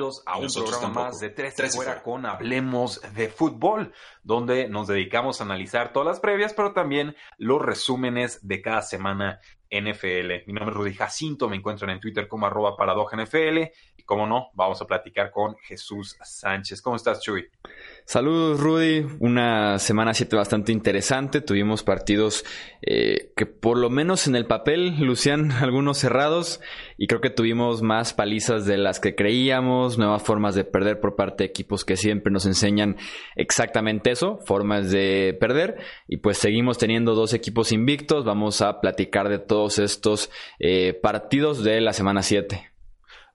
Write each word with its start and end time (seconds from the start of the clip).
Bienvenidos 0.00 0.22
a 0.24 0.38
un 0.38 0.48
programa 0.52 1.04
más 1.04 1.20
de 1.20 1.28
Tres, 1.30 1.76
Fuera 1.76 2.02
con 2.02 2.24
Hablemos 2.24 3.02
de 3.14 3.28
Fútbol, 3.28 3.92
donde 4.22 4.68
nos 4.68 4.88
dedicamos 4.88 5.40
a 5.40 5.44
analizar 5.44 5.92
todas 5.92 6.06
las 6.06 6.20
previas, 6.20 6.54
pero 6.54 6.72
también 6.72 7.14
los 7.36 7.60
resúmenes 7.60 8.46
de 8.46 8.62
cada 8.62 8.80
semana 8.80 9.40
NFL. 9.70 10.46
Mi 10.46 10.54
nombre 10.54 10.70
es 10.70 10.74
Rudy 10.74 10.94
Jacinto, 10.94 11.48
me 11.48 11.56
encuentran 11.56 11.90
en 11.90 12.00
Twitter 12.00 12.28
como 12.28 12.46
arroba 12.46 12.76
NFL 13.12 13.58
y 13.96 14.02
como 14.04 14.26
no, 14.26 14.50
vamos 14.54 14.80
a 14.80 14.86
platicar 14.86 15.30
con 15.30 15.56
Jesús 15.58 16.16
Sánchez. 16.22 16.80
¿Cómo 16.80 16.96
estás, 16.96 17.20
Chuy? 17.20 17.50
Saludos, 18.10 18.58
Rudy. 18.58 19.06
Una 19.20 19.78
semana 19.78 20.14
7 20.14 20.34
bastante 20.34 20.72
interesante. 20.72 21.40
Tuvimos 21.40 21.84
partidos 21.84 22.44
eh, 22.82 23.30
que 23.36 23.46
por 23.46 23.78
lo 23.78 23.88
menos 23.88 24.26
en 24.26 24.34
el 24.34 24.46
papel 24.46 24.98
lucían 24.98 25.52
algunos 25.62 25.98
cerrados 25.98 26.60
y 26.98 27.06
creo 27.06 27.20
que 27.20 27.30
tuvimos 27.30 27.82
más 27.82 28.12
palizas 28.12 28.66
de 28.66 28.78
las 28.78 28.98
que 28.98 29.14
creíamos, 29.14 29.96
nuevas 29.96 30.24
formas 30.24 30.56
de 30.56 30.64
perder 30.64 30.98
por 30.98 31.14
parte 31.14 31.44
de 31.44 31.50
equipos 31.50 31.84
que 31.84 31.96
siempre 31.96 32.32
nos 32.32 32.46
enseñan 32.46 32.96
exactamente 33.36 34.10
eso, 34.10 34.40
formas 34.44 34.90
de 34.90 35.36
perder 35.38 35.76
y 36.08 36.16
pues 36.16 36.36
seguimos 36.36 36.78
teniendo 36.78 37.14
dos 37.14 37.32
equipos 37.32 37.70
invictos. 37.70 38.24
Vamos 38.24 38.60
a 38.60 38.80
platicar 38.80 39.28
de 39.28 39.38
todos 39.38 39.78
estos 39.78 40.32
eh, 40.58 40.98
partidos 41.00 41.62
de 41.62 41.80
la 41.80 41.92
semana 41.92 42.24
7. 42.24 42.69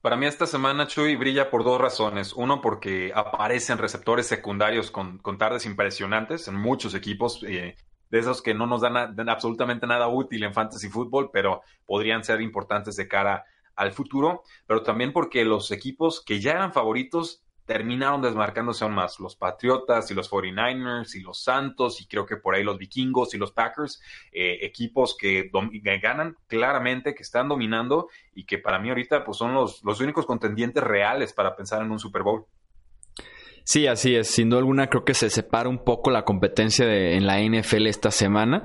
Para 0.06 0.17
mí 0.17 0.28
esta 0.28 0.45
semana, 0.45 0.86
Chuy, 0.86 1.16
brilla 1.16 1.50
por 1.50 1.64
dos 1.64 1.81
razones. 1.81 2.34
Uno, 2.34 2.61
porque 2.61 3.11
aparecen 3.16 3.80
receptores 3.80 4.28
secundarios 4.28 4.92
con, 4.92 5.20
tardes 5.39 5.66
impresionantes 5.66 6.47
en 6.47 6.53
muchos 6.53 6.94
equipos, 6.94 7.42
eh, 7.42 7.75
de 8.12 8.20
esos 8.20 8.44
que 8.44 8.53
no 8.53 8.67
nos 8.67 8.81
dan, 8.81 8.95
absolutamente 9.28 9.88
nada 9.88 10.08
útil 10.08 10.44
en 10.44 10.53
fantasy 10.53 10.89
fútbol, 10.89 11.31
pero 11.34 11.64
podrían 11.88 12.23
ser 12.23 12.42
importantes 12.42 12.95
de 12.97 13.08
cara 13.08 13.45
al 13.75 13.94
futuro. 13.94 14.44
Pero 14.67 14.84
también 14.84 15.12
porque 15.12 15.44
los 15.44 15.72
equipos 15.72 16.23
que 16.23 16.40
ya 16.40 16.52
eran 16.52 16.72
favoritos 16.72 17.44
terminaron 17.66 18.22
desmarcándose 18.22 18.84
aún 18.84 18.94
más. 18.94 19.20
Los 19.20 19.36
Patriotas 19.36 20.10
y 20.12 20.14
los 20.14 20.32
49ers 20.32 21.16
y 21.16 21.22
los 21.22 21.44
Santos 21.44 22.02
y 22.02 22.08
creo 22.08 22.26
que 22.26 22.38
por 22.38 22.56
ahí 22.56 22.64
los 22.64 22.78
Vikingos 22.78 23.34
y 23.34 23.38
los 23.38 23.52
Packers, 23.52 24.02
eh, 24.32 24.60
equipos 24.62 25.18
que, 25.20 25.50
ganan 26.02 26.36
claramente, 26.48 27.16
que 27.16 27.24
están 27.24 27.50
dominando 27.50 28.10
y 28.34 28.46
que 28.46 28.58
para 28.58 28.80
mí 28.80 28.90
ahorita 28.90 29.24
pues 29.24 29.38
son 29.38 29.54
los, 29.54 29.84
los 29.84 30.00
únicos 30.00 30.26
contendientes 30.26 30.84
reales 30.84 31.34
para 31.34 31.56
pensar 31.56 31.82
en 31.82 31.92
un 31.92 32.00
Super 32.00 32.24
Bowl. 32.24 32.46
Sí, 33.66 33.88
así 33.88 34.16
es. 34.16 34.28
Sin 34.28 34.50
duda 34.50 34.60
alguna 34.60 34.88
creo 34.88 35.04
que 35.04 35.16
se 35.16 35.32
separa 35.32 35.68
un 35.68 35.84
poco 35.84 36.12
la 36.12 36.24
competencia 36.24 36.86
en 36.86 37.26
la 37.26 37.40
NFL 37.42 37.88
esta 37.88 38.12
semana. 38.12 38.62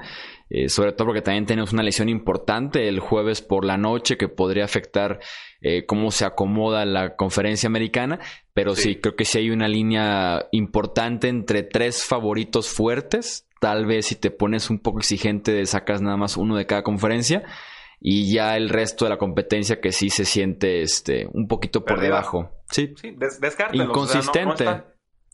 Eh, 0.52 0.68
sobre 0.68 0.92
todo 0.92 1.06
porque 1.06 1.22
también 1.22 1.46
tenemos 1.46 1.72
una 1.72 1.84
lesión 1.84 2.08
importante 2.08 2.88
el 2.88 2.98
jueves 2.98 3.40
por 3.40 3.64
la 3.64 3.76
noche 3.76 4.16
que 4.16 4.26
podría 4.26 4.64
afectar 4.64 5.20
eh, 5.60 5.86
cómo 5.86 6.10
se 6.10 6.24
acomoda 6.24 6.84
la 6.84 7.14
conferencia 7.14 7.68
americana, 7.68 8.18
pero 8.52 8.74
sí. 8.74 8.96
creo 8.96 9.14
que 9.14 9.24
sí 9.24 9.38
hay 9.38 9.50
una 9.50 9.68
línea 9.68 10.48
importante 10.50 11.28
entre 11.28 11.62
tres 11.62 12.04
favoritos 12.04 12.68
fuertes, 12.68 13.46
tal 13.60 13.86
vez 13.86 14.06
si 14.06 14.16
te 14.16 14.32
pones 14.32 14.70
un 14.70 14.80
poco 14.80 14.98
exigente 14.98 15.64
sacas 15.66 16.02
nada 16.02 16.16
más 16.16 16.36
uno 16.36 16.56
de 16.56 16.66
cada 16.66 16.82
conferencia 16.82 17.44
y 18.00 18.32
ya 18.32 18.56
el 18.56 18.70
resto 18.70 19.04
de 19.04 19.10
la 19.10 19.18
competencia 19.18 19.80
que 19.80 19.92
sí 19.92 20.10
se 20.10 20.24
siente 20.24 20.82
este 20.82 21.28
un 21.32 21.46
poquito 21.46 21.84
por 21.84 22.00
debajo. 22.00 22.50
Sí, 22.70 22.94
sí 23.00 23.16
inconsistente. 23.72 24.82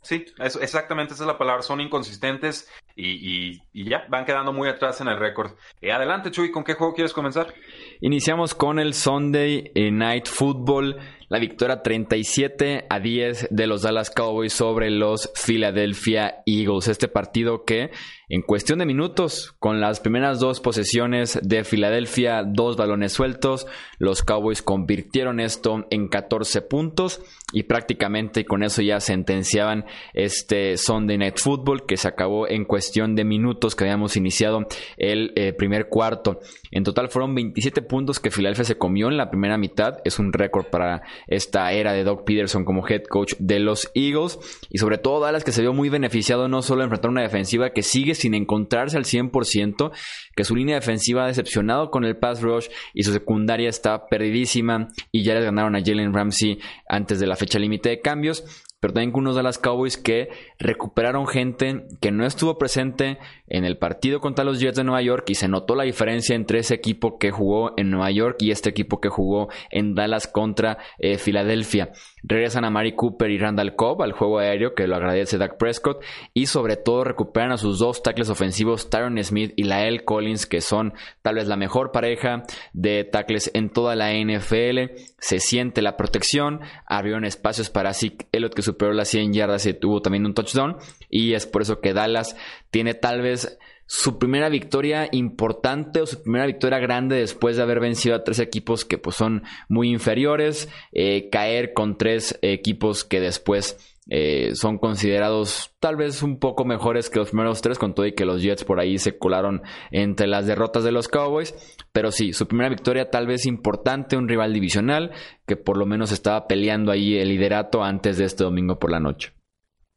Sí, 0.03 0.25
exactamente 0.39 1.15
esa 1.15 1.25
es 1.25 1.27
la 1.27 1.39
palabra. 1.39 1.63
Son 1.63 1.81
inconsistentes 1.81 2.69
y, 2.97 3.61
ya 3.75 4.07
van 4.09 4.25
quedando 4.25 4.53
muy 4.53 4.69
atrás 4.69 5.01
en 5.01 5.09
el 5.09 5.19
récord. 5.19 5.53
Eh, 5.81 5.93
adelante, 5.93 6.31
Chuy, 6.31 6.51
¿con 6.51 6.65
qué 6.65 6.75
juego 6.75 6.95
quieres 6.95 7.13
comenzar? 7.13 7.53
Iniciamos 8.01 8.55
con 8.55 8.79
el 8.79 8.95
Sunday 8.95 9.71
Night 9.75 10.27
Football 10.27 10.97
la 11.29 11.39
victoria 11.39 11.83
37 11.83 12.87
a 12.89 13.01
10 13.01 13.49
de 13.51 13.67
los 13.67 13.83
Dallas 13.83 14.11
Cowboys 14.11 14.53
sobre 14.53 14.91
los 14.91 15.31
Philadelphia 15.35 16.43
Eagles. 16.47 16.89
Este 16.89 17.09
partido 17.09 17.65
que 17.65 17.91
en 18.29 18.43
cuestión 18.43 18.81
de 18.81 18.87
minutos, 18.87 19.55
con 19.61 19.81
las 19.81 20.01
primeras 20.01 20.41
dos 20.41 20.61
posesiones 20.61 21.39
de 21.43 21.63
Filadelfia, 21.63 22.43
dos 22.45 22.77
balones 22.77 23.13
sueltos, 23.13 23.69
los 23.99 24.23
Cowboys 24.23 24.63
convirtieron 24.63 25.39
esto 25.39 25.87
en 25.91 26.09
14 26.09 26.63
puntos 26.63 27.21
y 27.53 27.63
prácticamente 27.65 28.45
con 28.45 28.65
eso 28.65 28.83
ya 28.83 28.99
sentenciaban 28.99 29.85
este 30.13 30.77
Sunday 30.77 31.19
Night 31.19 31.39
Football 31.39 31.87
que 31.87 31.97
se 31.97 32.09
acabó 32.09 32.49
en 32.49 32.65
cuestión 32.65 33.15
de 33.15 33.25
minutos 33.25 33.77
que 33.77 33.85
habíamos 33.85 34.17
iniciado 34.17 34.67
el 34.97 35.33
eh, 35.37 35.53
primer 35.53 35.89
cuarto. 35.89 36.41
En 36.77 36.85
total 36.85 37.09
fueron 37.09 37.35
27 37.35 37.81
puntos 37.81 38.21
que 38.21 38.31
Filadelfia 38.31 38.67
se 38.67 38.77
comió 38.77 39.09
en 39.09 39.17
la 39.17 39.31
primera 39.31 39.57
mitad. 39.57 39.97
Es 40.05 40.19
un 40.19 40.31
récord 40.31 40.67
para 40.67 41.01
esta 41.27 41.73
era 41.73 41.95
de 41.95 42.05
Doug 42.05 42.27
Peterson 42.27 42.67
como 42.67 42.87
head 42.87 43.05
coach 43.05 43.33
de 43.39 43.61
los 43.61 43.91
Eagles. 43.95 44.39
Y 44.69 44.77
sobre 44.77 44.99
todo 44.99 45.21
Dallas 45.21 45.43
que 45.43 45.53
se 45.53 45.63
vio 45.63 45.73
muy 45.73 45.89
beneficiado 45.89 46.49
no 46.49 46.61
solo 46.61 46.83
enfrentar 46.83 47.11
una 47.11 47.23
defensiva 47.23 47.71
que 47.71 47.83
sigue 47.83 48.15
sin 48.15 48.35
encontrarse 48.35 48.99
al 48.99 49.05
100%, 49.05 49.91
que 50.37 50.45
su 50.45 50.55
línea 50.55 50.75
defensiva 50.75 51.25
ha 51.25 51.29
decepcionado 51.29 51.91
con 51.91 52.05
el 52.05 52.19
pass 52.19 52.43
rush 52.43 52.67
y 52.93 53.05
su 53.05 53.13
secundaria 53.15 53.71
está 53.71 54.07
perdidísima 54.09 54.89
y 55.11 55.23
ya 55.23 55.33
les 55.33 55.45
ganaron 55.45 55.77
a 55.77 55.83
Jalen 55.83 56.13
Ramsey 56.13 56.59
antes 56.91 57.19
de 57.21 57.27
la 57.27 57.37
fecha 57.37 57.59
límite 57.59 57.89
de 57.89 58.01
cambios 58.03 58.45
pero 58.81 58.93
también 58.93 59.13
con 59.13 59.23
unos 59.23 59.37
Dallas 59.37 59.59
Cowboys 59.59 59.97
que 59.97 60.29
recuperaron 60.59 61.27
gente 61.27 61.87
que 62.01 62.11
no 62.11 62.27
estuvo 62.27 62.59
presente 62.59 63.19
en 63.49 63.65
el 63.65 63.79
partido 63.79 64.21
contra 64.21 64.45
los 64.45 64.61
Jets 64.61 64.77
de 64.77 64.85
Nueva 64.85 65.03
York 65.03 65.25
y 65.29 65.35
se 65.35 65.49
notó 65.49 65.75
la 65.75 65.85
diferencia 65.85 66.37
entre 66.37 66.59
ese 66.59 66.75
equipo 66.75 67.19
que 67.19 67.31
jugó 67.31 67.73
en 67.77 67.91
Nueva 67.91 68.11
York 68.11 68.37
y 68.41 68.51
este 68.51 68.71
equipo 68.71 69.01
que 69.01 69.09
jugó 69.09 69.49
en 69.71 69.95
Dallas 69.95 70.27
contra 70.27 70.79
eh, 70.99 71.19
Filadelfia. 71.19 71.93
Regresan 72.23 72.65
a 72.65 72.71
Mari 72.71 72.93
Cooper 72.93 73.31
y 73.31 73.39
Randall 73.39 73.77
Cobb 73.77 74.03
al 74.03 74.13
juego 74.13 74.41
aéreo, 74.41 74.75
que 74.75 74.89
lo 74.89 74.97
agradece 74.97 75.39
Dak 75.39 75.59
Prescott, 75.59 76.03
y 76.35 76.47
sobre 76.47 76.77
todo 76.77 77.05
recuperan 77.05 77.53
a 77.53 77.57
sus 77.57 77.79
dos 77.79 78.03
tackles 78.03 78.31
ofensivos, 78.31 78.91
Tyron 78.91 79.23
Smith 79.23 79.53
y 79.55 79.63
Lael 79.63 80.05
Collins, 80.05 80.47
que 80.47 80.61
son 80.61 80.93
tal 81.23 81.37
vez 81.37 81.47
la 81.47 81.57
mejor 81.57 81.93
pareja 81.93 82.43
de 82.73 83.05
tackles 83.05 83.51
en 83.55 83.71
toda 83.71 83.95
la 83.95 84.13
NFL. 84.13 84.97
Se 85.19 85.39
siente 85.39 85.83
la 85.83 85.97
protección, 85.97 86.61
abrieron 86.85 87.25
espacios 87.25 87.71
para 87.71 87.95
Zeke 87.95 88.27
Elliott, 88.33 88.55
que 88.55 88.63
superó 88.67 88.93
las 88.93 89.09
100 89.09 89.33
yardas 89.33 89.67
y 89.67 89.75
tuvo 89.75 90.03
también 90.03 90.27
un 90.27 90.35
touchdown, 90.35 90.77
y 91.09 91.33
es 91.33 91.47
por 91.47 91.63
eso 91.63 91.81
que 91.81 91.95
Dallas 91.95 92.37
tiene 92.71 92.95
tal 92.95 93.23
vez 93.23 93.59
su 93.87 94.19
primera 94.19 94.49
victoria 94.49 95.09
importante 95.13 96.01
o 96.01 96.07
su 96.07 96.23
primera 96.23 96.47
victoria 96.47 96.79
grande 96.79 97.17
después 97.17 97.57
de 97.57 97.63
haber 97.63 97.81
vencido 97.81 98.17
a 98.17 98.25
tres 98.25 98.41
equipos 98.41 98.85
que 98.85 98.99
pues 98.99 99.17
son 99.17 99.45
muy 99.69 99.91
inferiores, 99.91 100.69
eh, 100.93 101.29
caer 101.31 101.73
con 101.73 101.97
tres 101.97 102.39
equipos 102.43 103.05
que 103.05 103.21
después 103.21 103.96
eh, 104.09 104.55
son 104.55 104.79
considerados 104.79 105.75
tal 105.81 105.97
vez 105.97 106.23
un 106.23 106.39
poco 106.39 106.65
mejores 106.65 107.11
que 107.11 107.19
los 107.19 107.31
primeros 107.31 107.61
tres, 107.61 107.79
con 107.79 107.95
todo 107.95 108.07
y 108.07 108.15
que 108.15 108.25
los 108.25 108.43
Jets 108.43 108.65
por 108.65 108.81
ahí 108.81 108.99
se 108.99 109.19
colaron 109.19 109.63
entre 109.91 110.27
las 110.27 110.47
derrotas 110.47 110.85
de 110.85 110.93
los 110.93 111.09
Cowboys. 111.09 111.55
Pero 111.93 112.13
sí, 112.13 112.33
su 112.33 112.47
primera 112.47 112.69
victoria 112.69 113.11
tal 113.11 113.27
vez 113.27 113.47
importante, 113.47 114.17
un 114.17 114.29
rival 114.29 114.53
divisional 114.53 115.13
que 115.47 115.57
por 115.57 115.77
lo 115.77 115.87
menos 115.87 116.13
estaba 116.13 116.47
peleando 116.47 116.93
ahí 116.93 117.17
el 117.17 117.29
liderato 117.29 117.83
antes 117.83 118.19
de 118.19 118.25
este 118.25 118.45
domingo 118.45 118.79
por 118.79 118.91
la 118.91 119.01
noche. 119.01 119.33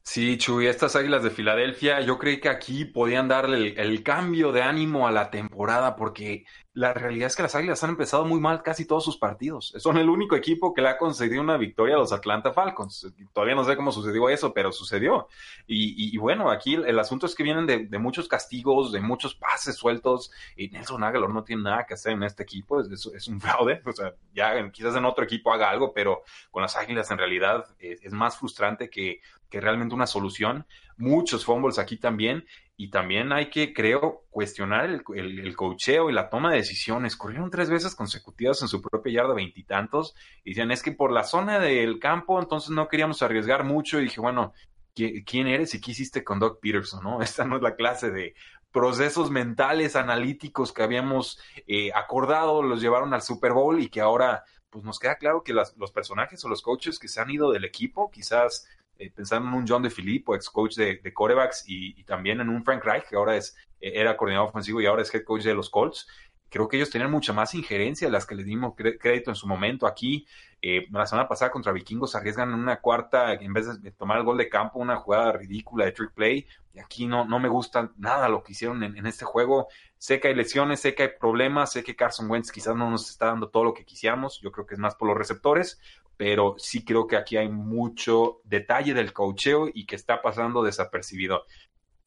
Sí, 0.02 0.38
Chuy, 0.38 0.66
estas 0.66 0.96
Águilas 0.96 1.22
de 1.22 1.30
Filadelfia, 1.30 2.00
yo 2.00 2.18
creí 2.18 2.40
que 2.40 2.48
aquí 2.48 2.84
podían 2.84 3.28
darle 3.28 3.74
el, 3.76 4.02
cambio 4.02 4.50
de 4.50 4.62
ánimo 4.62 5.06
a 5.06 5.12
la 5.12 5.30
temporada, 5.30 5.94
porque 5.94 6.46
la 6.72 6.94
realidad 6.94 7.26
es 7.26 7.34
que 7.34 7.42
las 7.42 7.54
Águilas 7.56 7.82
han 7.82 7.90
empezado 7.90 8.24
muy 8.24 8.38
mal 8.38 8.62
casi 8.62 8.86
todos 8.86 9.04
sus 9.04 9.16
partidos. 9.16 9.74
Son 9.78 9.96
el 9.96 10.08
único 10.08 10.36
equipo 10.36 10.72
que 10.72 10.82
le 10.82 10.88
ha 10.88 10.98
concedido 10.98 11.42
una 11.42 11.56
victoria 11.56 11.96
a 11.96 11.98
los 11.98 12.12
Atlanta 12.12 12.52
Falcons. 12.52 13.12
Todavía 13.32 13.56
no 13.56 13.64
sé 13.64 13.74
cómo 13.74 13.90
sucedió 13.90 14.28
eso, 14.28 14.54
pero 14.54 14.70
sucedió. 14.70 15.26
Y, 15.66 16.16
bueno, 16.18 16.48
aquí 16.50 16.74
el, 16.74 16.98
asunto 16.98 17.26
es 17.26 17.34
que 17.34 17.42
vienen 17.42 17.66
de, 17.66 17.98
muchos 17.98 18.28
castigos, 18.28 18.92
de 18.92 19.00
muchos 19.00 19.34
pases 19.34 19.74
sueltos, 19.74 20.30
y 20.56 20.68
Nelson 20.68 21.02
Aguilar 21.02 21.30
no 21.30 21.42
tiene 21.42 21.62
nada 21.62 21.86
que 21.86 21.94
hacer 21.94 22.12
en 22.12 22.22
este 22.22 22.44
equipo, 22.44 22.80
es, 22.80 23.28
un 23.28 23.40
fraude. 23.40 23.82
O 23.84 23.92
sea, 23.92 24.14
ya 24.32 24.70
quizás 24.70 24.94
en 24.94 25.04
otro 25.04 25.24
equipo 25.24 25.52
haga 25.52 25.70
algo, 25.70 25.92
pero 25.92 26.22
con 26.52 26.62
las 26.62 26.76
Águilas 26.76 27.10
en 27.10 27.18
realidad 27.18 27.66
es, 27.80 28.00
es 28.02 28.12
más 28.12 28.36
frustrante 28.38 28.88
que 28.88 29.20
que 29.50 29.60
realmente 29.60 29.94
una 29.94 30.06
solución. 30.06 30.64
Muchos 30.96 31.44
fumbles 31.44 31.78
aquí 31.78 31.96
también. 31.96 32.46
Y 32.80 32.88
también 32.88 33.30
hay 33.30 33.50
que, 33.50 33.74
creo, 33.74 34.24
cuestionar 34.30 34.86
el, 34.86 35.02
el, 35.14 35.54
cocheo 35.54 36.08
y 36.08 36.14
la 36.14 36.30
toma 36.30 36.50
de 36.50 36.56
decisiones. 36.56 37.14
Corrieron 37.14 37.50
tres 37.50 37.68
veces 37.68 37.94
consecutivas 37.94 38.62
en 38.62 38.68
su 38.68 38.80
propia 38.80 39.12
yarda 39.12 39.34
veintitantos 39.34 40.14
y, 40.44 40.52
decían, 40.52 40.70
es 40.70 40.82
que 40.82 40.92
por 40.92 41.12
la 41.12 41.24
zona 41.24 41.58
del 41.58 41.98
campo, 41.98 42.40
entonces 42.40 42.70
no 42.70 42.88
queríamos 42.88 43.20
arriesgar 43.20 43.64
mucho. 43.64 44.00
Y 44.00 44.04
dije, 44.04 44.22
bueno, 44.22 44.54
¿quién 44.94 45.46
eres 45.46 45.74
y 45.74 45.80
qué 45.82 45.90
hiciste 45.90 46.24
con 46.24 46.38
Doug 46.38 46.58
Peterson? 46.58 47.04
¿no? 47.04 47.20
Esta 47.22 47.44
no 47.44 47.56
es 47.56 47.62
la 47.62 47.76
clase 47.76 48.10
de 48.10 48.34
procesos 48.72 49.30
mentales, 49.30 49.94
analíticos 49.94 50.72
que 50.72 50.82
habíamos 50.82 51.38
eh, 51.66 51.90
acordado, 51.94 52.62
los 52.62 52.80
llevaron 52.80 53.12
al 53.12 53.20
Super 53.20 53.52
Bowl 53.52 53.78
y 53.78 53.90
que 53.90 54.00
ahora 54.00 54.44
pues 54.70 54.86
nos 54.86 54.98
queda 54.98 55.16
claro 55.16 55.42
que 55.42 55.52
los 55.52 55.92
personajes 55.92 56.42
o 56.46 56.48
los 56.48 56.62
coaches 56.62 56.98
que 56.98 57.08
se 57.08 57.20
han 57.20 57.28
ido 57.28 57.52
del 57.52 57.66
equipo, 57.66 58.10
quizás 58.10 58.66
eh, 59.00 59.10
pensando 59.10 59.48
en 59.48 59.54
un 59.54 59.66
John 59.66 59.82
de 59.82 59.88
Filippo, 59.88 60.34
ex 60.34 60.50
coach 60.50 60.76
de, 60.76 61.00
de 61.02 61.14
corebacks, 61.14 61.64
y, 61.66 62.04
también 62.04 62.38
en 62.40 62.50
un 62.50 62.62
Frank 62.62 62.84
Reich, 62.84 63.04
que 63.08 63.16
ahora 63.16 63.34
es, 63.34 63.56
eh, 63.80 63.92
era 63.94 64.14
coordinador 64.14 64.50
ofensivo 64.50 64.78
y 64.80 64.86
ahora 64.86 65.00
es 65.00 65.14
head 65.14 65.24
coach 65.24 65.42
de 65.42 65.54
los 65.54 65.70
Colts. 65.70 66.06
Creo 66.50 66.68
que 66.68 66.76
ellos 66.76 66.90
tenían 66.90 67.10
mucha 67.10 67.32
más 67.32 67.54
injerencia 67.54 68.08
de 68.08 68.12
las 68.12 68.26
que 68.26 68.34
les 68.34 68.44
dimos 68.44 68.74
crédito 68.76 69.30
en 69.30 69.36
su 69.36 69.46
momento. 69.46 69.86
Aquí, 69.86 70.26
eh, 70.60 70.86
la 70.90 71.06
semana 71.06 71.28
pasada 71.28 71.50
contra 71.50 71.72
Vikingos 71.72 72.14
arriesgan 72.14 72.52
una 72.52 72.80
cuarta, 72.80 73.32
en 73.32 73.54
vez 73.54 73.80
de 73.80 73.90
tomar 73.92 74.18
el 74.18 74.24
gol 74.24 74.36
de 74.36 74.48
campo, 74.50 74.80
una 74.80 74.96
jugada 74.96 75.32
ridícula 75.32 75.86
de 75.86 75.92
trick 75.92 76.12
play. 76.12 76.46
Y 76.74 76.80
aquí 76.80 77.06
no, 77.06 77.24
no 77.24 77.38
me 77.38 77.48
gusta 77.48 77.92
nada 77.96 78.28
lo 78.28 78.42
que 78.42 78.52
hicieron 78.52 78.82
en, 78.82 78.98
en 78.98 79.06
este 79.06 79.24
juego. 79.24 79.68
Sé 79.96 80.20
que 80.20 80.28
hay 80.28 80.34
lesiones, 80.34 80.80
sé 80.80 80.94
que 80.94 81.04
hay 81.04 81.10
problemas, 81.18 81.72
sé 81.72 81.84
que 81.84 81.96
Carson 81.96 82.28
Wentz 82.28 82.50
quizás 82.50 82.74
no 82.74 82.90
nos 82.90 83.08
está 83.08 83.26
dando 83.26 83.48
todo 83.48 83.64
lo 83.64 83.72
que 83.72 83.84
quisiéramos. 83.84 84.40
Yo 84.42 84.50
creo 84.50 84.66
que 84.66 84.74
es 84.74 84.80
más 84.80 84.96
por 84.96 85.08
los 85.08 85.16
receptores, 85.16 85.80
pero 86.20 86.54
sí 86.58 86.84
creo 86.84 87.06
que 87.06 87.16
aquí 87.16 87.38
hay 87.38 87.48
mucho 87.48 88.42
detalle 88.44 88.92
del 88.92 89.14
cocheo 89.14 89.70
y 89.72 89.86
que 89.86 89.96
está 89.96 90.20
pasando 90.20 90.62
desapercibido. 90.62 91.44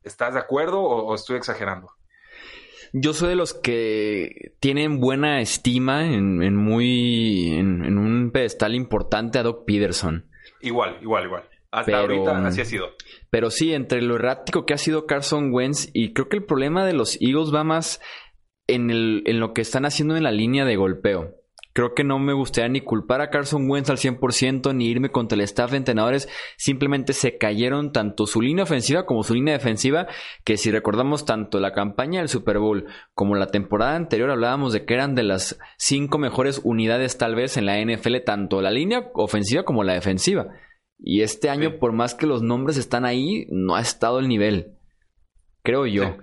¿Estás 0.04 0.36
de 0.36 0.40
acuerdo 0.40 0.82
o, 0.82 1.16
estoy 1.16 1.38
exagerando? 1.38 1.90
Yo 2.94 3.14
soy 3.14 3.30
de 3.30 3.36
los 3.36 3.56
que 3.56 4.54
tienen 4.60 5.00
buena 5.00 5.42
estima 5.42 6.06
en, 6.06 6.56
muy 6.56 7.54
en, 7.54 7.98
un 7.98 8.30
pedestal 8.32 8.76
importante 8.76 9.40
a 9.40 9.44
Doc 9.44 9.66
Peterson. 9.66 10.30
Igual, 10.62 11.00
igual, 11.02 11.26
igual. 11.26 11.50
Hasta 11.72 11.98
ahorita 11.98 12.46
así 12.46 12.62
ha 12.62 12.66
sido. 12.66 12.90
Pero 13.32 13.50
sí, 13.50 13.74
entre 13.74 14.04
lo 14.04 14.18
errático 14.18 14.68
que 14.68 14.76
ha 14.76 14.78
sido 14.78 15.08
Carson 15.08 15.52
Wentz 15.52 15.90
y 15.92 16.14
creo 16.14 16.30
que 16.30 16.38
el 16.38 16.46
problema 16.46 16.86
de 16.86 16.94
los 16.94 17.20
Eagles 17.20 17.52
va 17.52 17.64
más 17.64 18.00
en, 18.68 18.92
el, 18.92 19.24
en 19.26 19.40
lo 19.40 19.56
que 19.56 19.62
están 19.62 19.88
haciendo 19.88 20.16
en 20.16 20.22
la 20.22 20.32
línea 20.32 20.66
de 20.66 20.76
golpeo. 20.76 21.43
Creo 21.74 21.96
que 21.96 22.04
no 22.04 22.20
me 22.20 22.34
gustaría 22.34 22.70
ni 22.70 22.82
culpar 22.82 23.22
a 23.22 23.32
Carson 23.32 23.70
Wentz 23.70 23.90
al 23.90 23.98
100% 23.98 24.76
ni 24.76 24.88
irme 24.88 25.10
contra 25.10 25.36
el 25.36 25.42
staff 25.42 25.72
de 25.72 25.78
entrenadores. 25.78 26.30
Simplemente 26.56 27.14
se 27.14 27.38
cayeron 27.40 27.92
tanto 27.92 28.28
su 28.28 28.42
línea 28.42 28.64
ofensiva 28.64 29.08
como 29.08 29.24
su 29.24 29.34
línea 29.34 29.56
defensiva, 29.56 30.08
que 30.44 30.58
si 30.58 30.70
recordamos 30.70 31.26
tanto 31.26 31.60
la 31.60 31.74
campaña 31.74 32.20
del 32.20 32.30
Super 32.30 32.60
Bowl 32.60 32.86
como 33.16 33.36
la 33.36 33.48
temporada 33.48 33.96
anterior 33.96 34.30
hablábamos 34.30 34.72
de 34.72 34.86
que 34.86 34.94
eran 34.94 35.16
de 35.16 35.24
las 35.24 35.60
cinco 35.78 36.20
mejores 36.20 36.62
unidades 36.64 37.18
tal 37.18 37.34
vez 37.34 37.58
en 37.58 37.66
la 37.66 37.80
NFL, 37.80 38.18
tanto 38.24 38.62
la 38.62 38.70
línea 38.70 39.10
ofensiva 39.16 39.64
como 39.64 39.84
la 39.84 39.94
defensiva. 39.94 40.50
Y 41.00 41.22
este 41.22 41.50
año, 41.50 41.80
por 41.80 41.92
más 41.92 42.16
que 42.16 42.28
los 42.28 42.44
nombres 42.44 42.78
están 42.78 43.04
ahí, 43.04 43.48
no 43.50 43.76
ha 43.76 43.82
estado 43.82 44.20
el 44.20 44.28
nivel. 44.28 44.78
Creo 45.64 45.86
yo. 45.86 46.04
Eh, 46.04 46.18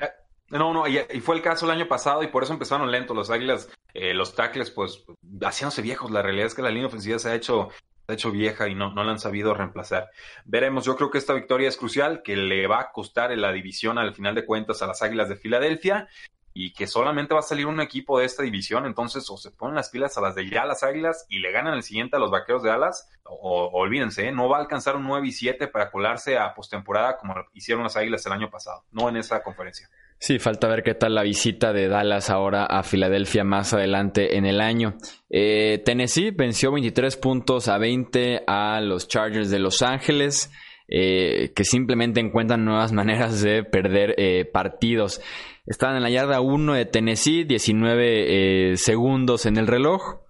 no, 0.51 0.73
no, 0.73 0.87
y, 0.87 0.99
fue 1.21 1.37
el 1.37 1.43
caso 1.43 1.67
el 1.67 1.73
año 1.73 1.87
pasado 1.87 2.23
y 2.23 2.29
por 2.29 2.43
eso 2.43 2.53
empezaron 2.53 2.91
lentos 2.91 3.17
los 3.17 3.31
Águilas. 3.31 3.69
Eh, 3.95 4.15
los 4.15 4.35
tackles, 4.35 4.71
pues, 4.71 5.05
haciéndose 5.43 5.83
viejos. 5.83 6.11
La 6.11 6.23
realidad 6.23 6.47
es 6.47 6.55
que 6.55 6.63
la 6.63 6.71
línea 6.71 6.87
ofensiva 6.87 7.19
se 7.19 7.31
ha 7.31 7.35
hecho, 7.35 7.69
se 8.07 8.13
ha 8.13 8.15
hecho 8.15 8.31
vieja 8.31 8.69
y 8.69 8.75
no, 8.75 8.93
no 8.93 9.05
la 9.05 9.13
han 9.13 9.19
sabido 9.19 9.55
reemplazar. 9.55 10.11
Veremos, 10.45 10.85
yo 10.85 10.97
creo 10.97 11.11
que 11.11 11.19
esta 11.19 11.35
victoria 11.35 11.69
es 11.69 11.77
crucial, 11.77 12.23
que 12.23 12.37
le 12.37 12.67
va 12.67 12.81
a 12.81 12.93
costar 12.93 13.33
en 13.33 13.41
la 13.41 13.53
división 13.53 13.99
al 13.99 14.15
final 14.15 14.35
de 14.35 14.47
cuentas 14.47 14.83
a 14.83 14.87
las 14.87 15.03
Águilas 15.03 15.29
de 15.29 15.37
Filadelfia 15.37 16.09
y 16.53 16.73
que 16.73 16.87
solamente 16.87 17.35
va 17.35 17.41
a 17.41 17.45
salir 17.45 17.67
un 17.67 17.81
equipo 17.81 18.19
de 18.19 18.25
esta 18.25 18.43
división, 18.43 18.87
entonces 18.87 19.29
o 19.31 19.37
se 19.37 19.51
ponen 19.51 19.77
las 19.77 19.91
pilas 19.91 20.17
a 20.19 20.21
las 20.21 20.35
de 20.35 20.49
ya 20.49 20.65
las 20.65 20.83
Águilas 20.83 21.27
y 21.29 21.39
le 21.39 21.53
ganan 21.53 21.75
el 21.75 21.83
siguiente 21.83 22.17
a 22.17 22.19
los 22.19 22.31
Vaqueros 22.31 22.63
de 22.63 22.71
Alas, 22.71 23.09
o, 23.25 23.71
olvídense, 23.73 24.27
¿eh? 24.27 24.33
no 24.33 24.49
va 24.49 24.59
a 24.59 24.61
alcanzar 24.61 24.97
un 24.97 25.05
9 25.05 25.29
y 25.29 25.33
7 25.33 25.69
para 25.69 25.91
colarse 25.91 26.39
a 26.39 26.55
postemporada 26.55 27.17
como 27.17 27.35
hicieron 27.55 27.85
las 27.85 27.97
Águilas 27.97 28.27
el 28.27 28.33
año 28.33 28.51
pasado, 28.51 28.85
no 28.91 29.09
en 29.09 29.17
esa 29.17 29.43
conferencia. 29.43 29.89
Sí, 30.23 30.39
falta 30.39 30.69
ver 30.69 30.83
qué 30.83 30.93
tal 30.95 31.15
la 31.15 31.23
visita 31.23 31.73
de 31.73 31.89
Dallas 31.89 32.29
ahora 32.29 32.67
a 32.67 32.83
Filadelfia 32.83 33.43
más 33.43 33.73
adelante 33.73 34.37
en 34.37 34.45
el 34.45 34.61
año. 34.61 34.99
Eh, 35.31 35.81
Tennessee 35.83 36.31
venció 36.31 36.71
23 36.73 37.17
puntos 37.17 37.69
a 37.69 37.79
20 37.79 38.43
a 38.47 38.83
los 38.83 39.09
Chargers 39.09 39.51
de 39.51 39.59
Los 39.59 39.81
Ángeles, 39.81 40.53
eh, 40.89 41.55
que 41.57 41.65
simplemente 41.65 42.21
encuentran 42.21 42.67
nuevas 42.67 42.93
maneras 42.93 43.41
de 43.41 43.65
perder 43.65 44.15
eh, 44.19 44.45
partidos. 44.45 45.23
Estaban 45.65 45.97
en 45.97 46.03
la 46.03 46.11
yarda 46.11 46.43
1 46.43 46.75
de 46.75 46.85
Tennessee, 46.85 47.45
19 47.45 48.77
segundos 48.77 49.47
en 49.47 49.57
el 49.57 49.67
reloj. 49.67 50.21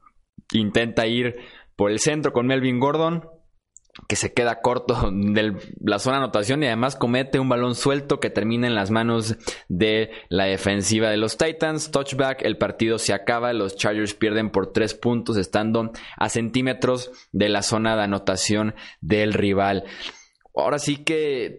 Intenta 0.53 1.09
ir 1.09 1.41
por 1.75 1.91
el 1.91 1.99
centro 1.99 2.33
con 2.33 2.47
Melvin 2.47 2.79
Gordon, 2.79 3.25
que 4.09 4.17
se 4.17 4.33
queda 4.33 4.61
corto 4.61 5.11
de 5.13 5.55
la 5.81 5.99
zona 5.99 6.19
de 6.19 6.25
anotación 6.25 6.63
y 6.63 6.67
además 6.67 6.97
comete 6.97 7.39
un 7.39 7.49
balón 7.49 7.75
suelto 7.75 8.21
que 8.21 8.31
termina 8.31 8.67
en 8.67 8.75
las 8.75 8.91
manos 8.91 9.37
de 9.69 10.11
la 10.29 10.45
defensiva 10.45 11.11
de 11.11 11.17
los 11.17 11.37
Titans. 11.37 11.91
Touchback, 11.91 12.43
el 12.43 12.59
partido 12.59 12.99
se 12.99 13.13
acaba, 13.13 13.53
los 13.53 13.77
Chargers 13.77 14.15
pierden 14.15 14.51
por 14.51 14.73
tres 14.73 14.95
puntos 14.95 15.37
estando 15.37 15.93
a 16.17 16.29
centímetros 16.29 17.11
de 17.33 17.49
la 17.49 17.63
zona 17.63 17.97
de 17.97 18.03
anotación 18.03 18.75
del 19.01 19.33
rival. 19.33 19.85
Ahora 20.55 20.79
sí 20.79 20.99
que 21.05 21.57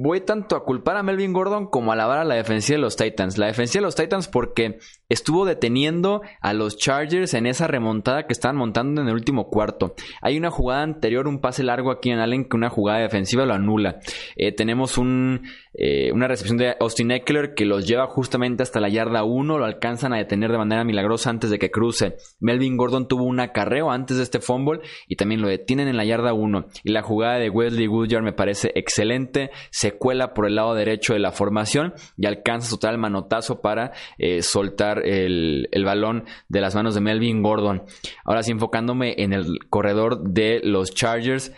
voy 0.00 0.22
tanto 0.22 0.56
a 0.56 0.64
culpar 0.64 0.96
a 0.96 1.02
Melvin 1.02 1.32
Gordon 1.32 1.66
como 1.66 1.90
a 1.90 1.94
alabar 1.94 2.18
a 2.18 2.24
la 2.24 2.34
defensiva 2.34 2.76
de 2.76 2.82
los 2.82 2.96
Titans. 2.96 3.38
La 3.38 3.46
defensiva 3.46 3.80
de 3.80 3.86
los 3.86 3.94
Titans 3.94 4.28
porque 4.28 4.78
estuvo 5.08 5.44
deteniendo 5.44 6.22
a 6.40 6.54
los 6.54 6.78
Chargers 6.78 7.34
en 7.34 7.46
esa 7.46 7.66
remontada 7.66 8.26
que 8.26 8.32
estaban 8.32 8.56
montando 8.56 9.02
en 9.02 9.08
el 9.08 9.14
último 9.14 9.48
cuarto. 9.48 9.94
Hay 10.22 10.38
una 10.38 10.50
jugada 10.50 10.82
anterior, 10.82 11.28
un 11.28 11.40
pase 11.40 11.62
largo 11.62 11.90
aquí 11.90 12.10
en 12.10 12.18
Allen 12.18 12.46
que 12.46 12.56
una 12.56 12.70
jugada 12.70 13.00
defensiva 13.00 13.44
lo 13.44 13.54
anula. 13.54 14.00
Eh, 14.36 14.52
tenemos 14.52 14.96
un, 14.96 15.42
eh, 15.74 16.12
una 16.12 16.28
recepción 16.28 16.58
de 16.58 16.76
Austin 16.80 17.10
Eckler 17.10 17.54
que 17.54 17.64
los 17.64 17.86
lleva 17.86 18.06
justamente 18.06 18.62
hasta 18.62 18.80
la 18.80 18.88
yarda 18.88 19.24
1, 19.24 19.58
lo 19.58 19.64
alcanzan 19.64 20.12
a 20.12 20.18
detener 20.18 20.52
de 20.52 20.58
manera 20.58 20.84
milagrosa 20.84 21.30
antes 21.30 21.50
de 21.50 21.58
que 21.58 21.70
cruce. 21.70 22.16
Melvin 22.40 22.76
Gordon 22.76 23.08
tuvo 23.08 23.24
un 23.24 23.40
acarreo 23.40 23.90
antes 23.90 24.18
de 24.18 24.22
este 24.22 24.40
fumble 24.40 24.80
y 25.08 25.16
también 25.16 25.40
lo 25.40 25.48
detienen 25.48 25.88
en 25.88 25.96
la 25.96 26.04
yarda 26.04 26.34
1. 26.34 26.66
Y 26.84 26.92
la 26.92 27.02
jugada 27.02 27.38
de 27.38 27.50
Wesley 27.50 27.88
Woodyard 27.88 28.22
me 28.22 28.32
parece 28.32 28.72
excelente, 28.74 29.50
se 29.70 29.92
cuela 29.92 30.34
por 30.34 30.46
el 30.46 30.56
lado 30.56 30.74
derecho 30.74 31.14
de 31.14 31.20
la 31.20 31.32
formación 31.32 31.94
y 32.18 32.26
alcanza 32.26 32.68
su 32.68 32.78
tal 32.78 32.98
manotazo 32.98 33.60
para 33.60 33.92
eh, 34.18 34.42
soltar 34.42 35.06
el, 35.06 35.68
balón 35.84 36.24
de 36.48 36.60
las 36.60 36.74
manos 36.74 36.94
de 36.94 37.00
Melvin 37.00 37.42
Gordon. 37.42 37.82
Ahora 38.24 38.42
sí, 38.42 38.52
enfocándome 38.52 39.14
en 39.18 39.32
el 39.32 39.58
corredor 39.68 40.22
de 40.22 40.60
los 40.62 40.94
Chargers. 40.94 41.52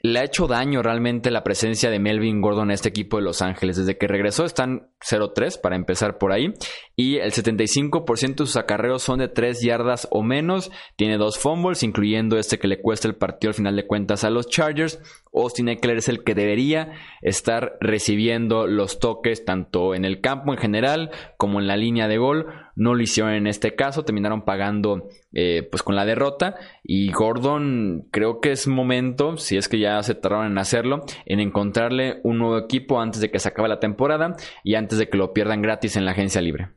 Le 0.00 0.20
ha 0.20 0.24
hecho 0.24 0.46
daño 0.46 0.82
realmente 0.82 1.30
la 1.30 1.42
presencia 1.42 1.90
de 1.90 1.98
Melvin 1.98 2.40
Gordon 2.40 2.70
a 2.70 2.74
este 2.74 2.88
equipo 2.88 3.16
de 3.16 3.24
Los 3.24 3.42
Ángeles. 3.42 3.76
Desde 3.76 3.98
que 3.98 4.06
regresó 4.06 4.44
están 4.44 4.90
0-3 5.00 5.60
para 5.60 5.76
empezar 5.76 6.18
por 6.18 6.32
ahí. 6.32 6.54
Y 7.00 7.18
el 7.18 7.30
75% 7.30 8.38
de 8.38 8.46
sus 8.46 8.56
acarreos 8.56 9.04
son 9.04 9.20
de 9.20 9.28
3 9.28 9.62
yardas 9.62 10.08
o 10.10 10.24
menos. 10.24 10.72
Tiene 10.96 11.16
dos 11.16 11.38
fumbles, 11.38 11.84
incluyendo 11.84 12.36
este 12.36 12.58
que 12.58 12.66
le 12.66 12.80
cuesta 12.80 13.06
el 13.06 13.14
partido 13.14 13.50
al 13.50 13.54
final 13.54 13.76
de 13.76 13.86
cuentas 13.86 14.24
a 14.24 14.30
los 14.30 14.48
Chargers. 14.48 15.00
Austin 15.32 15.68
Eckler 15.68 15.98
es 15.98 16.08
el 16.08 16.24
que 16.24 16.34
debería 16.34 16.94
estar 17.22 17.78
recibiendo 17.80 18.66
los 18.66 18.98
toques 18.98 19.44
tanto 19.44 19.94
en 19.94 20.04
el 20.04 20.20
campo 20.20 20.52
en 20.52 20.58
general 20.58 21.12
como 21.36 21.60
en 21.60 21.68
la 21.68 21.76
línea 21.76 22.08
de 22.08 22.18
gol. 22.18 22.46
No 22.74 22.96
lo 22.96 23.00
hicieron 23.00 23.32
en 23.32 23.46
este 23.46 23.76
caso, 23.76 24.04
terminaron 24.04 24.42
pagando 24.42 25.08
eh, 25.32 25.68
pues 25.70 25.84
con 25.84 25.94
la 25.94 26.04
derrota 26.04 26.56
y 26.82 27.12
Gordon 27.12 28.08
creo 28.10 28.40
que 28.40 28.50
es 28.50 28.66
momento, 28.66 29.36
si 29.36 29.56
es 29.56 29.68
que 29.68 29.78
ya 29.78 30.02
se 30.02 30.16
tardaron 30.16 30.50
en 30.50 30.58
hacerlo, 30.58 31.04
en 31.26 31.38
encontrarle 31.38 32.18
un 32.24 32.38
nuevo 32.38 32.58
equipo 32.58 33.00
antes 33.00 33.20
de 33.20 33.30
que 33.30 33.38
se 33.38 33.50
acabe 33.50 33.68
la 33.68 33.78
temporada 33.78 34.34
y 34.64 34.74
antes 34.74 34.98
de 34.98 35.08
que 35.08 35.16
lo 35.16 35.32
pierdan 35.32 35.62
gratis 35.62 35.94
en 35.94 36.04
la 36.04 36.10
agencia 36.10 36.40
libre. 36.40 36.70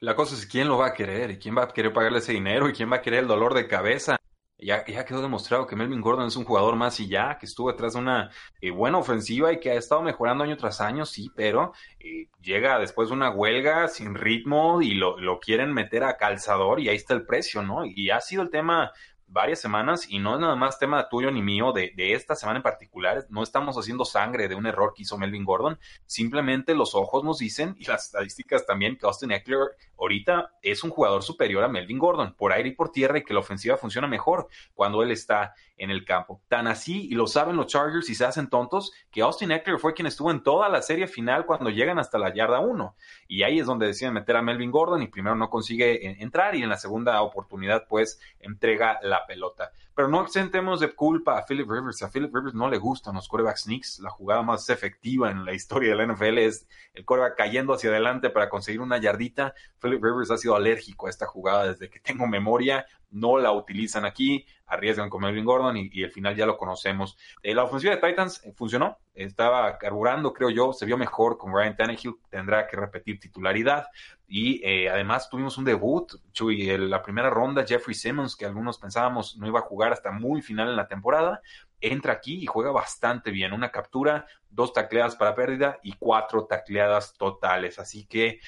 La 0.00 0.14
cosa 0.14 0.34
es 0.34 0.46
quién 0.46 0.68
lo 0.68 0.78
va 0.78 0.88
a 0.88 0.94
querer 0.94 1.30
y 1.30 1.38
quién 1.38 1.56
va 1.56 1.64
a 1.64 1.68
querer 1.68 1.92
pagarle 1.92 2.18
ese 2.18 2.32
dinero 2.32 2.68
y 2.68 2.72
quién 2.72 2.90
va 2.90 2.96
a 2.96 3.02
querer 3.02 3.20
el 3.20 3.28
dolor 3.28 3.54
de 3.54 3.66
cabeza 3.66 4.18
ya, 4.64 4.84
ya 4.86 5.04
quedó 5.04 5.20
demostrado 5.20 5.66
que 5.66 5.76
Melvin 5.76 6.00
Gordon 6.00 6.26
es 6.26 6.36
un 6.36 6.44
jugador 6.44 6.76
más 6.76 6.98
y 7.00 7.08
ya, 7.08 7.38
que 7.38 7.46
estuvo 7.46 7.70
detrás 7.70 7.94
de 7.94 7.98
una 8.00 8.30
eh, 8.60 8.70
buena 8.70 8.98
ofensiva 8.98 9.52
y 9.52 9.60
que 9.60 9.70
ha 9.70 9.74
estado 9.74 10.02
mejorando 10.02 10.44
año 10.44 10.56
tras 10.56 10.80
año, 10.80 11.04
sí, 11.04 11.30
pero 11.36 11.72
eh, 11.98 12.28
llega 12.40 12.78
después 12.78 13.08
de 13.08 13.14
una 13.14 13.30
huelga 13.30 13.88
sin 13.88 14.14
ritmo 14.14 14.80
y 14.80 14.94
lo, 14.94 15.18
lo 15.18 15.38
quieren 15.40 15.72
meter 15.72 16.04
a 16.04 16.16
calzador 16.16 16.80
y 16.80 16.88
ahí 16.88 16.96
está 16.96 17.14
el 17.14 17.26
precio, 17.26 17.62
¿no? 17.62 17.84
Y 17.84 18.10
ha 18.10 18.20
sido 18.20 18.42
el 18.42 18.50
tema 18.50 18.92
varias 19.26 19.60
semanas 19.60 20.06
y 20.08 20.18
no 20.18 20.34
es 20.34 20.40
nada 20.40 20.54
más 20.56 20.78
tema 20.78 21.08
tuyo 21.08 21.30
ni 21.30 21.42
mío 21.42 21.72
de, 21.72 21.92
esta 21.96 22.36
semana 22.36 22.58
en 22.58 22.62
particular. 22.62 23.26
No 23.30 23.42
estamos 23.42 23.76
haciendo 23.76 24.04
sangre 24.04 24.48
de 24.48 24.54
un 24.54 24.66
error 24.66 24.92
que 24.94 25.02
hizo 25.02 25.18
Melvin 25.18 25.44
Gordon. 25.44 25.78
Simplemente 26.06 26.74
los 26.74 26.94
ojos 26.94 27.24
nos 27.24 27.38
dicen 27.38 27.74
y 27.78 27.84
las 27.84 28.06
estadísticas 28.06 28.66
también 28.66 28.96
que 28.96 29.06
Austin 29.06 29.32
Eckler 29.32 29.76
ahorita 29.98 30.52
es 30.62 30.84
un 30.84 30.90
jugador 30.90 31.22
superior 31.22 31.64
a 31.64 31.68
Melvin 31.68 31.98
Gordon, 31.98 32.34
por 32.34 32.52
aire 32.52 32.70
y 32.70 32.72
por 32.72 32.90
tierra, 32.90 33.18
y 33.18 33.24
que 33.24 33.34
la 33.34 33.40
ofensiva 33.40 33.76
funciona 33.76 34.06
mejor 34.06 34.48
cuando 34.74 35.02
él 35.02 35.10
está 35.10 35.54
en 35.76 35.90
el 35.90 36.04
campo. 36.04 36.40
Tan 36.48 36.66
así, 36.66 37.08
y 37.10 37.14
lo 37.14 37.26
saben 37.26 37.56
los 37.56 37.66
Chargers 37.66 38.08
y 38.08 38.14
se 38.14 38.24
hacen 38.24 38.48
tontos, 38.48 38.92
que 39.10 39.22
Austin 39.22 39.50
Eckler 39.50 39.78
fue 39.78 39.94
quien 39.94 40.06
estuvo 40.06 40.30
en 40.30 40.42
toda 40.42 40.68
la 40.68 40.82
serie 40.82 41.06
final 41.06 41.46
cuando 41.46 41.70
llegan 41.70 41.98
hasta 41.98 42.18
la 42.18 42.32
yarda 42.32 42.60
1. 42.60 42.96
Y 43.28 43.42
ahí 43.42 43.58
es 43.58 43.66
donde 43.66 43.86
deciden 43.86 44.14
meter 44.14 44.36
a 44.36 44.42
Melvin 44.42 44.70
Gordon 44.70 45.02
y 45.02 45.08
primero 45.08 45.34
no 45.34 45.50
consigue 45.50 46.22
entrar 46.22 46.54
y 46.54 46.62
en 46.62 46.68
la 46.68 46.76
segunda 46.76 47.20
oportunidad 47.22 47.86
pues 47.88 48.20
entrega 48.40 48.98
la 49.02 49.13
pelota. 49.26 49.70
Pero 49.94 50.08
no 50.08 50.22
exentemos 50.22 50.80
de 50.80 50.92
culpa 50.94 51.38
a 51.38 51.44
Philip 51.46 51.70
Rivers. 51.70 52.02
A 52.02 52.10
Philip 52.10 52.34
Rivers 52.34 52.54
no 52.54 52.68
le 52.68 52.78
gustan 52.78 53.14
los 53.14 53.28
quarterback 53.28 53.56
sneaks. 53.56 54.00
La 54.00 54.10
jugada 54.10 54.42
más 54.42 54.68
efectiva 54.68 55.30
en 55.30 55.44
la 55.44 55.52
historia 55.52 55.90
de 55.90 55.96
la 55.96 56.12
NFL 56.12 56.38
es 56.38 56.66
el 56.94 57.04
quarterback 57.04 57.36
cayendo 57.36 57.74
hacia 57.74 57.90
adelante 57.90 58.30
para 58.30 58.48
conseguir 58.48 58.80
una 58.80 58.98
yardita. 58.98 59.54
Philip 59.80 60.02
Rivers 60.02 60.30
ha 60.30 60.38
sido 60.38 60.56
alérgico 60.56 61.06
a 61.06 61.10
esta 61.10 61.26
jugada 61.26 61.68
desde 61.68 61.88
que 61.88 62.00
tengo 62.00 62.26
memoria 62.26 62.86
no 63.14 63.38
la 63.38 63.52
utilizan 63.52 64.04
aquí, 64.04 64.44
arriesgan 64.66 65.08
con 65.08 65.22
Melvin 65.22 65.44
Gordon 65.44 65.76
y, 65.76 66.02
el 66.02 66.10
final 66.10 66.34
ya 66.34 66.46
lo 66.46 66.56
conocemos. 66.56 67.16
Eh, 67.42 67.54
la 67.54 67.64
ofensiva 67.64 67.94
de 67.94 68.00
Titans 68.00 68.44
eh, 68.44 68.52
funcionó, 68.52 68.98
estaba 69.14 69.78
carburando, 69.78 70.32
creo 70.32 70.50
yo, 70.50 70.72
se 70.72 70.84
vio 70.84 70.98
mejor 70.98 71.38
con 71.38 71.54
Ryan 71.54 71.76
Tannehill, 71.76 72.16
tendrá 72.28 72.66
que 72.66 72.76
repetir 72.76 73.20
titularidad 73.20 73.86
y 74.26 74.60
eh, 74.64 74.90
además 74.90 75.30
tuvimos 75.30 75.56
un 75.58 75.64
debut, 75.64 76.12
Chuy, 76.32 76.70
en 76.70 76.90
la 76.90 77.02
primera 77.02 77.30
ronda, 77.30 77.64
Jeffrey 77.64 77.94
Simmons, 77.94 78.34
que 78.34 78.46
algunos 78.46 78.78
pensábamos 78.78 79.36
no 79.36 79.46
iba 79.46 79.60
a 79.60 79.62
jugar 79.62 79.92
hasta 79.92 80.10
muy 80.10 80.42
final 80.42 80.68
en 80.68 80.76
la 80.76 80.88
temporada, 80.88 81.40
entra 81.80 82.14
aquí 82.14 82.42
y 82.42 82.46
juega 82.46 82.72
bastante 82.72 83.30
bien. 83.30 83.52
Una 83.52 83.70
captura, 83.70 84.26
dos 84.48 84.72
tacleadas 84.72 85.14
para 85.16 85.34
pérdida 85.34 85.78
y 85.82 85.92
cuatro 85.92 86.46
tacleadas 86.46 87.12
totales. 87.18 87.78
Así 87.78 88.06
que 88.06 88.40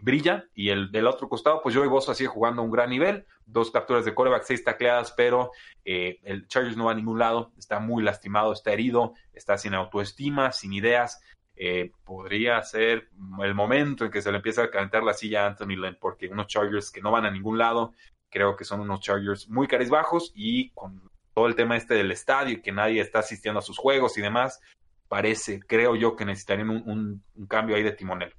brilla. 0.00 0.44
Y 0.54 0.68
el 0.68 0.92
del 0.92 1.08
otro 1.08 1.28
costado, 1.28 1.60
pues 1.60 1.74
yo 1.74 1.84
y 1.84 1.88
vos 1.88 2.08
así 2.08 2.24
jugando 2.24 2.62
a 2.62 2.64
un 2.64 2.70
gran 2.70 2.88
nivel. 2.88 3.26
Dos 3.50 3.70
capturas 3.70 4.04
de 4.04 4.14
coreback, 4.14 4.44
seis 4.44 4.62
tacleadas, 4.62 5.12
pero 5.12 5.50
eh, 5.84 6.20
el 6.22 6.46
Chargers 6.46 6.76
no 6.76 6.84
va 6.84 6.92
a 6.92 6.94
ningún 6.94 7.18
lado. 7.18 7.52
Está 7.58 7.80
muy 7.80 8.02
lastimado, 8.02 8.52
está 8.52 8.72
herido, 8.72 9.14
está 9.32 9.56
sin 9.56 9.74
autoestima, 9.74 10.52
sin 10.52 10.72
ideas. 10.72 11.20
Eh, 11.56 11.90
podría 12.04 12.62
ser 12.62 13.08
el 13.42 13.54
momento 13.54 14.04
en 14.04 14.10
que 14.10 14.22
se 14.22 14.30
le 14.30 14.36
empieza 14.36 14.62
a 14.62 14.70
calentar 14.70 15.02
la 15.02 15.14
silla 15.14 15.44
a 15.44 15.46
Anthony 15.48 15.76
Lynn, 15.76 15.96
porque 16.00 16.28
unos 16.28 16.46
Chargers 16.46 16.92
que 16.92 17.00
no 17.00 17.10
van 17.10 17.24
a 17.24 17.30
ningún 17.30 17.58
lado, 17.58 17.94
creo 18.30 18.54
que 18.54 18.64
son 18.64 18.80
unos 18.80 19.00
Chargers 19.00 19.48
muy 19.48 19.66
bajos 19.90 20.30
y 20.36 20.70
con 20.70 21.10
todo 21.34 21.46
el 21.46 21.54
tema 21.54 21.76
este 21.76 21.94
del 21.94 22.12
estadio 22.12 22.54
y 22.54 22.62
que 22.62 22.72
nadie 22.72 23.00
está 23.00 23.20
asistiendo 23.20 23.60
a 23.60 23.62
sus 23.62 23.78
juegos 23.78 24.18
y 24.18 24.20
demás, 24.20 24.60
parece, 25.08 25.60
creo 25.60 25.96
yo, 25.96 26.16
que 26.16 26.24
necesitarían 26.24 26.70
un, 26.70 27.22
cambio 27.48 27.76
ahí 27.76 27.82
de 27.82 27.92
timonel. 27.92 28.32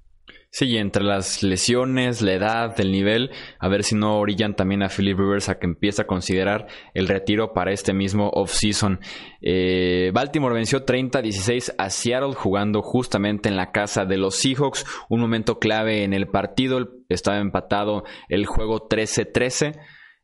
Sí, 0.52 0.76
entre 0.76 1.04
las 1.04 1.44
lesiones, 1.44 2.22
la 2.22 2.32
edad, 2.32 2.80
el 2.80 2.90
nivel, 2.90 3.30
a 3.60 3.68
ver 3.68 3.84
si 3.84 3.94
no 3.94 4.18
orillan 4.18 4.56
también 4.56 4.82
a 4.82 4.88
Philip 4.88 5.16
Rivers 5.16 5.48
a 5.48 5.60
que 5.60 5.66
empiece 5.66 6.02
a 6.02 6.08
considerar 6.08 6.66
el 6.92 7.06
retiro 7.06 7.52
para 7.52 7.70
este 7.70 7.94
mismo 7.94 8.30
off-season. 8.34 8.98
Eh, 9.40 10.10
Baltimore 10.12 10.52
venció 10.52 10.84
30-16 10.84 11.74
a 11.78 11.88
Seattle 11.88 12.34
jugando 12.34 12.82
justamente 12.82 13.48
en 13.48 13.56
la 13.56 13.70
casa 13.70 14.04
de 14.06 14.18
los 14.18 14.34
Seahawks, 14.38 14.84
un 15.08 15.20
momento 15.20 15.60
clave 15.60 16.02
en 16.02 16.12
el 16.12 16.26
partido, 16.26 16.80
estaba 17.08 17.38
empatado 17.38 18.02
el 18.28 18.46
juego 18.46 18.88
13-13. 18.88 19.78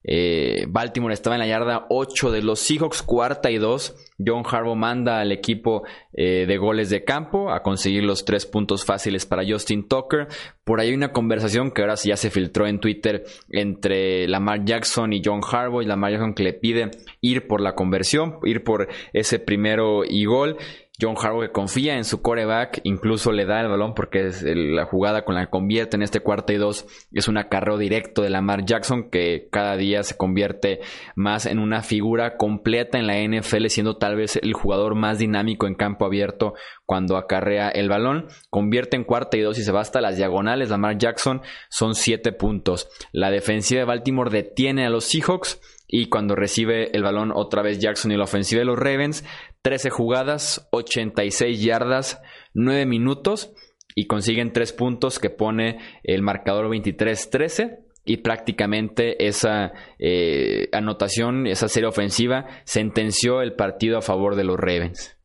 Eh, 0.09 0.67
Baltimore 0.69 1.13
estaba 1.13 1.35
en 1.35 1.41
la 1.41 1.49
yarda 1.49 1.87
8 1.91 2.31
de 2.31 2.41
los 2.41 2.61
Seahawks, 2.61 3.03
cuarta 3.03 3.51
y 3.51 3.59
2. 3.59 3.97
John 4.25 4.45
Harbaugh 4.49 4.77
manda 4.77 5.21
al 5.21 5.33
equipo 5.33 5.83
eh, 6.15 6.47
de 6.47 6.57
goles 6.57 6.89
de 6.89 7.05
campo 7.05 7.51
a 7.51 7.63
conseguir 7.63 8.05
los 8.05 8.25
tres 8.25 8.47
puntos 8.47 8.85
fáciles 8.85 9.27
para 9.27 9.43
Justin 9.47 9.89
Tucker. 9.89 10.29
Por 10.65 10.81
ahí 10.81 10.89
hay 10.89 10.95
una 10.95 11.13
conversación 11.13 11.73
que 11.73 11.83
ahora 11.83 11.97
ya 11.97 12.17
se 12.17 12.31
filtró 12.31 12.67
en 12.67 12.81
Twitter 12.81 13.25
entre 13.51 14.29
Lamar 14.29 14.65
Jackson 14.65 15.13
y 15.13 15.21
John 15.25 15.41
Harbaugh. 15.43 15.83
Y 15.83 15.87
Lamar 15.87 16.13
Jackson 16.13 16.35
que 16.35 16.45
le 16.45 16.53
pide 16.53 16.91
ir 17.21 17.47
por 17.49 17.61
la 17.61 17.75
conversión, 17.75 18.39
ir 18.45 18.63
por 18.63 18.89
ese 19.13 19.41
primero 19.41 20.05
y 20.09 20.25
gol. 20.25 20.57
John 21.01 21.15
Harbaugh 21.21 21.53
confía 21.53 21.97
en 21.97 22.05
su 22.05 22.23
coreback, 22.23 22.81
incluso 22.85 23.33
le 23.33 23.45
da 23.45 23.61
el 23.61 23.69
balón 23.69 23.95
porque 23.95 24.29
es 24.29 24.43
la 24.43 24.87
jugada 24.87 25.25
con 25.25 25.35
la 25.35 25.45
que 25.45 25.51
convierte 25.51 25.97
en 25.97 26.03
este 26.03 26.21
cuarto 26.21 26.53
y 26.53 26.57
dos 26.57 26.87
es 27.13 27.29
un 27.29 27.37
acarreo 27.37 27.77
directo 27.77 28.23
de 28.23 28.31
Lamar 28.31 28.65
Jackson 28.65 29.11
que 29.11 29.49
cada 29.51 29.77
día 29.77 30.03
se 30.03 30.17
convierte 30.17 30.81
más 31.15 31.47
en 31.47 31.59
una 31.59 31.83
figura 31.83 32.37
completa 32.37 32.99
en 32.99 33.07
la 33.07 33.19
NFL, 33.19 33.67
siendo 33.67 33.99
tal 33.99 34.17
vez 34.17 34.37
el 34.37 34.55
jugador 34.55 34.95
más 34.95 35.19
dinámico 35.19 35.67
en 35.67 35.75
campo 35.75 36.07
abierto 36.07 36.55
cuando 36.87 37.17
acarrea 37.17 37.69
el 37.69 37.89
balón. 37.89 38.29
Convierte 38.49 38.97
en 38.97 39.05
cuarta 39.05 39.37
y 39.37 39.43
dos 39.43 39.59
y 39.59 39.65
se 39.65 39.73
va 39.73 39.81
hasta 39.81 40.01
las 40.01 40.17
diagonales. 40.17 40.71
Lamar 40.71 40.99
Jackson 40.99 41.43
son 41.69 41.95
siete 41.95 42.33
puntos. 42.33 42.89
La 43.13 43.31
defensiva 43.31 43.81
de 43.81 43.87
Baltimore 43.87 44.31
detiene 44.31 44.87
a 44.87 44.91
los 44.91 45.05
Seahawks 45.05 45.61
y 45.89 46.09
cuando 46.09 46.35
recibe 46.35 46.91
el 46.97 47.03
balón 47.03 47.33
otra 47.35 47.63
vez 47.63 47.79
Jackson 47.79 48.13
y 48.13 48.17
la 48.17 48.25
ofensiva 48.25 48.61
de 48.61 48.67
los 48.67 48.79
Ravens, 48.79 49.25
13 49.63 49.91
jugadas, 49.91 50.69
86 50.73 51.63
yardas, 51.63 52.21
9 52.55 52.87
minutos 52.87 53.53
y 53.95 54.07
consiguen 54.07 54.53
3 54.53 54.73
puntos 54.73 55.19
que 55.19 55.31
pone 55.31 55.79
el 56.03 56.23
marcador 56.23 56.69
23-13 56.69 57.87
y 58.05 58.19
prácticamente 58.19 59.27
esa 59.27 59.73
eh, 59.99 60.69
anotación, 60.73 61.47
esa 61.47 61.69
serie 61.69 61.89
ofensiva, 61.89 62.47
sentenció 62.65 63.43
el 63.43 63.55
partido 63.55 63.99
a 63.99 64.03
favor 64.03 64.37
de 64.37 64.45
los 64.45 64.57
Ravens. 64.57 65.17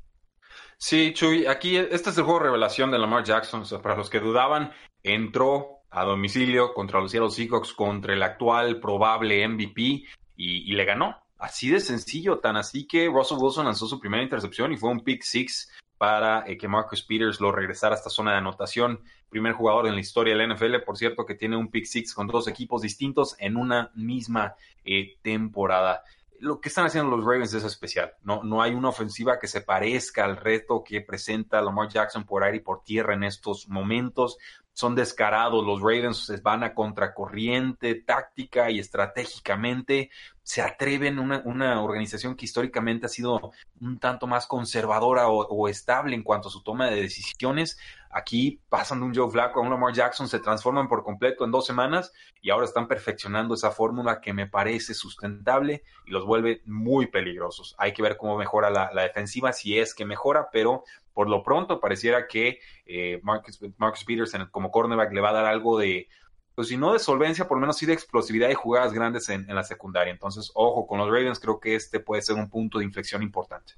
Sí, 0.77 1.13
Chuy, 1.13 1.45
aquí 1.45 1.77
este 1.77 2.09
es 2.09 2.17
el 2.17 2.23
juego 2.23 2.39
de 2.39 2.45
revelación 2.45 2.89
de 2.89 2.97
Lamar 2.97 3.23
Jackson. 3.23 3.63
para 3.83 3.95
los 3.95 4.09
que 4.09 4.19
dudaban, 4.19 4.71
entró 5.03 5.81
a 5.91 6.05
domicilio 6.05 6.73
contra 6.73 6.99
los 6.99 7.11
Seattle 7.11 7.29
Seahawks, 7.29 7.73
contra 7.73 8.13
el 8.13 8.23
actual 8.23 8.79
probable 8.79 9.47
MVP 9.47 10.05
y, 10.41 10.73
le 10.73 10.85
ganó. 10.85 11.17
Así 11.37 11.69
de 11.69 11.79
sencillo, 11.79 12.39
tan 12.39 12.55
así 12.55 12.87
que 12.87 13.07
Russell 13.07 13.37
Wilson 13.39 13.65
lanzó 13.65 13.87
su 13.87 13.99
primera 13.99 14.23
intercepción 14.23 14.71
y 14.71 14.77
fue 14.77 14.89
un 14.89 15.03
pick 15.03 15.23
six 15.23 15.71
para 15.97 16.47
eh, 16.47 16.57
que 16.57 16.67
Marcus 16.67 17.03
Peters 17.03 17.39
lo 17.39 17.51
regresara 17.51 17.95
a 17.95 17.97
esta 17.97 18.09
zona 18.09 18.31
de 18.31 18.37
anotación. 18.37 19.01
Primer 19.29 19.53
jugador 19.53 19.87
en 19.87 19.95
la 19.95 20.01
historia 20.01 20.35
de 20.35 20.45
la 20.45 20.53
NFL, 20.53 20.77
por 20.85 20.97
cierto, 20.97 21.25
que 21.25 21.35
tiene 21.35 21.57
un 21.57 21.69
pick 21.69 21.85
six 21.85 22.13
con 22.13 22.27
dos 22.27 22.47
equipos 22.47 22.81
distintos 22.81 23.35
en 23.39 23.55
una 23.55 23.91
misma 23.95 24.55
eh, 24.83 25.17
temporada. 25.21 26.03
Lo 26.39 26.59
que 26.59 26.69
están 26.69 26.87
haciendo 26.87 27.15
los 27.15 27.25
Ravens 27.25 27.53
es 27.53 27.63
especial. 27.63 28.13
No, 28.23 28.43
no 28.43 28.63
hay 28.63 28.73
una 28.73 28.89
ofensiva 28.89 29.37
que 29.39 29.47
se 29.47 29.61
parezca 29.61 30.25
al 30.25 30.37
reto 30.37 30.83
que 30.83 31.01
presenta 31.01 31.61
Lamar 31.61 31.87
Jackson 31.87 32.23
por 32.23 32.43
aire 32.43 32.57
y 32.57 32.61
por 32.61 32.83
tierra 32.83 33.13
en 33.13 33.23
estos 33.23 33.67
momentos 33.69 34.37
son 34.73 34.95
descarados, 34.95 35.65
los 35.65 35.81
Ravens 35.81 36.31
van 36.41 36.63
a 36.63 36.73
contracorriente 36.73 37.95
táctica 37.95 38.71
y 38.71 38.79
estratégicamente, 38.79 40.09
se 40.43 40.61
atreven, 40.61 41.19
una, 41.19 41.41
una 41.45 41.81
organización 41.81 42.35
que 42.35 42.45
históricamente 42.45 43.05
ha 43.05 43.09
sido 43.09 43.51
un 43.79 43.99
tanto 43.99 44.27
más 44.27 44.47
conservadora 44.47 45.27
o, 45.29 45.67
estable 45.67 46.15
en 46.15 46.23
cuanto 46.23 46.47
a 46.47 46.51
su 46.51 46.63
toma 46.63 46.89
de 46.89 47.01
decisiones, 47.01 47.77
aquí 48.13 48.61
pasan 48.69 48.99
de 48.99 49.05
un 49.05 49.15
Joe 49.15 49.29
Flacco 49.29 49.59
a 49.59 49.63
un 49.63 49.69
Lamar 49.69 49.93
Jackson, 49.93 50.27
se 50.27 50.39
transforman 50.39 50.87
por 50.87 51.03
completo 51.03 51.45
en 51.45 51.51
dos 51.51 51.65
semanas 51.65 52.11
y 52.41 52.49
ahora 52.49 52.65
están 52.65 52.87
perfeccionando 52.87 53.53
esa 53.53 53.71
fórmula 53.71 54.21
que 54.21 54.33
me 54.33 54.47
parece 54.47 54.93
sustentable 54.93 55.83
y 56.05 56.11
los 56.11 56.25
vuelve 56.25 56.61
muy 56.65 57.07
peligrosos. 57.07 57.75
Hay 57.77 57.93
que 57.93 58.01
ver 58.01 58.17
cómo 58.17 58.37
mejora 58.37 58.69
la, 58.69 58.89
defensiva, 59.01 59.53
si 59.53 59.77
es 59.77 59.93
que 59.93 60.05
mejora, 60.05 60.49
pero 60.51 60.83
por 61.13 61.29
lo 61.29 61.43
pronto 61.43 61.79
pareciera 61.79 62.27
que 62.27 62.59
eh, 62.85 63.19
Marcus, 63.23 63.59
Marcus, 63.77 64.03
Peterson 64.03 64.47
como 64.51 64.71
cornerback 64.71 65.11
le 65.13 65.21
va 65.21 65.29
a 65.29 65.33
dar 65.33 65.45
algo 65.45 65.77
de, 65.77 66.07
pues 66.55 66.67
si 66.67 66.77
no 66.77 66.93
de 66.93 66.99
solvencia, 66.99 67.47
por 67.47 67.57
lo 67.57 67.61
menos 67.61 67.77
sí 67.77 67.85
de 67.85 67.93
explosividad 67.93 68.49
y 68.49 68.53
jugadas 68.53 68.93
grandes 68.93 69.29
en, 69.29 69.47
la 69.47 69.63
secundaria. 69.63 70.11
Entonces, 70.11 70.51
ojo 70.53 70.85
con 70.85 70.99
los 70.99 71.07
Ravens, 71.07 71.39
creo 71.39 71.59
que 71.59 71.75
este 71.75 71.99
puede 71.99 72.21
ser 72.21 72.35
un 72.35 72.49
punto 72.49 72.79
de 72.79 72.85
inflexión 72.85 73.23
importante. 73.23 73.73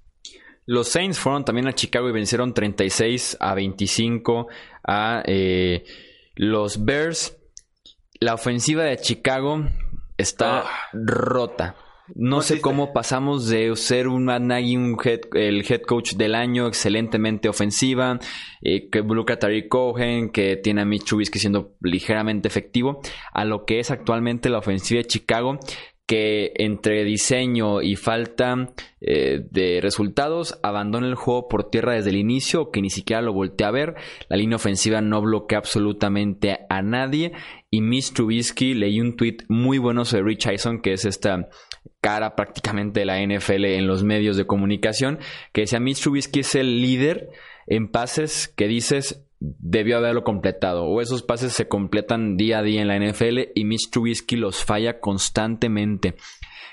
Los 0.65 0.89
Saints 0.89 1.19
fueron 1.19 1.43
también 1.43 1.67
a 1.67 1.73
Chicago 1.73 2.09
y 2.09 2.13
vencieron 2.13 2.53
36 2.53 3.37
a 3.39 3.53
25 3.53 4.47
a 4.87 5.23
eh, 5.25 5.83
los 6.35 6.85
Bears. 6.85 7.37
La 8.19 8.33
ofensiva 8.33 8.83
de 8.83 8.97
Chicago 8.97 9.65
está 10.17 10.59
ah. 10.59 10.69
rota. 10.93 11.75
No 12.15 12.41
sé 12.41 12.59
cómo 12.59 12.91
pasamos 12.91 13.47
de 13.47 13.73
ser 13.77 14.09
un 14.09 14.25
Matt 14.25 14.41
un 14.41 14.97
el 15.33 15.65
head 15.67 15.81
coach 15.81 16.13
del 16.15 16.35
año, 16.35 16.67
excelentemente 16.67 17.47
ofensiva, 17.47 18.19
eh, 18.61 18.89
que 18.89 18.99
busca 18.99 19.39
Tariq 19.39 19.69
Cohen, 19.69 20.29
que 20.29 20.57
tiene 20.57 20.81
a 20.81 20.85
Mitch 20.85 21.05
Trubisky 21.05 21.39
siendo 21.39 21.75
ligeramente 21.81 22.49
efectivo, 22.49 22.99
a 23.31 23.45
lo 23.45 23.63
que 23.65 23.79
es 23.79 23.89
actualmente 23.89 24.49
la 24.49 24.57
ofensiva 24.57 24.99
de 24.99 25.07
Chicago, 25.07 25.57
que 26.05 26.51
entre 26.55 27.03
diseño 27.05 27.81
y 27.81 27.95
falta 27.95 28.73
eh, 28.99 29.41
de 29.49 29.79
resultados 29.81 30.59
abandona 30.61 31.07
el 31.07 31.15
juego 31.15 31.47
por 31.47 31.69
tierra 31.69 31.93
desde 31.93 32.09
el 32.09 32.17
inicio, 32.17 32.71
que 32.71 32.81
ni 32.81 32.89
siquiera 32.89 33.21
lo 33.21 33.33
voltea 33.33 33.69
a 33.69 33.71
ver. 33.71 33.95
La 34.27 34.37
línea 34.37 34.57
ofensiva 34.57 35.01
no 35.01 35.21
bloquea 35.21 35.59
absolutamente 35.59 36.59
a 36.69 36.81
nadie. 36.81 37.31
Y 37.69 37.81
Mitch 37.81 38.13
Trubisky 38.13 38.73
leí 38.73 38.99
un 38.99 39.15
tweet 39.15 39.37
muy 39.47 39.77
bueno 39.77 40.03
sobre 40.03 40.23
Rich 40.23 40.47
Eisen, 40.47 40.81
que 40.81 40.93
es 40.93 41.05
esta 41.05 41.49
cara 42.01 42.35
prácticamente 42.35 42.99
de 42.99 43.05
la 43.05 43.21
NFL 43.21 43.65
en 43.65 43.87
los 43.87 44.03
medios 44.03 44.35
de 44.35 44.45
comunicación, 44.45 45.19
que 45.53 45.61
decía 45.61 45.79
Mitch 45.79 46.01
Trubisky 46.01 46.41
es 46.41 46.55
el 46.55 46.81
líder 46.81 47.29
en 47.65 47.87
pases 47.87 48.49
que 48.49 48.67
dices 48.67 49.25
debió 49.43 49.97
haberlo 49.97 50.23
completado. 50.23 50.85
O 50.85 51.01
esos 51.01 51.21
pases 51.21 51.53
se 51.53 51.67
completan 51.67 52.37
día 52.37 52.59
a 52.59 52.63
día 52.63 52.81
en 52.81 52.87
la 52.87 52.97
NFL 52.97 53.51
y 53.53 53.65
Mitch 53.65 53.89
Trubisky 53.91 54.37
los 54.37 54.63
falla 54.63 54.99
constantemente. 54.99 56.15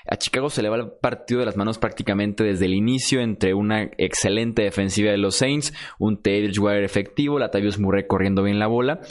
A 0.07 0.17
Chicago 0.17 0.49
se 0.49 0.61
le 0.61 0.69
va 0.69 0.77
el 0.77 0.91
partido 1.01 1.41
de 1.41 1.45
las 1.45 1.57
manos 1.57 1.77
prácticamente 1.77 2.43
desde 2.43 2.65
el 2.65 2.73
inicio 2.73 3.21
entre 3.21 3.53
una 3.53 3.83
excelente 3.97 4.63
defensiva 4.63 5.11
de 5.11 5.17
los 5.17 5.35
Saints, 5.35 5.73
un 5.99 6.21
Teddy 6.21 6.43
Bridgewater 6.43 6.83
efectivo, 6.83 7.37
la 7.37 7.51
Tavius 7.51 7.77
Murray 7.77 8.07
corriendo 8.07 8.43
bien 8.43 8.57
la 8.57 8.67
bola. 8.67 9.01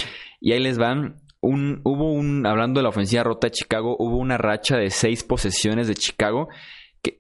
Y 0.41 0.53
ahí 0.53 0.61
les 0.61 0.79
van 0.79 1.21
un, 1.41 1.81
hubo 1.85 2.13
un, 2.13 2.47
hablando 2.47 2.81
de 2.81 2.83
la 2.83 2.89
ofensiva 2.89 3.23
rota 3.23 3.47
de 3.47 3.53
Chicago, 3.53 3.97
hubo 3.99 4.17
una 4.17 4.37
racha 4.37 4.77
de 4.77 4.91
seis 4.91 5.23
posesiones 5.23 5.87
de 5.87 5.95
Chicago 5.95 6.49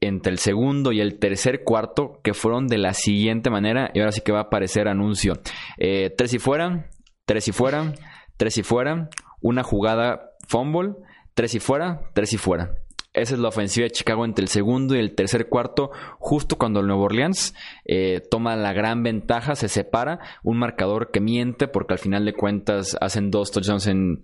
entre 0.00 0.32
el 0.32 0.38
segundo 0.38 0.92
y 0.92 1.00
el 1.00 1.18
tercer 1.18 1.64
cuarto 1.64 2.20
que 2.22 2.34
fueron 2.34 2.66
de 2.68 2.78
la 2.78 2.94
siguiente 2.94 3.50
manera. 3.50 3.90
Y 3.94 4.00
ahora 4.00 4.12
sí 4.12 4.20
que 4.20 4.32
va 4.32 4.38
a 4.38 4.42
aparecer 4.42 4.88
anuncio. 4.88 5.40
Eh, 5.78 6.14
tres 6.16 6.34
y 6.34 6.38
fuera, 6.38 6.90
tres 7.24 7.48
y 7.48 7.52
fuera, 7.52 7.92
tres 8.36 8.58
y 8.58 8.62
fuera, 8.62 9.08
una 9.40 9.62
jugada 9.62 10.32
fumble, 10.48 10.94
tres 11.34 11.54
y 11.54 11.60
fuera, 11.60 12.02
tres 12.14 12.32
y 12.32 12.36
fuera. 12.36 12.74
Esa 13.12 13.34
es 13.34 13.40
la 13.40 13.48
ofensiva 13.48 13.84
de 13.84 13.90
Chicago 13.90 14.24
entre 14.24 14.44
el 14.44 14.48
segundo 14.48 14.94
y 14.94 15.00
el 15.00 15.16
tercer 15.16 15.48
cuarto, 15.48 15.90
justo 16.20 16.56
cuando 16.56 16.78
el 16.78 16.86
Nuevo 16.86 17.04
Orleans 17.04 17.54
eh, 17.84 18.22
toma 18.30 18.54
la 18.54 18.72
gran 18.72 19.02
ventaja, 19.02 19.56
se 19.56 19.68
separa, 19.68 20.20
un 20.44 20.58
marcador 20.58 21.10
que 21.10 21.20
miente 21.20 21.66
porque 21.66 21.94
al 21.94 21.98
final 21.98 22.24
de 22.24 22.34
cuentas 22.34 22.96
hacen 23.00 23.32
dos 23.32 23.50
touchdowns 23.50 23.88
en, 23.88 24.22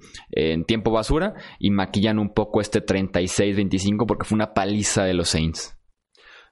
tiempo 0.66 0.92
basura 0.92 1.34
y 1.58 1.70
maquillan 1.70 2.20
un 2.20 2.32
poco 2.32 2.60
este 2.60 2.84
36-25 2.84 4.06
porque 4.06 4.24
fue 4.24 4.36
una 4.36 4.54
paliza 4.54 5.02
de 5.02 5.14
los 5.14 5.30
Saints. 5.30 5.76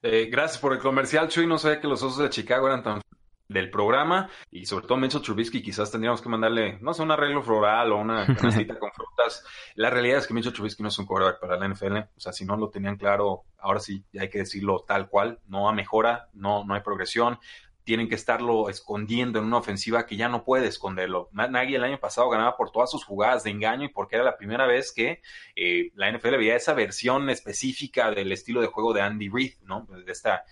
Eh, 0.03 0.29
gracias 0.31 0.61
por 0.61 0.73
el 0.73 0.81
comercial, 0.81 1.29
Chuy. 1.29 1.47
No 1.47 1.59
sabía 1.59 1.81
que 1.81 1.87
los 1.87 2.03
osos 2.03 2.19
de 2.19 2.31
Chicago 2.31 2.67
eran 2.67 2.83
tan 2.83 3.01
del 3.49 3.71
programa 3.71 4.31
y 4.51 4.67
sobre 4.67 4.87
todo 4.87 4.99
Mitchell 4.99 5.23
Trubisky 5.23 5.63
quizás 5.63 5.91
tendríamos 5.91 6.23
que 6.23 6.29
mandarle, 6.29 6.79
no 6.81 6.95
sé, 6.95 7.03
un 7.03 7.11
arreglo 7.11 7.43
floral 7.43 7.93
o 7.93 7.99
una 7.99 8.27
canastita 8.37 8.79
con 8.79 8.91
frutas. 8.93 9.45
La 9.75 9.91
realidad 9.91 10.19
es 10.19 10.27
que 10.27 10.35
Mitchell 10.35 10.53
Trubisky 10.53 10.83
no 10.83 10.89
es 10.89 10.99
un 10.99 11.07
quarterback 11.07 11.41
para 11.41 11.57
la 11.57 11.69
NFL, 11.69 11.97
o 11.97 12.21
sea, 12.21 12.33
si 12.33 12.45
no 12.45 12.57
lo 12.57 12.71
tenían 12.71 12.97
claro, 12.97 13.45
ahora 13.59 13.81
sí, 13.81 14.05
ya 14.13 14.23
hay 14.23 14.31
que 14.31 14.39
decirlo 14.39 14.85
tal 14.87 15.09
cual, 15.09 15.41
no 15.47 15.69
hay 15.69 15.77
mejora, 15.77 16.29
no, 16.33 16.65
no 16.65 16.75
hay 16.75 16.81
progresión, 16.81 17.39
tienen 17.85 18.09
que 18.09 18.15
estarlo 18.15 18.71
escondiendo 18.71 19.39
en 19.39 19.45
una 19.45 19.59
ofensiva 19.59 20.07
que 20.07 20.17
ya 20.17 20.29
no 20.29 20.43
puede 20.43 20.67
esconderlo. 20.67 21.29
Nagy 21.33 21.75
el 21.75 21.85
año 21.85 22.01
pasado 22.01 22.31
ganaba 22.31 22.57
por 22.57 22.71
todas 22.71 22.91
sus 22.91 23.05
jugadas 23.05 23.45
de 23.45 23.51
engaño 23.51 23.85
y 23.85 23.93
porque 23.93 24.17
era 24.17 24.25
la 24.25 24.39
primera 24.39 24.67
vez 24.67 24.93
que 24.93 25.21
eh, 25.55 25.91
la 25.95 26.11
NFL 26.11 26.37
veía 26.39 26.57
esa 26.57 26.73
versión 26.73 27.29
específica 27.29 28.11
del 28.11 28.33
estilo 28.33 28.63
de 28.63 28.69
juego 28.69 28.95
de 28.95 29.03
Andy 29.03 29.29
Reid, 29.29 29.53
¿no? 29.65 29.87
De 29.87 30.11
esta 30.11 30.45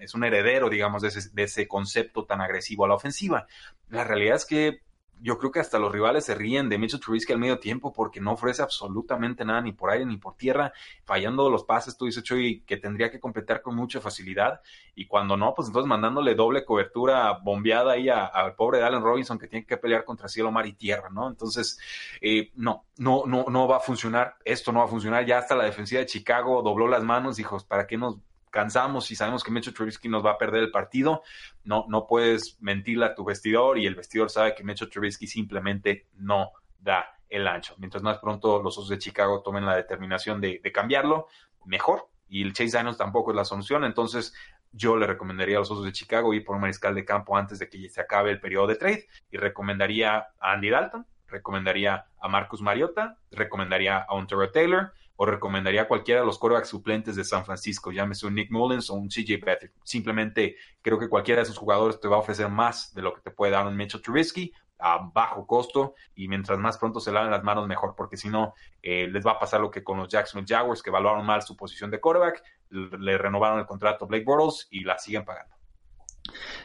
es 0.00 0.14
un, 0.14 0.24
heredero, 0.24 0.68
digamos, 0.68 1.02
de 1.02 1.08
ese, 1.08 1.30
de 1.32 1.42
ese, 1.44 1.68
concepto 1.68 2.24
tan 2.24 2.40
agresivo 2.40 2.84
a 2.84 2.88
la 2.88 2.94
ofensiva. 2.94 3.46
La 3.88 4.04
realidad 4.04 4.36
es 4.36 4.46
que 4.46 4.82
yo 5.22 5.38
creo 5.38 5.50
que 5.50 5.60
hasta 5.60 5.78
los 5.78 5.92
rivales 5.92 6.24
se 6.24 6.34
ríen 6.34 6.68
de 6.68 6.78
Mitchell 6.78 7.00
Trubisky 7.00 7.32
al 7.32 7.38
medio 7.38 7.58
tiempo 7.58 7.92
porque 7.92 8.20
no 8.20 8.32
ofrece 8.32 8.62
absolutamente 8.62 9.44
nada 9.44 9.60
ni 9.60 9.72
por 9.72 9.90
aire 9.90 10.06
ni 10.06 10.16
por 10.16 10.36
tierra, 10.36 10.72
fallando 11.04 11.50
los 11.50 11.64
pases, 11.64 11.96
tú 11.96 12.06
dices, 12.06 12.22
Chuy, 12.22 12.62
que 12.62 12.78
tendría 12.78 13.10
que 13.10 13.20
completar 13.20 13.60
con 13.60 13.76
mucha 13.76 14.00
facilidad 14.00 14.60
y 14.94 15.06
cuando 15.06 15.36
no, 15.36 15.54
pues 15.54 15.68
entonces 15.68 15.88
mandándole 15.88 16.34
doble 16.34 16.64
cobertura 16.64 17.32
bombeada 17.42 17.92
ahí 17.92 18.08
al 18.08 18.54
pobre 18.54 18.82
Allen 18.82 19.02
Robinson 19.02 19.38
que 19.38 19.46
tiene 19.46 19.66
que 19.66 19.76
pelear 19.76 20.04
contra 20.04 20.28
cielo, 20.28 20.50
mar 20.50 20.66
y 20.66 20.72
tierra, 20.72 21.10
¿no? 21.10 21.28
Entonces, 21.28 21.78
eh, 22.20 22.50
no, 22.54 22.86
no, 22.96 23.24
no, 23.26 23.46
no 23.48 23.68
va 23.68 23.76
a 23.76 23.80
funcionar, 23.80 24.36
esto 24.44 24.72
no 24.72 24.80
va 24.80 24.86
a 24.86 24.88
funcionar, 24.88 25.26
ya 25.26 25.38
hasta 25.38 25.54
la 25.54 25.64
defensiva 25.64 26.00
de 26.00 26.06
Chicago 26.06 26.62
dobló 26.62 26.88
las 26.88 27.04
manos, 27.04 27.36
dijo, 27.36 27.58
¿para 27.68 27.86
qué 27.86 27.96
nos 27.98 28.18
cansamos 28.50 29.10
y 29.10 29.16
sabemos 29.16 29.42
que 29.42 29.50
Mitchell 29.50 29.74
Trubisky 29.74 30.08
nos 30.08 30.24
va 30.24 30.32
a 30.32 30.38
perder 30.38 30.64
el 30.64 30.70
partido, 30.70 31.22
no, 31.64 31.86
no 31.88 32.06
puedes 32.06 32.60
mentirle 32.60 33.06
a 33.06 33.14
tu 33.14 33.24
vestidor 33.24 33.78
y 33.78 33.86
el 33.86 33.94
vestidor 33.94 34.30
sabe 34.30 34.54
que 34.54 34.64
Mitchell 34.64 34.90
Trubisky 34.90 35.26
simplemente 35.26 36.08
no 36.14 36.50
da 36.78 37.16
el 37.30 37.46
ancho. 37.46 37.74
Mientras 37.78 38.02
más 38.02 38.18
pronto 38.18 38.62
los 38.62 38.76
Osos 38.76 38.90
de 38.90 38.98
Chicago 38.98 39.42
tomen 39.42 39.64
la 39.64 39.76
determinación 39.76 40.40
de, 40.40 40.60
cambiarlo, 40.72 41.28
mejor. 41.64 42.08
Y 42.28 42.42
el 42.42 42.52
Chase 42.52 42.76
Daniels 42.76 42.98
tampoco 42.98 43.30
es 43.30 43.36
la 43.36 43.44
solución. 43.44 43.84
Entonces, 43.84 44.34
yo 44.72 44.96
le 44.96 45.06
recomendaría 45.06 45.56
a 45.56 45.60
los 45.60 45.70
Osos 45.70 45.84
de 45.84 45.92
Chicago 45.92 46.34
ir 46.34 46.44
por 46.44 46.56
un 46.56 46.62
mariscal 46.62 46.94
de 46.94 47.04
campo 47.04 47.36
antes 47.36 47.58
de 47.58 47.68
que 47.68 47.88
se 47.88 48.00
acabe 48.00 48.30
el 48.30 48.40
periodo 48.40 48.66
de 48.66 48.76
trade. 48.76 49.08
Y 49.30 49.36
recomendaría 49.36 50.16
a 50.38 50.52
Andy 50.52 50.70
Dalton, 50.70 51.06
recomendaría 51.28 52.06
a 52.20 52.28
Marcus 52.28 52.60
Mariota, 52.60 53.16
recomendaría 53.30 53.98
a 53.98 54.14
Ontario 54.14 54.50
Taylor, 54.50 54.92
o 55.22 55.26
recomendaría 55.26 55.82
a 55.82 55.86
cualquiera 55.86 56.22
de 56.22 56.26
los 56.26 56.38
quarterbacks 56.38 56.70
suplentes 56.70 57.14
de 57.14 57.24
San 57.24 57.44
Francisco, 57.44 57.92
llámese 57.92 58.26
un 58.26 58.34
Nick 58.34 58.50
Mullins 58.50 58.88
o 58.88 58.94
un 58.94 59.08
CJ 59.08 59.38
Beathard. 59.44 59.70
Simplemente 59.84 60.56
creo 60.80 60.98
que 60.98 61.10
cualquiera 61.10 61.40
de 61.40 61.42
esos 61.42 61.58
jugadores 61.58 62.00
te 62.00 62.08
va 62.08 62.16
a 62.16 62.20
ofrecer 62.20 62.48
más 62.48 62.94
de 62.94 63.02
lo 63.02 63.12
que 63.12 63.20
te 63.20 63.30
puede 63.30 63.52
dar 63.52 63.66
un 63.66 63.76
Mitchell 63.76 64.00
Trubisky 64.00 64.50
a 64.78 65.10
bajo 65.12 65.46
costo 65.46 65.94
y 66.14 66.26
mientras 66.26 66.58
más 66.58 66.78
pronto 66.78 67.00
se 67.00 67.12
laven 67.12 67.30
las 67.30 67.44
manos 67.44 67.68
mejor, 67.68 67.94
porque 67.94 68.16
si 68.16 68.30
no 68.30 68.54
eh, 68.80 69.08
les 69.08 69.26
va 69.26 69.32
a 69.32 69.38
pasar 69.38 69.60
lo 69.60 69.70
que 69.70 69.84
con 69.84 69.98
los 69.98 70.08
Jacksonville 70.08 70.48
Jaguars 70.48 70.82
que 70.82 70.88
evaluaron 70.88 71.26
mal 71.26 71.42
su 71.42 71.54
posición 71.54 71.90
de 71.90 72.00
quarterback, 72.00 72.42
le 72.70 73.18
renovaron 73.18 73.58
el 73.58 73.66
contrato 73.66 74.06
a 74.06 74.08
Blake 74.08 74.24
Bortles 74.24 74.68
y 74.70 74.84
la 74.84 74.96
siguen 74.96 75.26
pagando. 75.26 75.59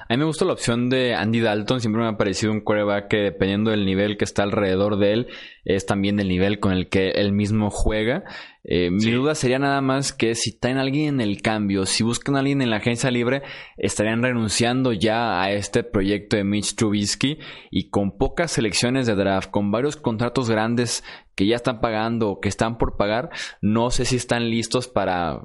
A 0.08 0.13
mí 0.13 0.17
me 0.17 0.25
gusta 0.25 0.45
la 0.45 0.54
opción 0.54 0.89
de 0.89 1.15
Andy 1.15 1.39
Dalton. 1.39 1.82
Siempre 1.82 2.04
me 2.04 2.08
ha 2.08 2.17
parecido 2.17 2.51
un 2.51 2.62
quarterback 2.62 3.08
que, 3.08 3.17
dependiendo 3.17 3.71
del 3.71 3.86
nivel 3.86 4.17
que 4.17 4.25
está 4.25 4.43
alrededor 4.43 4.97
de 4.97 5.13
él, 5.13 5.28
es 5.63 5.88
también 5.88 6.17
del 6.17 6.28
nivel 6.28 6.60
con 6.60 6.73
el 6.73 6.89
que 6.89 7.10
él 7.10 7.32
mismo 7.32 7.71
juega. 7.71 8.23
Eh, 8.63 8.91
mi 8.91 9.12
duda 9.12 9.34
sería 9.34 9.58
nada 9.58 9.82
más 9.82 10.13
que 10.13 10.36
si 10.36 10.51
traen 10.58 10.78
a 10.78 10.82
alguien 10.82 11.15
en 11.15 11.21
el 11.21 11.41
cambio, 11.41 11.86
si 11.86 12.04
buscan 12.04 12.36
a 12.36 12.39
alguien 12.39 12.62
en 12.62 12.69
la 12.69 12.78
agencia 12.78 13.10
libre, 13.10 13.41
estarían 13.78 14.21
renunciando 14.21 14.93
ya 14.93 15.41
a 15.41 15.51
este 15.51 15.84
proyecto 15.84 16.36
de 16.36 16.43
Mitch 16.43 16.75
Trubisky 16.75 17.39
y 17.71 17.89
con 17.89 18.17
pocas 18.17 18.51
selecciones 18.51 19.08
de 19.08 19.15
draft, 19.15 19.49
con 19.49 19.71
varios 19.71 19.95
contratos 19.97 20.49
grandes 20.49 21.04
que 21.36 21.47
ya 21.47 21.56
están 21.56 21.82
pagando 21.82 22.30
o 22.30 22.39
que 22.39 22.49
están 22.49 22.78
por 22.78 22.95
pagar, 22.97 23.30
no 23.62 23.91
sé 23.91 24.06
si 24.06 24.15
están 24.15 24.49
listos 24.49 24.88
para 24.88 25.41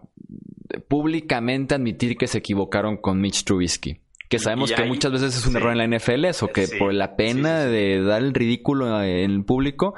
públicamente 0.88 1.74
admitir 1.74 2.16
que 2.16 2.26
se 2.26 2.38
equivocaron 2.38 2.96
con 2.96 3.20
Mitch 3.20 3.44
Trubisky. 3.44 4.00
Que 4.30 4.38
sabemos 4.38 4.72
que 4.72 4.84
muchas 4.84 5.10
veces 5.10 5.36
es 5.36 5.46
un 5.46 5.56
error 5.56 5.72
en 5.72 5.78
la 5.78 5.98
NFL 5.98 6.24
eso, 6.24 6.48
que 6.48 6.68
por 6.78 6.94
la 6.94 7.16
pena 7.16 7.64
de 7.64 8.00
dar 8.00 8.22
el 8.22 8.32
ridículo 8.32 9.02
en 9.02 9.30
el 9.32 9.44
público, 9.44 9.94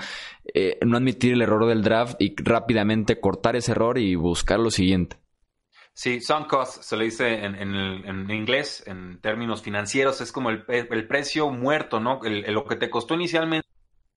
eh, 0.54 0.78
no 0.84 0.96
admitir 0.96 1.34
el 1.34 1.42
error 1.42 1.66
del 1.66 1.82
draft 1.82 2.16
y 2.18 2.34
rápidamente 2.42 3.20
cortar 3.20 3.56
ese 3.56 3.72
error 3.72 3.98
y 3.98 4.14
buscar 4.14 4.58
lo 4.58 4.70
siguiente. 4.70 5.18
Sí, 5.92 6.22
sunk 6.22 6.46
cost 6.46 6.82
se 6.82 6.96
le 6.96 7.04
dice 7.04 7.44
en, 7.44 8.30
inglés, 8.30 8.82
en 8.86 9.20
términos 9.20 9.60
financieros, 9.60 10.22
es 10.22 10.32
como 10.32 10.48
el, 10.48 10.64
precio 11.06 11.50
muerto, 11.50 12.00
¿no? 12.00 12.18
lo 12.22 12.64
que 12.64 12.76
te 12.76 12.88
costó 12.88 13.14
inicialmente 13.14 13.68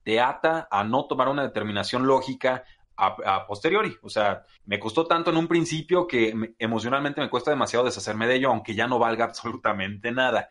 te 0.05 0.21
ata 0.21 0.67
a 0.71 0.83
no 0.83 1.07
tomar 1.07 1.27
una 1.29 1.41
determinación 1.41 2.05
lógica 2.05 2.63
a, 2.97 3.45
posteriori. 3.45 3.97
O 4.01 4.09
sea, 4.09 4.43
me 4.65 4.79
costó 4.79 5.05
tanto 5.05 5.31
en 5.31 5.37
un 5.37 5.47
principio 5.47 6.07
que 6.07 6.55
emocionalmente 6.59 7.21
me 7.21 7.29
cuesta 7.29 7.51
demasiado 7.51 7.85
deshacerme 7.85 8.27
de 8.27 8.35
ello, 8.35 8.49
aunque 8.49 8.75
ya 8.75 8.87
no 8.87 8.99
valga 8.99 9.25
absolutamente 9.25 10.11
nada. 10.11 10.49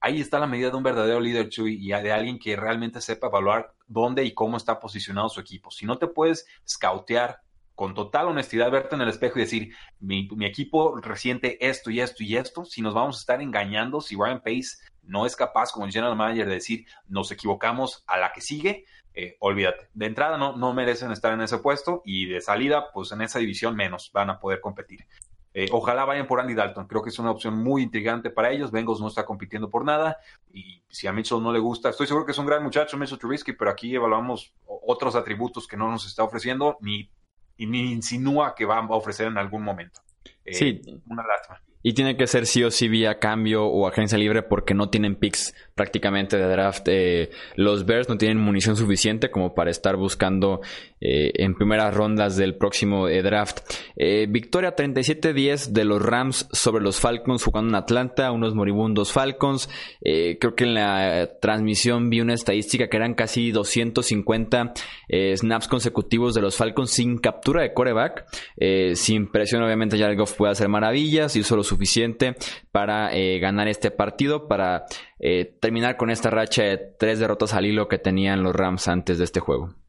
Ahí 0.00 0.20
está 0.20 0.38
la 0.38 0.46
medida 0.46 0.70
de 0.70 0.76
un 0.76 0.82
verdadero 0.82 1.20
líder, 1.20 1.48
Chuy, 1.48 1.78
y 1.80 1.88
de 1.88 2.12
alguien 2.12 2.38
que 2.38 2.54
realmente 2.54 3.00
sepa 3.00 3.28
evaluar 3.28 3.72
dónde 3.86 4.24
y 4.24 4.34
cómo 4.34 4.56
está 4.56 4.78
posicionado 4.78 5.28
su 5.28 5.40
equipo. 5.40 5.70
Si 5.70 5.86
no 5.86 5.98
te 5.98 6.06
puedes 6.06 6.46
scoutear 6.68 7.40
con 7.76 7.94
total 7.94 8.28
honestidad, 8.28 8.70
verte 8.70 8.94
en 8.94 9.02
el 9.02 9.08
espejo 9.08 9.38
y 9.38 9.42
decir, 9.42 9.74
mi, 10.00 10.28
equipo 10.40 10.96
resiente 10.96 11.68
esto 11.68 11.90
y 11.90 12.00
esto 12.00 12.24
y 12.24 12.36
esto, 12.36 12.64
si 12.64 12.80
nos 12.80 12.94
vamos 12.94 13.16
a 13.16 13.20
estar 13.20 13.42
engañando, 13.42 14.00
si 14.00 14.16
Ryan 14.16 14.40
Pace 14.40 14.78
no 15.02 15.26
es 15.26 15.36
capaz 15.36 15.72
como 15.72 15.86
general 15.86 16.16
manager 16.16 16.46
de 16.46 16.54
decir, 16.54 16.86
nos 17.06 17.30
equivocamos 17.30 18.02
a 18.06 18.18
la 18.18 18.32
que 18.32 18.40
sigue, 18.40 18.86
eh, 19.16 19.36
olvídate. 19.40 19.88
De 19.94 20.04
entrada 20.04 20.36
no, 20.36 20.56
no 20.56 20.74
merecen 20.74 21.10
estar 21.10 21.32
en 21.32 21.40
ese 21.40 21.56
puesto 21.58 22.02
y 22.04 22.26
de 22.26 22.42
salida, 22.42 22.92
pues 22.92 23.12
en 23.12 23.22
esa 23.22 23.38
división 23.38 23.74
menos 23.74 24.10
van 24.12 24.28
a 24.28 24.38
poder 24.38 24.60
competir. 24.60 25.06
Eh, 25.54 25.68
ojalá 25.72 26.04
vayan 26.04 26.26
por 26.26 26.38
Andy 26.38 26.52
Dalton. 26.52 26.86
Creo 26.86 27.02
que 27.02 27.08
es 27.08 27.18
una 27.18 27.30
opción 27.30 27.56
muy 27.56 27.82
intrigante 27.82 28.28
para 28.28 28.50
ellos. 28.50 28.70
Bengals 28.70 29.00
no 29.00 29.08
está 29.08 29.24
compitiendo 29.24 29.70
por 29.70 29.86
nada. 29.86 30.18
Y 30.52 30.82
si 30.90 31.06
a 31.06 31.14
Mitchell 31.14 31.42
no 31.42 31.50
le 31.50 31.58
gusta, 31.58 31.88
estoy 31.88 32.06
seguro 32.06 32.26
que 32.26 32.32
es 32.32 32.38
un 32.38 32.44
gran 32.44 32.62
muchacho, 32.62 32.98
Mitchell 32.98 33.18
Trubisky, 33.18 33.54
pero 33.54 33.70
aquí 33.70 33.94
evaluamos 33.94 34.52
otros 34.66 35.16
atributos 35.16 35.66
que 35.66 35.78
no 35.78 35.90
nos 35.90 36.04
está 36.04 36.22
ofreciendo 36.22 36.76
ni, 36.82 37.10
ni 37.56 37.90
insinúa 37.90 38.54
que 38.54 38.66
va 38.66 38.80
a 38.80 38.86
ofrecer 38.90 39.28
en 39.28 39.38
algún 39.38 39.62
momento. 39.62 40.02
Eh, 40.44 40.52
sí. 40.52 40.82
Una 41.08 41.26
lástima. 41.26 41.62
Y 41.88 41.92
tiene 41.92 42.16
que 42.16 42.26
ser 42.26 42.46
sí 42.46 42.64
o 42.64 42.72
sí 42.72 42.88
vía 42.88 43.20
cambio 43.20 43.64
o 43.64 43.86
agencia 43.86 44.18
libre 44.18 44.42
porque 44.42 44.74
no 44.74 44.88
tienen 44.90 45.14
picks 45.14 45.54
prácticamente 45.76 46.36
de 46.36 46.48
draft. 46.48 46.88
Eh, 46.88 47.30
los 47.54 47.86
Bears 47.86 48.08
no 48.08 48.18
tienen 48.18 48.38
munición 48.38 48.76
suficiente 48.76 49.30
como 49.30 49.54
para 49.54 49.70
estar 49.70 49.94
buscando 49.94 50.62
eh, 51.08 51.30
en 51.44 51.54
primeras 51.54 51.94
rondas 51.94 52.36
del 52.36 52.56
próximo 52.56 53.06
eh, 53.06 53.22
draft. 53.22 53.60
Eh, 53.94 54.26
victoria 54.28 54.74
37-10 54.74 55.68
de 55.68 55.84
los 55.84 56.02
Rams 56.02 56.48
sobre 56.50 56.82
los 56.82 56.98
Falcons 56.98 57.44
jugando 57.44 57.68
en 57.68 57.74
Atlanta, 57.76 58.32
unos 58.32 58.56
moribundos 58.56 59.12
Falcons. 59.12 59.68
creo 60.02 60.54
que 60.56 60.64
en 60.64 60.74
la 60.74 61.30
transmisión 61.40 62.10
vi 62.10 62.20
una 62.20 62.34
estadística 62.34 62.88
que 62.88 62.96
eran 62.96 63.14
casi 63.14 63.52
250 63.52 64.72
snaps 65.36 65.68
consecutivos 65.68 66.34
de 66.34 66.42
los 66.42 66.56
Falcons 66.56 66.90
sin 66.90 67.18
captura 67.18 67.62
de 67.62 67.72
coreback. 67.72 68.24
sin 68.94 69.30
presión, 69.30 69.62
obviamente, 69.62 69.98
Jared 69.98 70.18
Goff 70.18 70.34
puede 70.34 70.52
hacer 70.52 70.68
maravillas, 70.68 71.36
hizo 71.36 71.56
lo 71.56 71.62
suficiente 71.62 72.34
para 72.72 73.10
ganar 73.40 73.68
este 73.68 73.90
partido, 73.90 74.48
para 74.48 74.86
terminar 75.60 75.96
con 75.96 76.10
esta 76.10 76.30
racha 76.30 76.64
de 76.64 76.78
tres 76.98 77.18
derrotas 77.18 77.54
al 77.54 77.66
hilo 77.66 77.88
que 77.88 77.98
tenían 77.98 78.42
los 78.42 78.54
Rams 78.54 78.88
antes 78.88 79.18
de 79.18 79.24
este 79.24 79.40
juego. 79.40 79.85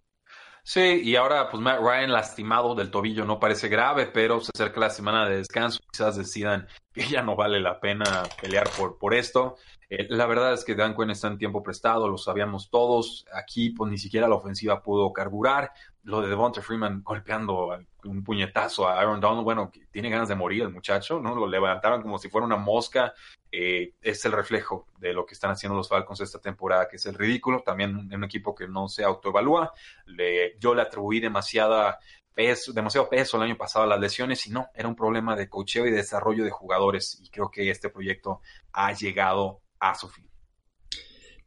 Sí, 0.70 1.00
y 1.02 1.16
ahora 1.16 1.50
pues 1.50 1.64
Matt 1.64 1.80
Ryan 1.80 2.12
lastimado 2.12 2.76
del 2.76 2.92
tobillo 2.92 3.24
no 3.24 3.40
parece 3.40 3.70
grave, 3.70 4.06
pero 4.06 4.42
se 4.42 4.52
acerca 4.54 4.82
la 4.82 4.90
semana 4.90 5.26
de 5.26 5.38
descanso, 5.38 5.80
quizás 5.90 6.18
decidan 6.18 6.68
que 6.94 7.08
ya 7.08 7.22
no 7.22 7.38
vale 7.38 7.62
la 7.62 7.80
pena 7.80 8.24
pelear 8.42 8.70
por, 8.78 8.98
por 8.98 9.14
esto. 9.14 9.56
Eh, 9.90 10.08
la 10.10 10.26
verdad 10.26 10.52
es 10.52 10.66
que 10.66 10.76
Dan 10.76 10.94
Quinn 10.94 11.10
está 11.10 11.30
en 11.30 11.38
tiempo 11.38 11.64
prestado, 11.64 12.10
lo 12.10 12.18
sabíamos 12.18 12.70
todos. 12.70 13.26
Aquí 13.34 13.70
pues 13.70 13.90
ni 13.90 13.98
siquiera 13.98 14.28
la 14.28 14.36
ofensiva 14.36 14.84
pudo 14.84 15.14
carburar. 15.14 15.72
Lo 16.04 16.20
de 16.20 16.28
Devonta 16.28 16.62
Freeman 16.62 17.02
golpeando 17.02 17.72
un 18.08 18.24
puñetazo 18.24 18.88
a 18.88 19.00
Aaron 19.00 19.20
Donald, 19.20 19.44
bueno, 19.44 19.72
tiene 19.92 20.10
ganas 20.10 20.30
de 20.30 20.36
morir 20.36 20.64
el 20.64 20.70
muchacho, 20.70 21.20
¿no? 21.20 21.36
Lo 21.36 21.48
levantaron 21.48 22.02
como 22.02 22.18
si 22.18 22.30
fuera 22.30 22.46
una 22.46 22.58
mosca. 22.58 23.14
Eh, 23.52 23.94
es 24.02 24.26
el 24.26 24.32
reflejo 24.32 24.88
de 25.00 25.14
lo 25.14 25.26
que 25.26 25.34
están 25.34 25.52
haciendo 25.52 25.76
los 25.78 25.90
Falcons 25.90 26.22
esta 26.22 26.40
temporada, 26.40 26.88
que 26.88 26.98
es 26.98 27.06
el 27.06 27.16
ridículo. 27.16 27.62
También 27.62 27.96
un 27.96 28.24
equipo 28.24 28.56
que 28.56 28.68
no 28.68 28.88
se 28.88 29.04
autoevalúa. 29.04 29.72
Le, 30.06 30.58
yo 30.60 30.74
le 30.74 30.82
atribuí 30.82 31.20
demasiada 31.20 32.00
peso, 32.34 32.72
demasiado 32.72 33.10
peso 33.10 33.38
el 33.38 33.44
año 33.44 33.58
pasado 33.58 33.86
a 33.86 33.88
las 33.88 34.00
lesiones 34.00 34.46
y 34.46 34.52
no, 34.52 34.68
era 34.76 34.88
un 34.88 34.96
problema 34.96 35.36
de 35.36 35.50
cocheo 35.50 35.88
y 35.88 35.92
desarrollo 35.92 36.44
de 36.44 36.52
jugadores. 36.52 37.20
Y 37.22 37.30
creo 37.30 37.50
que 37.50 37.70
este 37.70 37.90
proyecto 37.90 38.42
ha 38.74 38.94
llegado 38.94 39.62
a 39.80 39.96
su 39.96 40.08
fin. 40.08 40.30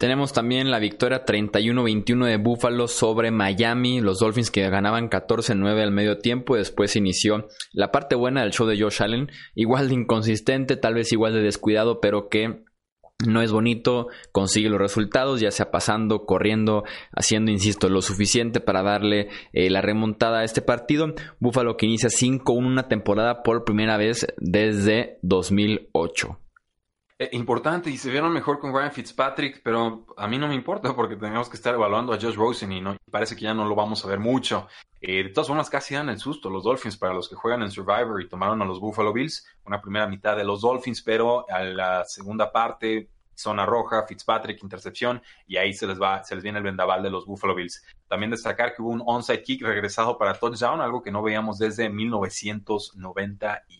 Tenemos 0.00 0.32
también 0.32 0.70
la 0.70 0.78
victoria 0.78 1.26
31-21 1.26 2.24
de 2.24 2.38
Buffalo 2.38 2.88
sobre 2.88 3.30
Miami, 3.30 4.00
los 4.00 4.18
Dolphins 4.18 4.50
que 4.50 4.66
ganaban 4.70 5.10
14-9 5.10 5.82
al 5.82 5.92
medio 5.92 6.16
tiempo. 6.16 6.56
Después 6.56 6.96
inició 6.96 7.48
la 7.74 7.92
parte 7.92 8.14
buena 8.14 8.40
del 8.40 8.52
show 8.52 8.66
de 8.66 8.80
Josh 8.80 9.02
Allen, 9.02 9.30
igual 9.54 9.88
de 9.88 9.96
inconsistente, 9.96 10.78
tal 10.78 10.94
vez 10.94 11.12
igual 11.12 11.34
de 11.34 11.42
descuidado, 11.42 12.00
pero 12.00 12.30
que 12.30 12.64
no 13.28 13.42
es 13.42 13.52
bonito, 13.52 14.06
consigue 14.32 14.70
los 14.70 14.80
resultados, 14.80 15.38
ya 15.38 15.50
sea 15.50 15.70
pasando, 15.70 16.24
corriendo, 16.24 16.84
haciendo, 17.12 17.50
insisto, 17.50 17.90
lo 17.90 18.00
suficiente 18.00 18.60
para 18.60 18.82
darle 18.82 19.28
eh, 19.52 19.68
la 19.68 19.82
remontada 19.82 20.38
a 20.38 20.44
este 20.44 20.62
partido. 20.62 21.12
Buffalo 21.40 21.76
que 21.76 21.84
inicia 21.84 22.08
5-1 22.08 22.56
una 22.56 22.88
temporada 22.88 23.42
por 23.42 23.64
primera 23.64 23.98
vez 23.98 24.26
desde 24.38 25.18
2008. 25.20 26.38
Eh, 27.20 27.28
importante 27.32 27.90
y 27.90 27.98
se 27.98 28.10
vieron 28.10 28.32
mejor 28.32 28.58
con 28.58 28.72
Ryan 28.72 28.92
Fitzpatrick, 28.92 29.60
pero 29.62 30.06
a 30.16 30.26
mí 30.26 30.38
no 30.38 30.48
me 30.48 30.54
importa 30.54 30.96
porque 30.96 31.16
tenemos 31.16 31.50
que 31.50 31.56
estar 31.58 31.74
evaluando 31.74 32.14
a 32.14 32.18
Josh 32.18 32.34
Rosen 32.34 32.72
y 32.72 32.80
no, 32.80 32.96
parece 33.10 33.36
que 33.36 33.42
ya 33.42 33.52
no 33.52 33.66
lo 33.66 33.74
vamos 33.74 34.02
a 34.02 34.08
ver 34.08 34.18
mucho. 34.18 34.68
Eh, 35.02 35.24
de 35.24 35.28
todas 35.28 35.48
formas, 35.48 35.68
casi 35.68 35.92
dan 35.92 36.08
el 36.08 36.18
susto 36.18 36.48
los 36.48 36.64
Dolphins 36.64 36.96
para 36.96 37.12
los 37.12 37.28
que 37.28 37.34
juegan 37.34 37.60
en 37.60 37.70
Survivor 37.70 38.22
y 38.22 38.28
tomaron 38.28 38.62
a 38.62 38.64
los 38.64 38.80
Buffalo 38.80 39.12
Bills, 39.12 39.46
una 39.66 39.82
primera 39.82 40.06
mitad 40.06 40.34
de 40.34 40.44
los 40.44 40.62
Dolphins, 40.62 41.02
pero 41.02 41.44
a 41.50 41.62
la 41.62 42.06
segunda 42.06 42.50
parte, 42.50 43.10
zona 43.34 43.66
roja, 43.66 44.06
Fitzpatrick, 44.06 44.62
intercepción, 44.62 45.20
y 45.46 45.58
ahí 45.58 45.74
se 45.74 45.86
les 45.86 46.00
va, 46.00 46.24
se 46.24 46.34
les 46.34 46.42
viene 46.42 46.56
el 46.56 46.64
vendaval 46.64 47.02
de 47.02 47.10
los 47.10 47.26
Buffalo 47.26 47.54
Bills. 47.54 47.84
También 48.08 48.30
destacar 48.30 48.74
que 48.74 48.80
hubo 48.80 48.92
un 48.92 49.02
onside 49.04 49.42
kick 49.42 49.60
regresado 49.60 50.16
para 50.16 50.38
touchdown, 50.38 50.80
algo 50.80 51.02
que 51.02 51.10
no 51.10 51.22
veíamos 51.22 51.58
desde 51.58 51.90
1991. 51.90 53.79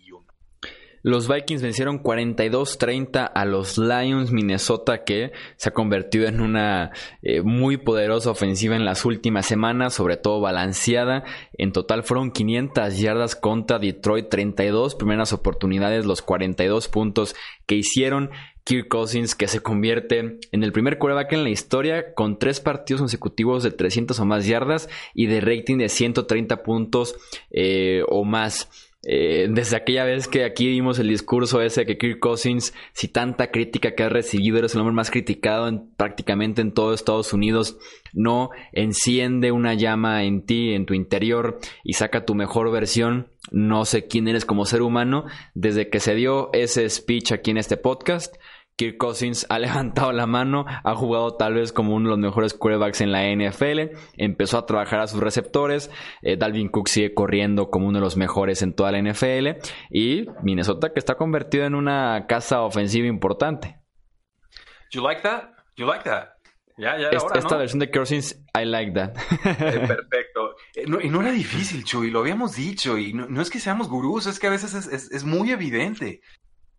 Los 1.03 1.29
Vikings 1.29 1.63
vencieron 1.63 2.03
42-30 2.03 3.31
a 3.35 3.45
los 3.45 3.79
Lions 3.79 4.33
Minnesota 4.33 5.05
que 5.05 5.33
se 5.57 5.71
ha 5.71 5.73
convertido 5.73 6.27
en 6.27 6.41
una 6.41 6.93
eh, 7.23 7.43
muy 7.43 7.79
poderosa 7.79 8.31
ofensiva 8.31 8.77
en 8.77 8.85
las 8.85 9.05
últimas 9.05 9.47
semanas, 9.47 9.95
sobre 9.95 10.17
todo 10.17 10.41
balanceada. 10.41 11.25
En 11.55 11.73
total 11.73 12.03
fueron 12.03 12.33
500 12.33 12.99
yardas 12.99 13.35
contra 13.35 13.79
Detroit, 13.79 14.29
32 14.29 14.95
primeras 14.95 15.33
oportunidades, 15.33 16.05
los 16.05 16.23
42 16.23 16.89
puntos 16.89 17.35
que 17.67 17.77
hicieron. 17.77 18.31
Kirk 18.65 18.89
Cousins 18.89 19.35
que 19.35 19.49
se 19.49 19.61
convierte 19.61 20.39
en 20.53 20.63
el 20.63 20.71
primer 20.71 20.99
quarterback 20.99 21.33
en 21.33 21.45
la 21.45 21.51
historia 21.51 22.15
con 22.15 22.39
tres 22.39 22.61
partidos 22.61 23.01
consecutivos 23.01 23.63
de 23.63 23.71
300 23.71 24.21
o 24.21 24.25
más 24.27 24.47
yardas 24.47 24.89
y 25.15 25.27
de 25.27 25.41
rating 25.41 25.79
de 25.79 25.89
130 25.89 26.63
puntos 26.63 27.17
eh, 27.51 28.03
o 28.09 28.25
más. 28.25 28.90
Eh, 29.03 29.49
desde 29.51 29.77
aquella 29.77 30.05
vez 30.05 30.29
que 30.29 30.45
aquí 30.45 30.67
vimos 30.67 30.99
el 30.99 31.09
discurso 31.09 31.63
ese 31.63 31.87
que 31.87 31.97
Kirk 31.97 32.19
Cousins, 32.19 32.75
si 32.93 33.09
tanta 33.09 33.51
crítica 33.51 33.95
que 33.95 34.03
ha 34.03 34.11
recibido, 34.11 34.59
eres 34.59 34.75
el 34.75 34.81
hombre 34.81 34.95
más 34.95 35.11
criticado 35.11 35.69
en, 35.69 35.89
prácticamente 35.97 36.61
en 36.61 36.73
todo 36.73 36.93
Estados 36.93 37.33
Unidos, 37.33 37.79
no 38.13 38.51
enciende 38.73 39.53
una 39.53 39.73
llama 39.73 40.25
en 40.25 40.45
ti, 40.45 40.75
en 40.75 40.85
tu 40.85 40.93
interior 40.93 41.59
y 41.83 41.95
saca 41.95 42.27
tu 42.27 42.35
mejor 42.35 42.71
versión. 42.71 43.29
No 43.51 43.87
sé 43.87 44.07
quién 44.07 44.29
eres 44.29 44.45
como 44.45 44.67
ser 44.67 44.83
humano. 44.83 45.25
Desde 45.55 45.89
que 45.89 46.01
se 46.01 46.15
dio 46.15 46.51
ese 46.53 46.89
speech 46.91 47.33
aquí 47.33 47.51
en 47.51 47.57
este 47.57 47.79
podcast, 47.79 48.37
Kirk 48.81 48.97
Cousins 48.97 49.45
ha 49.51 49.59
levantado 49.59 50.11
la 50.11 50.27
mano, 50.27 50.65
ha 50.67 50.95
jugado 50.95 51.35
tal 51.35 51.53
vez 51.53 51.71
como 51.71 51.95
uno 51.95 52.09
de 52.09 52.17
los 52.17 52.19
mejores 52.19 52.55
quarterbacks 52.55 53.03
en 53.03 53.13
la 53.13 53.25
NFL, 53.25 53.95
empezó 54.17 54.57
a 54.57 54.65
trabajar 54.65 55.01
a 55.01 55.07
sus 55.07 55.21
receptores, 55.21 55.91
eh, 56.23 56.39
Dalvin 56.39 56.71
Cook 56.71 56.89
sigue 56.89 57.13
corriendo 57.13 57.69
como 57.69 57.89
uno 57.89 57.99
de 57.99 58.05
los 58.05 58.17
mejores 58.17 58.63
en 58.63 58.73
toda 58.73 58.91
la 58.91 59.03
NFL 59.03 59.61
y 59.91 60.29
Minnesota 60.43 60.95
que 60.95 60.99
está 60.99 61.17
convertido 61.17 61.67
en 61.67 61.75
una 61.75 62.25
casa 62.27 62.63
ofensiva 62.63 63.07
importante. 63.07 63.79
You 64.93 65.03
like 65.03 65.21
that? 65.23 65.51
You 65.77 65.85
like 65.85 66.05
that? 66.05 66.31
Ya, 66.79 66.97
ya 66.97 67.11
esta, 67.11 67.39
esta 67.39 67.59
versión 67.59 67.81
de 67.81 67.91
Cousins, 67.91 68.43
I 68.59 68.65
like 68.65 68.93
that. 68.93 69.15
Eh, 69.45 69.81
perfecto. 69.87 70.57
Eh, 70.75 70.87
y 71.03 71.11
no 71.11 71.21
era 71.21 71.33
difícil, 71.33 71.85
Chuy, 71.85 72.11
lo 72.11 72.21
habíamos 72.21 72.57
dicho. 72.57 72.97
Y 72.97 73.13
no, 73.13 73.43
es 73.43 73.51
que 73.51 73.61
seamos 73.61 73.91
gurús, 73.91 74.25
es 74.27 74.41
que 74.41 74.47
a 74.47 74.51
veces 74.51 74.73
es, 74.73 75.11
es 75.11 75.25
muy 75.25 75.51
evidente. 75.51 76.23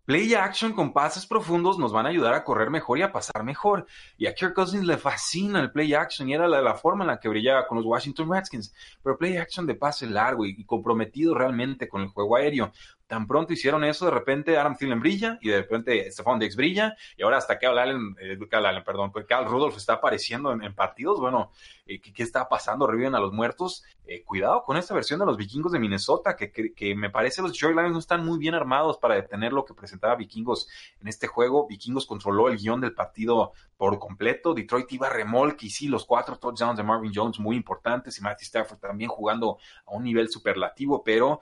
Play 0.04 0.34
action 0.34 0.72
con 0.72 0.92
pases 0.92 1.26
profundos 1.26 1.78
nos 1.78 1.92
van 1.92 2.06
a 2.06 2.08
ayudar 2.08 2.34
a 2.34 2.42
correr 2.42 2.70
mejor 2.70 2.98
y 2.98 3.02
a 3.02 3.12
pasar 3.12 3.44
mejor. 3.44 3.86
Y 4.16 4.26
a 4.26 4.34
Kirk 4.34 4.52
Cousins 4.52 4.84
le 4.84 4.98
fascina 4.98 5.60
el 5.60 5.70
play 5.70 5.94
action 5.94 6.28
y 6.28 6.34
era 6.34 6.48
la, 6.48 6.60
la 6.60 6.74
forma 6.74 7.04
en 7.04 7.08
la 7.08 7.20
que 7.20 7.28
brillaba 7.28 7.68
con 7.68 7.76
los 7.78 7.86
Washington 7.86 8.28
Redskins. 8.28 8.74
Pero 9.00 9.16
play 9.16 9.36
action 9.36 9.64
de 9.64 9.76
pase 9.76 10.08
largo 10.08 10.44
y 10.44 10.64
comprometido 10.64 11.34
realmente 11.34 11.88
con 11.88 12.02
el 12.02 12.08
juego 12.08 12.34
aéreo 12.34 12.72
tan 13.12 13.26
pronto 13.26 13.52
hicieron 13.52 13.84
eso, 13.84 14.06
de 14.06 14.10
repente 14.10 14.56
Adam 14.56 14.74
Thielen 14.74 14.98
brilla 14.98 15.38
y 15.42 15.50
de 15.50 15.58
repente 15.58 16.10
Stephon 16.10 16.38
Diggs 16.38 16.56
brilla 16.56 16.96
y 17.14 17.22
ahora 17.22 17.36
hasta 17.36 17.58
Cal 17.58 17.78
Allen, 17.78 18.16
eh, 18.18 18.38
Allen, 18.50 18.84
perdón, 18.84 19.12
pues 19.12 19.26
Rudolph 19.28 19.76
está 19.76 19.92
apareciendo 19.92 20.50
en, 20.50 20.74
partidos, 20.74 21.20
bueno, 21.20 21.50
eh, 21.84 22.00
¿qué, 22.00 22.22
está 22.22 22.48
pasando? 22.48 22.86
Reviven 22.86 23.14
a 23.14 23.20
los 23.20 23.30
muertos. 23.30 23.84
Eh, 24.06 24.24
cuidado 24.24 24.64
con 24.64 24.78
esta 24.78 24.94
versión 24.94 25.20
de 25.20 25.26
los 25.26 25.36
vikingos 25.36 25.72
de 25.72 25.78
Minnesota, 25.78 26.36
que, 26.36 26.50
que, 26.50 26.94
me 26.94 27.10
parece 27.10 27.42
los 27.42 27.52
Detroit 27.52 27.76
Lions 27.76 27.92
no 27.92 27.98
están 27.98 28.24
muy 28.24 28.38
bien 28.38 28.54
armados 28.54 28.96
para 28.96 29.14
detener 29.14 29.52
lo 29.52 29.64
que 29.64 29.74
presentaba 29.74 30.16
vikingos 30.16 30.68
en 31.00 31.08
este 31.08 31.26
juego. 31.26 31.66
Vikingos 31.68 32.06
controló 32.06 32.48
el 32.48 32.56
guion 32.56 32.80
del 32.80 32.94
partido 32.94 33.52
por 33.82 33.98
completo. 33.98 34.54
Detroit 34.54 34.92
iba 34.92 35.08
a 35.08 35.10
remolque 35.10 35.66
y 35.66 35.70
sí, 35.70 35.88
los 35.88 36.06
cuatro 36.06 36.38
touchdowns 36.38 36.76
de 36.76 36.84
Marvin 36.84 37.12
Jones 37.12 37.40
muy 37.40 37.56
importantes 37.56 38.16
y 38.16 38.22
Matthew 38.22 38.44
Stafford 38.44 38.78
también 38.78 39.10
jugando 39.10 39.58
a 39.84 39.96
un 39.96 40.04
nivel 40.04 40.28
superlativo, 40.28 41.02
pero 41.02 41.40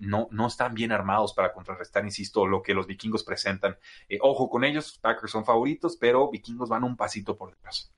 no, 0.00 0.28
no 0.30 0.46
están 0.46 0.74
bien 0.74 0.92
armados 0.92 1.00
armados 1.00 1.32
para 1.32 1.52
contrarrestar, 1.52 2.04
insisto, 2.04 2.46
lo 2.46 2.62
que 2.62 2.74
los 2.74 2.86
vikingos 2.86 3.24
presentan. 3.24 3.76
Eh, 4.08 4.18
ojo 4.20 4.48
con 4.48 4.64
ellos, 4.64 4.98
Packers 5.00 5.32
son 5.32 5.44
favoritos, 5.44 5.96
pero 5.98 6.30
vikingos 6.30 6.68
van 6.68 6.84
un 6.84 6.96
pasito 6.96 7.36
por 7.36 7.50
detrás 7.50 7.90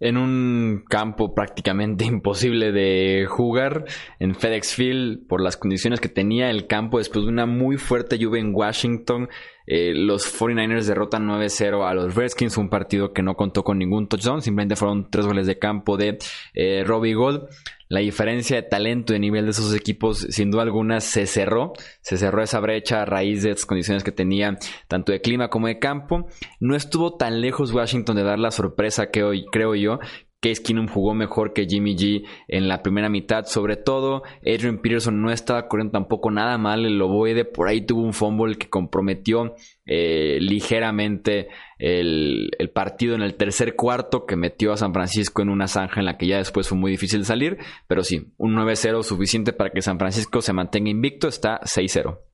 en 0.00 0.16
un 0.16 0.82
campo 0.88 1.34
prácticamente 1.34 2.04
imposible 2.06 2.72
de 2.72 3.26
jugar 3.28 3.84
en 4.18 4.34
FedEx 4.34 4.74
Field 4.74 5.26
por 5.28 5.42
las 5.42 5.56
condiciones 5.58 6.00
que 6.00 6.08
tenía 6.08 6.50
el 6.50 6.66
campo 6.66 6.98
después 6.98 7.26
de 7.26 7.30
una 7.30 7.46
muy 7.46 7.76
fuerte 7.76 8.18
lluvia 8.18 8.40
en 8.40 8.54
Washington. 8.54 9.28
Eh, 9.72 9.92
los 9.94 10.26
49ers 10.26 10.86
derrotan 10.86 11.28
9-0 11.28 11.88
a 11.88 11.94
los 11.94 12.16
Redskins, 12.16 12.56
un 12.56 12.68
partido 12.68 13.12
que 13.12 13.22
no 13.22 13.36
contó 13.36 13.62
con 13.62 13.78
ningún 13.78 14.08
touchdown, 14.08 14.42
simplemente 14.42 14.74
fueron 14.74 15.08
tres 15.08 15.26
goles 15.26 15.46
de 15.46 15.60
campo 15.60 15.96
de 15.96 16.18
eh, 16.54 16.82
Robbie 16.84 17.14
Gold 17.14 17.48
la 17.90 17.98
diferencia 17.98 18.54
de 18.54 18.62
talento 18.62 19.12
y 19.12 19.16
de 19.16 19.20
nivel 19.20 19.46
de 19.46 19.50
esos 19.50 19.74
equipos, 19.74 20.20
sin 20.30 20.52
duda 20.52 20.62
alguna, 20.62 21.00
se 21.00 21.26
cerró. 21.26 21.72
Se 22.02 22.16
cerró 22.16 22.40
esa 22.40 22.60
brecha 22.60 23.02
a 23.02 23.04
raíz 23.04 23.42
de 23.42 23.50
las 23.50 23.66
condiciones 23.66 24.04
que 24.04 24.12
tenía, 24.12 24.56
tanto 24.86 25.10
de 25.10 25.20
clima 25.20 25.50
como 25.50 25.66
de 25.66 25.80
campo. 25.80 26.28
No 26.60 26.76
estuvo 26.76 27.16
tan 27.16 27.40
lejos 27.40 27.72
Washington 27.72 28.14
de 28.14 28.22
dar 28.22 28.38
la 28.38 28.52
sorpresa 28.52 29.10
que 29.10 29.24
hoy, 29.24 29.44
creo 29.50 29.74
yo, 29.74 29.98
Case 30.40 30.62
Keenum 30.62 30.88
jugó 30.88 31.14
mejor 31.14 31.52
que 31.52 31.66
Jimmy 31.66 31.94
G 31.96 32.26
en 32.48 32.66
la 32.66 32.82
primera 32.82 33.10
mitad, 33.10 33.44
sobre 33.44 33.76
todo. 33.76 34.22
Adrian 34.40 34.78
Peterson 34.78 35.20
no 35.20 35.30
estaba 35.30 35.68
corriendo 35.68 35.92
tampoco 35.92 36.30
nada 36.30 36.56
mal. 36.56 36.86
El 36.86 36.98
Loboide 36.98 37.44
por 37.44 37.68
ahí 37.68 37.82
tuvo 37.82 38.02
un 38.02 38.14
fumble 38.14 38.56
que 38.56 38.70
comprometió 38.70 39.54
eh, 39.84 40.38
ligeramente 40.40 41.48
el, 41.78 42.50
el, 42.58 42.70
partido 42.70 43.14
en 43.14 43.22
el 43.22 43.34
tercer 43.34 43.76
cuarto 43.76 44.24
que 44.24 44.36
metió 44.36 44.72
a 44.72 44.78
San 44.78 44.94
Francisco 44.94 45.42
en 45.42 45.50
una 45.50 45.68
zanja 45.68 46.00
en 46.00 46.06
la 46.06 46.16
que 46.16 46.26
ya 46.26 46.38
después 46.38 46.68
fue 46.68 46.78
muy 46.78 46.90
difícil 46.90 47.26
salir. 47.26 47.58
Pero 47.86 48.02
sí, 48.02 48.32
un 48.38 48.54
9-0 48.54 49.02
suficiente 49.02 49.52
para 49.52 49.70
que 49.70 49.82
San 49.82 49.98
Francisco 49.98 50.40
se 50.40 50.54
mantenga 50.54 50.88
invicto. 50.88 51.28
Está 51.28 51.60
6-0. 51.60 52.29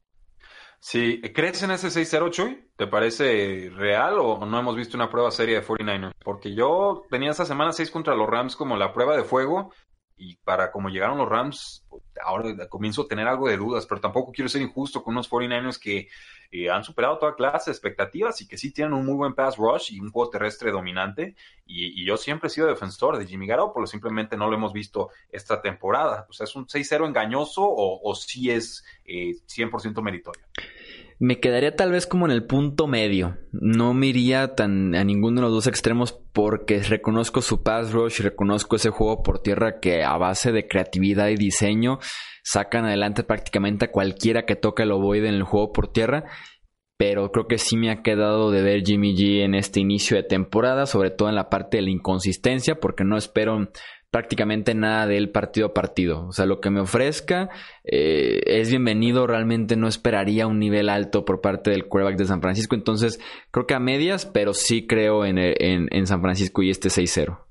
Sí, 0.79 1.21
¿crees 1.35 1.63
en 1.63 1.73
ese 1.73 1.89
6-0, 1.89 2.31
Chuy? 2.31 2.71
¿Te 2.77 2.87
parece 2.87 3.71
real 3.75 4.19
o 4.19 4.45
no 4.45 4.59
hemos 4.59 4.77
visto 4.77 4.97
una 4.97 5.11
prueba 5.11 5.31
seria 5.31 5.61
de 5.61 5.67
49ers? 5.67 6.13
Porque 6.23 6.55
yo 6.55 7.03
tenía 7.11 7.31
esta 7.31 7.45
semana 7.45 7.73
6 7.73 7.91
contra 7.91 8.15
los 8.15 8.29
Rams 8.29 8.55
como 8.55 8.77
la 8.77 8.93
prueba 8.93 9.17
de 9.17 9.25
fuego 9.25 9.73
y 10.17 10.37
para 10.37 10.71
como 10.71 10.89
llegaron 10.89 11.19
los 11.19 11.29
Rams, 11.29 11.85
ahora 12.25 12.69
comienzo 12.69 13.03
a 13.03 13.09
tener 13.09 13.27
algo 13.29 13.49
de 13.49 13.57
dudas, 13.57 13.87
pero 13.87 14.01
tampoco 14.01 14.33
quiero 14.33 14.49
ser 14.49 14.63
injusto 14.63 15.03
con 15.03 15.15
unos 15.15 15.31
49ers 15.31 15.79
que 15.79 16.09
eh, 16.51 16.71
han 16.71 16.85
superado 16.85 17.19
toda 17.19 17.35
clase 17.35 17.71
de 17.71 17.75
expectativas 17.75 18.41
y 18.41 18.49
que 18.49 18.59
sí 18.59 18.73
tienen 18.73 18.95
un 18.95 19.05
muy 19.05 19.15
buen 19.15 19.35
pass 19.35 19.57
rush 19.57 19.93
y 19.93 20.01
un 20.01 20.11
juego 20.11 20.31
terrestre 20.31 20.71
dominante. 20.71 21.35
Y, 21.67 22.05
yo 22.05 22.17
siempre 22.17 22.47
he 22.47 22.51
sido 22.51 22.69
defensor 22.69 23.19
de 23.19 23.27
Jimmy 23.27 23.47
Garoppolo, 23.47 23.87
simplemente 23.87 24.37
no 24.37 24.49
lo 24.49 24.57
hemos 24.57 24.73
visto 24.73 25.11
esta 25.31 25.61
temporada. 25.61 26.27
O 26.29 26.33
sea, 26.33 26.45
¿es 26.45 26.55
un 26.55 26.67
6-0 26.67 27.07
engañoso 27.07 27.63
o, 27.67 28.15
sí 28.15 28.51
es 28.51 28.85
eh, 29.05 29.35
100% 29.47 30.01
meritorio? 30.03 30.45
Me 31.19 31.41
quedaría 31.41 31.75
tal 31.75 31.93
vez 31.93 32.07
como 32.07 32.27
en 32.27 32.33
el 32.33 32.45
punto 32.45 32.87
medio. 32.87 33.39
No 33.53 33.95
me 33.95 34.09
iría 34.09 34.55
tan 34.55 34.95
a 34.95 35.03
ninguno 35.03 35.37
de 35.37 35.47
los 35.47 35.53
dos 35.53 35.67
extremos 35.67 36.13
porque 36.35 36.83
reconozco 36.83 37.41
su 37.41 37.63
pass 37.63 37.93
rush 37.93 38.21
reconozco 38.21 38.77
ese 38.77 38.91
juego 38.91 39.23
por 39.23 39.39
tierra 39.39 39.81
que 39.81 40.05
a 40.05 40.19
base 40.19 40.53
de 40.53 40.69
creatividad 40.69 41.29
y 41.29 41.37
diseño 41.37 42.01
sacan 42.45 42.85
adelante 42.85 43.25
prácticamente 43.25 43.87
a 43.87 43.91
cualquiera 43.91 44.45
que 44.45 44.57
toque 44.57 44.83
el 44.83 44.93
ovoide 44.93 45.29
en 45.29 45.35
el 45.37 45.43
juego 45.45 45.73
por 45.73 45.89
tierra. 45.89 46.25
Pero 46.99 47.31
creo 47.31 47.47
que 47.47 47.59
sí 47.59 47.77
me 47.77 47.91
ha 47.91 48.03
quedado 48.03 48.51
de 48.51 48.63
ver 48.63 48.83
Jimmy 48.85 49.15
G 49.15 49.45
en 49.45 49.55
este 49.55 49.81
inicio 49.81 50.17
de 50.17 50.23
temporada, 50.23 50.87
sobre 50.87 51.11
todo 51.11 51.29
en 51.29 51.35
la 51.35 51.51
parte 51.51 51.79
de 51.79 51.83
la 51.83 51.91
inconsistencia, 51.91 52.77
porque 52.81 53.05
no 53.05 53.19
espero 53.19 53.69
prácticamente 54.17 54.75
nada 54.75 55.07
del 55.07 55.29
partido 55.29 55.67
a 55.67 55.75
partido. 55.75 56.27
O 56.27 56.33
sea, 56.33 56.47
lo 56.47 56.59
que 56.59 56.71
me 56.71 56.81
ofrezca 56.81 57.51
eh, 57.85 58.41
es 58.47 58.71
bienvenido. 58.71 59.27
Realmente 59.27 59.77
no 59.77 59.89
esperaría 59.89 60.47
un 60.47 60.59
nivel 60.59 60.89
alto 60.89 61.27
por 61.27 61.43
parte 61.43 61.71
del 61.71 61.87
quarterback 61.87 62.17
de 62.17 62.25
San 62.25 62.41
Francisco. 62.41 62.75
Entonces, 62.75 63.21
creo 63.51 63.67
que 63.67 63.75
a 63.75 63.79
medias, 63.79 64.25
pero 64.25 64.55
sí 64.55 64.87
creo 64.87 65.27
en, 65.27 65.37
en, 65.37 66.07
San 66.07 66.23
Francisco 66.23 66.63
y 66.63 66.71
este 66.71 66.89
6-0. 66.89 67.45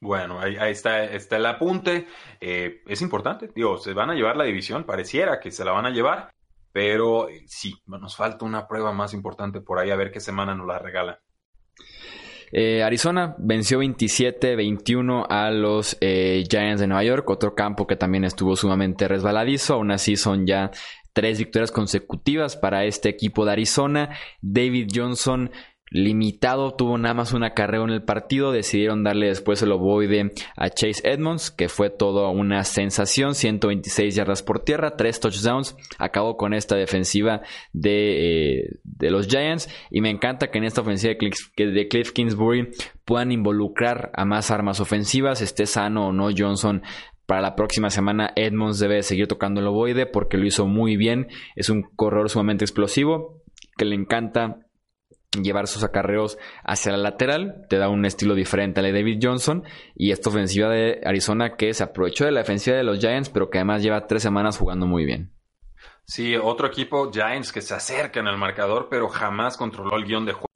Bueno, 0.00 0.40
ahí, 0.40 0.56
está, 0.72 1.04
está, 1.04 1.36
el 1.36 1.46
apunte. 1.46 2.08
Eh, 2.40 2.82
es 2.88 3.00
importante, 3.00 3.52
digo, 3.54 3.78
se 3.78 3.92
van 3.92 4.10
a 4.10 4.14
llevar 4.16 4.36
la 4.36 4.44
división, 4.46 4.82
pareciera 4.82 5.38
que 5.38 5.52
se 5.52 5.64
la 5.64 5.70
van 5.70 5.86
a 5.86 5.90
llevar, 5.90 6.34
pero 6.72 7.28
eh, 7.28 7.44
sí, 7.46 7.72
nos 7.86 8.16
falta 8.16 8.44
una 8.44 8.66
prueba 8.66 8.92
más 8.92 9.14
importante 9.14 9.60
por 9.60 9.78
ahí, 9.78 9.92
a 9.92 9.96
ver 9.96 10.10
qué 10.10 10.18
semana 10.18 10.56
nos 10.56 10.66
la 10.66 10.80
regala. 10.80 11.20
Eh, 12.56 12.84
Arizona 12.84 13.34
venció 13.36 13.80
27-21 13.80 15.26
a 15.28 15.50
los 15.50 15.96
eh, 16.00 16.44
Giants 16.48 16.80
de 16.80 16.86
Nueva 16.86 17.02
York, 17.02 17.28
otro 17.28 17.56
campo 17.56 17.88
que 17.88 17.96
también 17.96 18.22
estuvo 18.22 18.54
sumamente 18.54 19.08
resbaladizo. 19.08 19.74
Aún 19.74 19.90
así 19.90 20.16
son 20.16 20.46
ya 20.46 20.70
tres 21.12 21.38
victorias 21.40 21.72
consecutivas 21.72 22.54
para 22.56 22.84
este 22.84 23.08
equipo 23.08 23.44
de 23.44 23.52
Arizona. 23.52 24.10
David 24.40 24.90
Johnson 24.94 25.50
limitado, 25.94 26.74
tuvo 26.74 26.98
nada 26.98 27.14
más 27.14 27.32
una 27.32 27.54
carrera 27.54 27.84
en 27.84 27.90
el 27.90 28.02
partido, 28.02 28.50
decidieron 28.50 29.04
darle 29.04 29.28
después 29.28 29.62
el 29.62 29.70
ovoide 29.70 30.32
a 30.56 30.68
Chase 30.68 31.00
Edmonds, 31.04 31.52
que 31.52 31.68
fue 31.68 31.88
todo 31.88 32.28
una 32.30 32.64
sensación, 32.64 33.36
126 33.36 34.12
yardas 34.12 34.42
por 34.42 34.64
tierra, 34.64 34.96
3 34.96 35.20
touchdowns, 35.20 35.76
acabó 35.98 36.36
con 36.36 36.52
esta 36.52 36.74
defensiva 36.74 37.42
de, 37.72 38.56
eh, 38.58 38.70
de 38.82 39.10
los 39.12 39.28
Giants 39.28 39.68
y 39.88 40.00
me 40.00 40.10
encanta 40.10 40.50
que 40.50 40.58
en 40.58 40.64
esta 40.64 40.80
ofensiva 40.80 41.10
de 41.10 41.18
Cliff, 41.18 41.36
de 41.56 41.86
Cliff 41.86 42.10
Kingsbury 42.10 42.70
puedan 43.04 43.30
involucrar 43.30 44.10
a 44.14 44.24
más 44.24 44.50
armas 44.50 44.80
ofensivas, 44.80 45.42
esté 45.42 45.64
sano 45.64 46.08
o 46.08 46.12
no 46.12 46.28
Johnson 46.36 46.82
para 47.26 47.40
la 47.40 47.54
próxima 47.54 47.88
semana 47.88 48.32
Edmonds 48.34 48.80
debe 48.80 49.00
seguir 49.04 49.28
tocando 49.28 49.60
el 49.60 49.68
ovoide 49.68 50.06
porque 50.06 50.38
lo 50.38 50.44
hizo 50.44 50.66
muy 50.66 50.96
bien. 50.96 51.28
Es 51.54 51.70
un 51.70 51.82
corredor 51.82 52.28
sumamente 52.28 52.64
explosivo 52.64 53.42
que 53.78 53.84
le 53.84 53.94
encanta 53.94 54.58
llevar 55.42 55.66
sus 55.66 55.82
acarreos 55.82 56.38
hacia 56.62 56.92
la 56.92 56.98
lateral, 56.98 57.66
te 57.68 57.78
da 57.78 57.88
un 57.88 58.04
estilo 58.04 58.34
diferente 58.34 58.80
a 58.80 58.82
la 58.82 58.88
de 58.88 58.94
David 58.94 59.18
Johnson 59.22 59.64
y 59.94 60.12
esta 60.12 60.30
ofensiva 60.30 60.68
de 60.68 61.00
Arizona 61.04 61.56
que 61.56 61.72
se 61.74 61.82
aprovechó 61.82 62.24
de 62.24 62.32
la 62.32 62.40
defensiva 62.40 62.76
de 62.76 62.84
los 62.84 62.98
Giants, 62.98 63.30
pero 63.30 63.50
que 63.50 63.58
además 63.58 63.82
lleva 63.82 64.06
tres 64.06 64.22
semanas 64.22 64.58
jugando 64.58 64.86
muy 64.86 65.04
bien. 65.04 65.32
Sí, 66.04 66.36
otro 66.36 66.66
equipo, 66.66 67.10
Giants, 67.10 67.50
que 67.50 67.62
se 67.62 67.74
acerca 67.74 68.20
en 68.20 68.26
el 68.26 68.36
marcador, 68.36 68.88
pero 68.90 69.08
jamás 69.08 69.56
controló 69.56 69.96
el 69.96 70.04
guion 70.04 70.26
de 70.26 70.32
juego. 70.32 70.53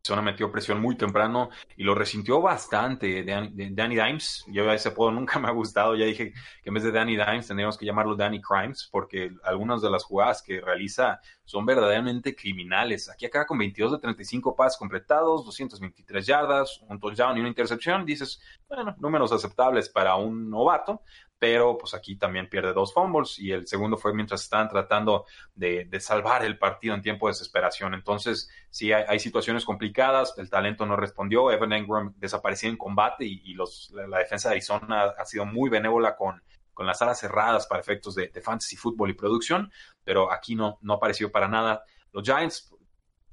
Arizona 0.00 0.22
metió 0.22 0.50
presión 0.50 0.80
muy 0.80 0.96
temprano 0.96 1.50
y 1.76 1.84
lo 1.84 1.94
resintió 1.94 2.40
bastante. 2.40 3.22
Danny 3.22 3.96
Dimes, 3.96 4.46
yo 4.48 4.70
ese 4.72 4.88
apodo 4.88 5.10
nunca 5.10 5.38
me 5.38 5.48
ha 5.48 5.50
gustado. 5.50 5.94
Ya 5.94 6.06
dije 6.06 6.32
que 6.32 6.68
en 6.70 6.74
vez 6.74 6.84
de 6.84 6.90
Danny 6.90 7.16
Dimes 7.16 7.46
tendríamos 7.46 7.76
que 7.76 7.84
llamarlo 7.84 8.16
Danny 8.16 8.40
Crimes, 8.40 8.88
porque 8.90 9.30
algunas 9.44 9.82
de 9.82 9.90
las 9.90 10.04
jugadas 10.04 10.42
que 10.42 10.60
realiza 10.62 11.20
son 11.44 11.66
verdaderamente 11.66 12.34
criminales. 12.34 13.10
Aquí 13.10 13.26
acaba 13.26 13.44
con 13.44 13.58
22 13.58 13.92
de 13.92 13.98
35 13.98 14.56
pases 14.56 14.78
completados, 14.78 15.44
223 15.44 16.26
yardas, 16.26 16.80
un 16.88 16.98
touchdown 16.98 17.36
y 17.36 17.40
una 17.40 17.50
intercepción. 17.50 18.06
Dices, 18.06 18.40
bueno, 18.68 18.96
números 18.98 19.32
aceptables 19.32 19.90
para 19.90 20.16
un 20.16 20.48
novato, 20.48 21.02
pero 21.40 21.78
pues 21.78 21.94
aquí 21.94 22.16
también 22.16 22.50
pierde 22.50 22.74
dos 22.74 22.92
fumbles 22.92 23.38
y 23.38 23.50
el 23.50 23.66
segundo 23.66 23.96
fue 23.96 24.12
mientras 24.12 24.42
estaban 24.42 24.68
tratando 24.68 25.24
de, 25.54 25.88
salvar 25.98 26.44
el 26.44 26.58
partido 26.58 26.94
en 26.94 27.00
tiempo 27.00 27.26
de 27.26 27.30
desesperación. 27.32 27.94
Entonces, 27.94 28.50
sí, 28.68 28.92
hay, 28.92 29.18
situaciones 29.18 29.64
complicadas, 29.64 30.34
el 30.36 30.50
talento 30.50 30.84
no 30.84 30.96
respondió, 30.96 31.50
Evan 31.50 31.72
Engram 31.72 32.12
desapareció 32.18 32.68
en 32.68 32.76
combate 32.76 33.24
y, 33.24 33.54
los, 33.54 33.90
la, 33.90 34.18
defensa 34.18 34.50
de 34.50 34.56
Arizona 34.56 35.14
ha 35.18 35.24
sido 35.24 35.46
muy 35.46 35.70
benévola 35.70 36.14
con, 36.14 36.42
con 36.74 36.86
las 36.86 37.00
alas 37.00 37.18
cerradas 37.18 37.66
para 37.66 37.80
efectos 37.80 38.14
de, 38.14 38.28
fantasy 38.42 38.76
fútbol 38.76 39.08
y 39.08 39.14
producción, 39.14 39.72
pero 40.04 40.30
aquí 40.30 40.54
no, 40.54 40.78
no 40.82 40.94
apareció 40.94 41.32
para 41.32 41.48
nada. 41.48 41.84
Los 42.12 42.22
Giants 42.24 42.70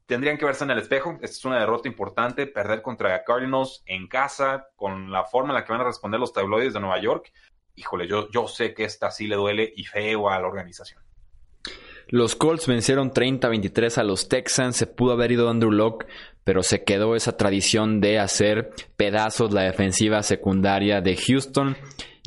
tendrían 0.06 0.38
que 0.38 0.46
verse 0.46 0.63
en 0.63 0.72
el 0.72 0.80
espejo. 0.80 1.17
Esta 1.22 1.26
es 1.26 1.43
una 1.43 1.60
derrota 1.60 1.89
importante, 1.89 2.48
perder 2.48 2.82
contra 2.82 3.22
Cardinals 3.26 3.84
en 3.86 4.08
casa, 4.08 4.70
con 4.78 5.12
la 5.12 5.26
forma 5.26 5.50
en 5.50 5.56
la 5.56 5.65
que 5.65 5.74
van 5.74 5.82
a 5.82 5.86
responder 5.86 6.22
los 6.22 6.32
tabloides 6.32 6.74
de 6.74 6.80
Nueva 6.80 7.02
York 7.02 7.34
híjole, 7.78 8.08
yo, 8.08 8.30
yo 8.32 8.48
sé 8.48 8.74
que 8.74 8.84
esta 8.84 9.10
sí 9.12 9.28
le 9.28 9.38
duele 9.38 9.72
y 9.76 9.86
feo 9.86 10.30
a 10.30 10.40
la 10.40 10.48
organización. 10.48 11.02
Los 12.10 12.36
Colts 12.36 12.68
vencieron 12.68 13.12
30-23 13.12 13.98
a 13.98 14.04
los 14.04 14.28
Texans. 14.30 14.78
Se 14.78 14.88
pudo 14.88 15.13
haber 15.13 15.32
ido 15.32 15.50
Andrew 15.50 15.72
Locke, 15.72 16.08
pero 16.44 16.63
se 16.63 16.84
quedó 16.84 17.16
esa 17.16 17.36
tradición 17.36 18.00
de 18.00 18.20
hacer 18.20 18.72
pedazos 18.96 19.54
la 19.54 19.63
defensiva 19.63 20.24
secundaria 20.24 21.02
de 21.02 21.18
Houston. 21.18 21.76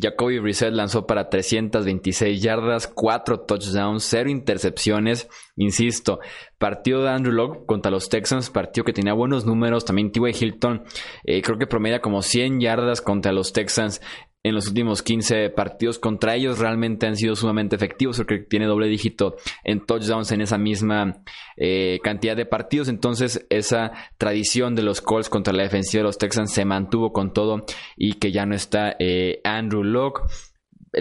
Jacoby 0.00 0.38
Brissett 0.38 0.72
lanzó 0.72 1.06
para 1.06 1.28
326 1.28 2.40
yardas, 2.42 2.86
4 2.86 3.40
touchdowns, 3.40 4.04
0 4.04 4.30
intercepciones. 4.30 5.28
Insisto, 5.56 6.20
partido 6.58 7.02
de 7.02 7.10
Andrew 7.10 7.34
Locke 7.34 7.66
contra 7.66 7.90
los 7.90 8.08
Texans, 8.08 8.50
partido 8.50 8.84
que 8.84 8.92
tenía 8.92 9.12
buenos 9.12 9.44
números. 9.44 9.84
También 9.84 10.10
T.Y. 10.10 10.32
Hilton, 10.32 10.84
eh, 11.24 11.42
creo 11.42 11.58
que 11.58 11.66
promedia 11.66 12.00
como 12.00 12.22
100 12.22 12.60
yardas 12.60 13.00
contra 13.00 13.32
los 13.32 13.52
Texans 13.52 14.00
en 14.42 14.54
los 14.54 14.68
últimos 14.68 15.02
15 15.02 15.50
partidos 15.50 15.98
contra 15.98 16.34
ellos 16.34 16.58
realmente 16.58 17.06
han 17.06 17.16
sido 17.16 17.36
sumamente 17.36 17.76
efectivos. 17.76 18.16
Porque 18.16 18.38
tiene 18.38 18.66
doble 18.66 18.88
dígito 18.88 19.36
en 19.64 19.84
touchdowns 19.84 20.32
en 20.32 20.40
esa 20.40 20.58
misma 20.58 21.22
eh, 21.56 22.00
cantidad 22.02 22.36
de 22.36 22.46
partidos. 22.46 22.88
Entonces 22.88 23.46
esa 23.50 23.92
tradición 24.18 24.74
de 24.74 24.82
los 24.82 25.00
Colts 25.00 25.28
contra 25.28 25.52
la 25.52 25.62
defensiva 25.62 26.00
de 26.00 26.08
los 26.08 26.18
Texans 26.18 26.52
se 26.52 26.64
mantuvo 26.64 27.12
con 27.12 27.32
todo 27.32 27.64
y 27.96 28.14
que 28.14 28.32
ya 28.32 28.46
no 28.46 28.54
está 28.54 28.96
eh, 28.98 29.40
Andrew 29.44 29.84
Locke 29.84 30.22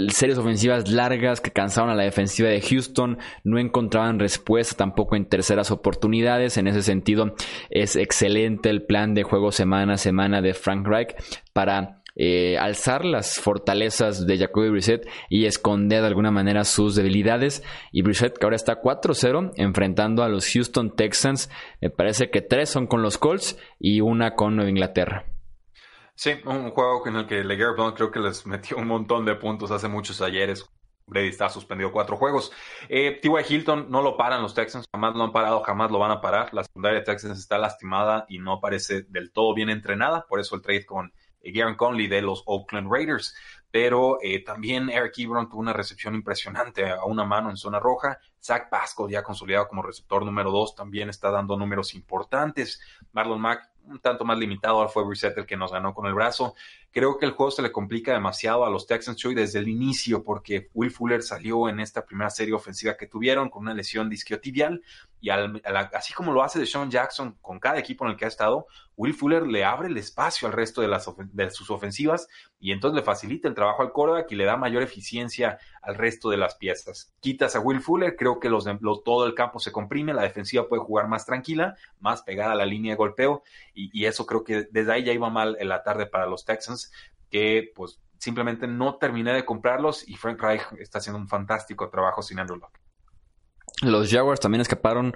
series 0.10 0.38
ofensivas 0.38 0.90
largas 0.90 1.42
que 1.42 1.52
cansaron 1.52 1.90
a 1.90 1.96
la 1.96 2.04
defensiva 2.04 2.50
de 2.50 2.62
Houston, 2.62 3.18
no 3.44 3.60
encontraban 3.60 4.20
respuesta 4.20 4.78
tampoco 4.78 5.16
en 5.16 5.26
terceras 5.26 5.72
oportunidades. 5.72 6.58
En 6.58 6.68
ese 6.68 6.84
sentido, 6.84 7.34
es 7.70 7.96
excelente 7.96 8.70
el 8.70 8.84
plan 8.84 9.14
de 9.14 9.24
juego 9.24 9.52
semana 9.52 9.94
a 9.94 9.98
semana 9.98 10.42
de 10.42 10.54
Frank 10.54 10.86
Reich 10.88 11.16
para 11.54 11.99
eh, 12.22 12.58
alzar 12.58 13.06
las 13.06 13.40
fortalezas 13.40 14.28
de 14.28 14.38
Jacoby 14.38 14.70
Brissett 14.70 15.08
y 15.30 15.46
esconder 15.46 16.02
de 16.02 16.08
alguna 16.08 16.32
manera 16.32 16.66
sus 16.66 16.94
debilidades. 16.94 17.64
Y 17.94 18.02
Brissett 18.02 18.38
que 18.38 18.46
ahora 18.46 18.58
está 18.58 18.82
4-0 18.82 19.54
enfrentando 19.56 20.22
a 20.22 20.28
los 20.28 20.52
Houston 20.52 20.94
Texans. 20.98 21.50
Me 21.80 21.90
parece 21.90 22.30
que 22.30 22.42
tres 22.42 22.70
son 22.70 22.88
con 22.88 23.02
los 23.02 23.18
Colts 23.18 23.58
y 23.80 24.02
una 24.02 24.36
con 24.36 24.58
Nueva 24.58 24.70
Inglaterra. 24.70 25.28
Sí, 26.14 26.32
un 26.44 26.72
juego 26.72 27.08
en 27.08 27.16
el 27.16 27.26
que 27.26 27.42
Leguer 27.46 27.72
Blount 27.74 27.96
creo 27.96 28.12
que 28.12 28.20
les 28.20 28.46
metió 28.46 28.76
un 28.76 28.88
montón 28.88 29.24
de 29.24 29.36
puntos 29.36 29.72
hace 29.72 29.88
muchos 29.88 30.22
ayeres. 30.22 30.70
Brady 31.08 31.30
está 31.30 31.48
suspendido 31.48 31.94
cuatro 31.94 32.18
juegos. 32.18 32.52
Eh, 32.90 33.18
T.Y. 33.22 33.32
Hilton 33.48 33.90
no 33.90 34.02
lo 34.02 34.18
paran 34.18 34.42
los 34.42 34.54
Texans, 34.54 34.90
jamás 34.92 35.16
lo 35.16 35.24
han 35.24 35.32
parado, 35.32 35.62
jamás 35.62 35.90
lo 35.90 36.00
van 36.00 36.12
a 36.12 36.20
parar. 36.20 36.54
La 36.54 36.66
secundaria 36.66 37.00
de 37.00 37.06
Texans 37.06 37.40
está 37.40 37.58
lastimada 37.58 38.26
y 38.28 38.40
no 38.40 38.60
parece 38.60 39.04
del 39.04 39.32
todo 39.32 39.56
bien 39.56 39.70
entrenada, 39.70 40.26
por 40.28 40.42
eso 40.42 40.58
el 40.58 40.62
trade 40.62 40.86
con 40.86 41.14
Garen 41.44 41.76
Conley 41.76 42.08
de 42.08 42.22
los 42.22 42.44
Oakland 42.46 42.92
Raiders 42.92 43.36
pero 43.72 44.18
eh, 44.22 44.44
también 44.44 44.90
Eric 44.90 45.20
Ebron 45.20 45.48
tuvo 45.48 45.62
una 45.62 45.74
recepción 45.74 46.16
impresionante 46.16 46.90
a 46.90 47.04
una 47.06 47.24
mano 47.24 47.50
en 47.50 47.58
zona 47.58 47.80
roja. 47.80 48.20
Zach 48.42 48.70
Pascal, 48.70 49.10
ya 49.10 49.22
consolidado 49.22 49.68
como 49.68 49.84
receptor 49.84 50.26
número 50.26 50.52
dos, 50.52 50.76
también 50.76 51.10
está 51.10 51.30
dando 51.30 51.56
números 51.56 51.94
importantes. 51.94 52.82
Marlon 53.12 53.40
Mack, 53.40 53.70
un 53.86 54.00
tanto 54.00 54.26
más 54.26 54.38
limitado, 54.38 54.88
fue 54.90 55.06
Brissett 55.06 55.38
el 55.38 55.46
que 55.46 55.58
nos 55.58 55.72
ganó 55.72 55.94
con 55.94 56.08
el 56.08 56.14
brazo. 56.14 56.56
Creo 56.92 57.18
que 57.18 57.26
el 57.26 57.32
juego 57.32 57.52
se 57.52 57.62
le 57.62 57.72
complica 57.72 58.14
demasiado 58.14 58.66
a 58.66 58.70
los 58.70 58.88
Texans 58.88 59.18
Chuy 59.18 59.36
desde 59.36 59.60
el 59.60 59.68
inicio, 59.68 60.24
porque 60.24 60.70
Will 60.74 60.90
Fuller 60.90 61.22
salió 61.22 61.70
en 61.70 61.80
esta 61.80 62.04
primera 62.04 62.32
serie 62.32 62.54
ofensiva 62.56 62.98
que 62.98 63.06
tuvieron 63.06 63.50
con 63.50 63.64
una 63.64 63.74
lesión 63.74 64.10
disquiotibial 64.10 64.82
y 65.22 65.30
así 65.30 66.14
como 66.14 66.32
lo 66.32 66.44
hace 66.44 66.60
de 66.60 66.66
Sean 66.66 66.90
Jackson 66.90 67.38
con 67.42 67.60
cada 67.60 67.78
equipo 67.78 68.06
en 68.06 68.12
el 68.12 68.18
que 68.18 68.26
ha 68.26 68.30
estado, 68.30 68.68
Will 68.96 69.14
Fuller 69.14 69.46
le 69.46 69.66
abre 69.66 69.90
el 69.90 69.98
espacio 69.98 70.48
al 70.48 70.54
resto 70.54 70.82
de, 70.82 70.88
las 70.88 71.10
de 71.34 71.52
sus 71.52 71.70
ofensivas 71.70 72.28
y 72.60 72.72
entonces 72.72 72.96
le 72.96 73.04
facilita 73.04 73.48
el 73.48 73.54
trabajo 73.54 73.82
al 73.82 73.92
quarterback 73.92 74.32
y 74.32 74.36
le 74.36 74.46
da 74.46 74.56
mayor 74.56 74.82
eficiencia 74.82 75.60
al 75.82 75.96
resto 75.96 76.30
de 76.30 76.38
las 76.38 76.56
piezas. 76.56 77.14
Quitas 77.20 77.56
a 77.56 77.60
Will 77.60 77.82
Fuller, 77.82 78.16
creo 78.16 78.40
que 78.40 78.50
los, 78.50 78.66
todo 79.04 79.26
el 79.26 79.36
campo 79.36 79.60
se 79.60 79.72
comprime, 79.72 80.14
la 80.14 80.24
defensiva 80.24 80.68
puede 80.68 80.84
jugar 80.84 81.08
más 81.08 81.26
tranquila, 81.26 81.76
más 82.00 82.22
pegada 82.22 82.54
a 82.54 82.56
la 82.56 82.66
línea 82.66 82.94
de 82.94 82.98
golpeo 82.98 83.44
y, 83.74 83.90
y 83.98 84.06
eso 84.06 84.26
creo 84.26 84.44
que 84.44 84.68
desde 84.72 84.92
ahí 84.92 85.04
ya 85.04 85.12
iba 85.12 85.30
mal 85.30 85.58
en 85.60 85.68
la 85.68 85.84
tarde 85.84 86.06
para 86.06 86.28
los 86.28 86.46
Texans 86.46 86.79
que 87.30 87.72
pues 87.76 88.00
simplemente 88.18 88.68
no 88.68 88.96
terminé 88.96 89.34
de 89.34 89.46
comprarlos 89.46 90.08
y 90.08 90.16
Frank 90.16 90.42
Reich 90.42 90.62
está 90.80 91.00
haciendo 91.00 91.20
un 91.20 91.28
fantástico 91.28 91.90
trabajo 91.90 92.22
sin 92.22 92.40
Andrew 92.40 92.58
Luck. 92.58 92.80
Los 93.82 94.12
Jaguars 94.12 94.42
también 94.42 94.62
escaparon 94.62 95.16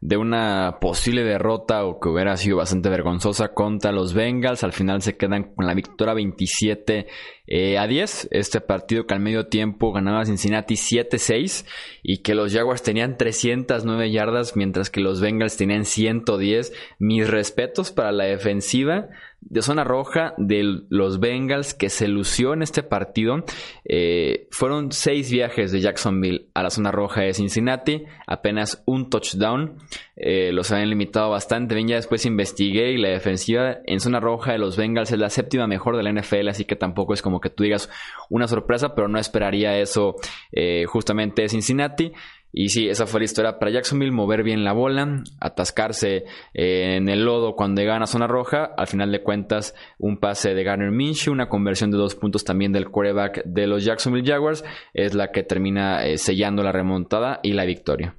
de 0.00 0.16
una 0.16 0.78
posible 0.80 1.22
derrota 1.22 1.84
o 1.84 2.00
que 2.00 2.08
hubiera 2.08 2.36
sido 2.36 2.56
bastante 2.56 2.88
vergonzosa 2.88 3.54
contra 3.54 3.92
los 3.92 4.14
Bengals. 4.14 4.64
Al 4.64 4.72
final 4.72 5.00
se 5.00 5.16
quedan 5.16 5.54
con 5.54 5.66
la 5.66 5.74
victoria 5.74 6.14
27 6.14 7.06
eh, 7.50 7.78
a 7.78 7.86
10. 7.86 8.28
Este 8.30 8.60
partido 8.60 9.06
que 9.06 9.14
al 9.14 9.20
medio 9.20 9.48
tiempo 9.48 9.92
ganaba 9.92 10.24
Cincinnati 10.24 10.74
7-6 10.74 11.66
y 12.02 12.18
que 12.18 12.34
los 12.34 12.52
Jaguars 12.54 12.82
tenían 12.82 13.18
309 13.18 14.10
yardas 14.10 14.56
mientras 14.56 14.88
que 14.88 15.00
los 15.00 15.20
Bengals 15.20 15.56
tenían 15.56 15.84
110. 15.84 16.72
Mis 16.98 17.28
respetos 17.28 17.90
para 17.90 18.12
la 18.12 18.24
defensiva 18.24 19.08
de 19.40 19.62
zona 19.62 19.84
roja 19.84 20.34
de 20.36 20.82
los 20.90 21.18
Bengals 21.18 21.72
que 21.72 21.88
se 21.88 22.08
lució 22.08 22.52
en 22.52 22.62
este 22.62 22.82
partido. 22.82 23.44
Eh, 23.84 24.48
fueron 24.50 24.92
seis 24.92 25.30
viajes 25.30 25.72
de 25.72 25.80
Jacksonville 25.80 26.48
a 26.54 26.62
la 26.62 26.70
zona 26.70 26.90
roja 26.90 27.22
de 27.22 27.32
Cincinnati, 27.32 28.04
apenas 28.26 28.82
un 28.86 29.08
touchdown. 29.08 29.78
Eh, 30.16 30.52
los 30.52 30.70
habían 30.70 30.90
limitado 30.90 31.30
bastante. 31.30 31.74
Bien, 31.74 31.88
ya 31.88 31.96
después 31.96 32.26
investigué 32.26 32.92
y 32.92 32.98
la 32.98 33.08
defensiva 33.08 33.78
en 33.86 34.00
zona 34.00 34.20
roja 34.20 34.52
de 34.52 34.58
los 34.58 34.76
Bengals 34.76 35.10
es 35.10 35.18
la 35.18 35.30
séptima 35.30 35.66
mejor 35.66 35.96
de 35.96 36.02
la 36.02 36.12
NFL, 36.12 36.48
así 36.48 36.66
que 36.66 36.76
tampoco 36.76 37.14
es 37.14 37.22
como 37.22 37.39
que 37.40 37.50
tú 37.50 37.64
digas 37.64 37.90
una 38.28 38.46
sorpresa, 38.46 38.94
pero 38.94 39.08
no 39.08 39.18
esperaría 39.18 39.78
eso 39.78 40.16
eh, 40.52 40.84
justamente 40.86 41.42
de 41.42 41.48
Cincinnati. 41.48 42.12
Y 42.52 42.70
sí, 42.70 42.88
esa 42.88 43.06
fue 43.06 43.20
la 43.20 43.24
historia 43.24 43.58
para 43.58 43.70
Jacksonville, 43.70 44.10
mover 44.10 44.42
bien 44.42 44.64
la 44.64 44.72
bola, 44.72 45.22
atascarse 45.40 46.24
eh, 46.52 46.96
en 46.96 47.08
el 47.08 47.24
lodo 47.24 47.54
cuando 47.54 47.80
llegan 47.80 48.02
a 48.02 48.06
zona 48.06 48.26
roja. 48.26 48.70
Al 48.76 48.88
final 48.88 49.12
de 49.12 49.22
cuentas, 49.22 49.74
un 49.98 50.18
pase 50.18 50.54
de 50.54 50.64
Garner 50.64 50.90
Minshew, 50.90 51.32
una 51.32 51.48
conversión 51.48 51.90
de 51.90 51.98
dos 51.98 52.16
puntos 52.16 52.44
también 52.44 52.72
del 52.72 52.90
quarterback 52.90 53.44
de 53.44 53.66
los 53.68 53.84
Jacksonville 53.84 54.28
Jaguars, 54.28 54.64
es 54.94 55.14
la 55.14 55.30
que 55.30 55.44
termina 55.44 56.04
eh, 56.04 56.18
sellando 56.18 56.62
la 56.62 56.72
remontada 56.72 57.38
y 57.42 57.52
la 57.52 57.64
victoria. 57.64 58.16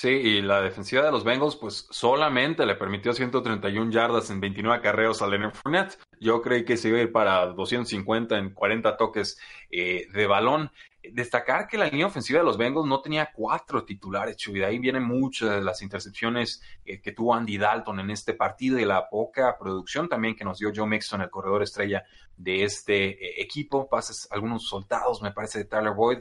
Sí, 0.00 0.10
y 0.10 0.42
la 0.42 0.62
defensiva 0.62 1.02
de 1.02 1.10
los 1.10 1.24
Bengals, 1.24 1.56
pues 1.56 1.88
solamente 1.90 2.64
le 2.64 2.76
permitió 2.76 3.12
131 3.12 3.90
yardas 3.90 4.30
en 4.30 4.38
29 4.38 4.80
carreos 4.80 5.22
a 5.22 5.26
Leonard 5.26 5.56
Fournette. 5.56 5.98
Yo 6.20 6.40
creí 6.40 6.64
que 6.64 6.76
se 6.76 6.90
iba 6.90 6.98
a 6.98 7.02
ir 7.02 7.10
para 7.10 7.46
250 7.46 8.38
en 8.38 8.54
40 8.54 8.96
toques 8.96 9.40
eh, 9.72 10.06
de 10.14 10.26
balón. 10.28 10.70
Destacar 11.02 11.66
que 11.66 11.78
la 11.78 11.86
línea 11.86 12.06
ofensiva 12.06 12.38
de 12.38 12.44
los 12.44 12.56
Bengals 12.56 12.86
no 12.86 13.00
tenía 13.00 13.32
cuatro 13.34 13.84
titulares, 13.84 14.36
Chuy. 14.36 14.60
De 14.60 14.66
ahí 14.66 14.78
vienen 14.78 15.02
muchas 15.02 15.50
de 15.50 15.62
las 15.62 15.82
intercepciones 15.82 16.62
que 16.84 17.10
tuvo 17.10 17.34
Andy 17.34 17.58
Dalton 17.58 17.98
en 17.98 18.10
este 18.10 18.34
partido 18.34 18.78
y 18.78 18.84
la 18.84 19.08
poca 19.08 19.58
producción 19.58 20.08
también 20.08 20.36
que 20.36 20.44
nos 20.44 20.60
dio 20.60 20.70
Joe 20.72 20.86
Mixon, 20.86 21.22
el 21.22 21.30
corredor 21.30 21.64
estrella 21.64 22.04
de 22.36 22.62
este 22.62 23.08
eh, 23.08 23.42
equipo. 23.42 23.88
Pases 23.88 24.28
algunos 24.30 24.68
soldados, 24.68 25.20
me 25.22 25.32
parece, 25.32 25.58
de 25.58 25.64
Tyler 25.64 25.92
Boyd. 25.92 26.18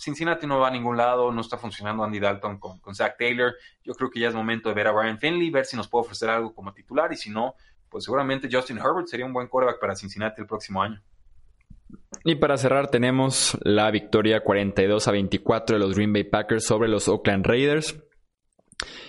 Cincinnati 0.00 0.46
no 0.46 0.58
va 0.58 0.68
a 0.68 0.70
ningún 0.70 0.96
lado, 0.96 1.30
no 1.30 1.42
está 1.42 1.58
funcionando 1.58 2.02
Andy 2.02 2.18
Dalton 2.18 2.58
con, 2.58 2.78
con 2.78 2.94
Zach 2.94 3.16
Taylor. 3.18 3.54
Yo 3.84 3.92
creo 3.92 4.10
que 4.10 4.18
ya 4.18 4.28
es 4.28 4.34
momento 4.34 4.70
de 4.70 4.74
ver 4.74 4.86
a 4.86 4.92
Brian 4.92 5.18
Finley, 5.18 5.50
ver 5.50 5.66
si 5.66 5.76
nos 5.76 5.88
puede 5.88 6.06
ofrecer 6.06 6.30
algo 6.30 6.54
como 6.54 6.72
titular 6.72 7.12
y 7.12 7.16
si 7.16 7.28
no, 7.28 7.54
pues 7.90 8.04
seguramente 8.04 8.48
Justin 8.50 8.78
Herbert 8.78 9.08
sería 9.08 9.26
un 9.26 9.34
buen 9.34 9.46
quarterback 9.46 9.78
para 9.78 9.94
Cincinnati 9.94 10.40
el 10.40 10.46
próximo 10.46 10.82
año. 10.82 11.02
Y 12.24 12.36
para 12.36 12.56
cerrar 12.56 12.90
tenemos 12.90 13.58
la 13.62 13.90
victoria 13.90 14.42
42 14.42 15.06
a 15.06 15.12
24 15.12 15.76
de 15.76 15.80
los 15.80 15.94
Green 15.94 16.14
Bay 16.14 16.24
Packers 16.24 16.64
sobre 16.64 16.88
los 16.88 17.06
Oakland 17.06 17.44
Raiders. 17.46 17.94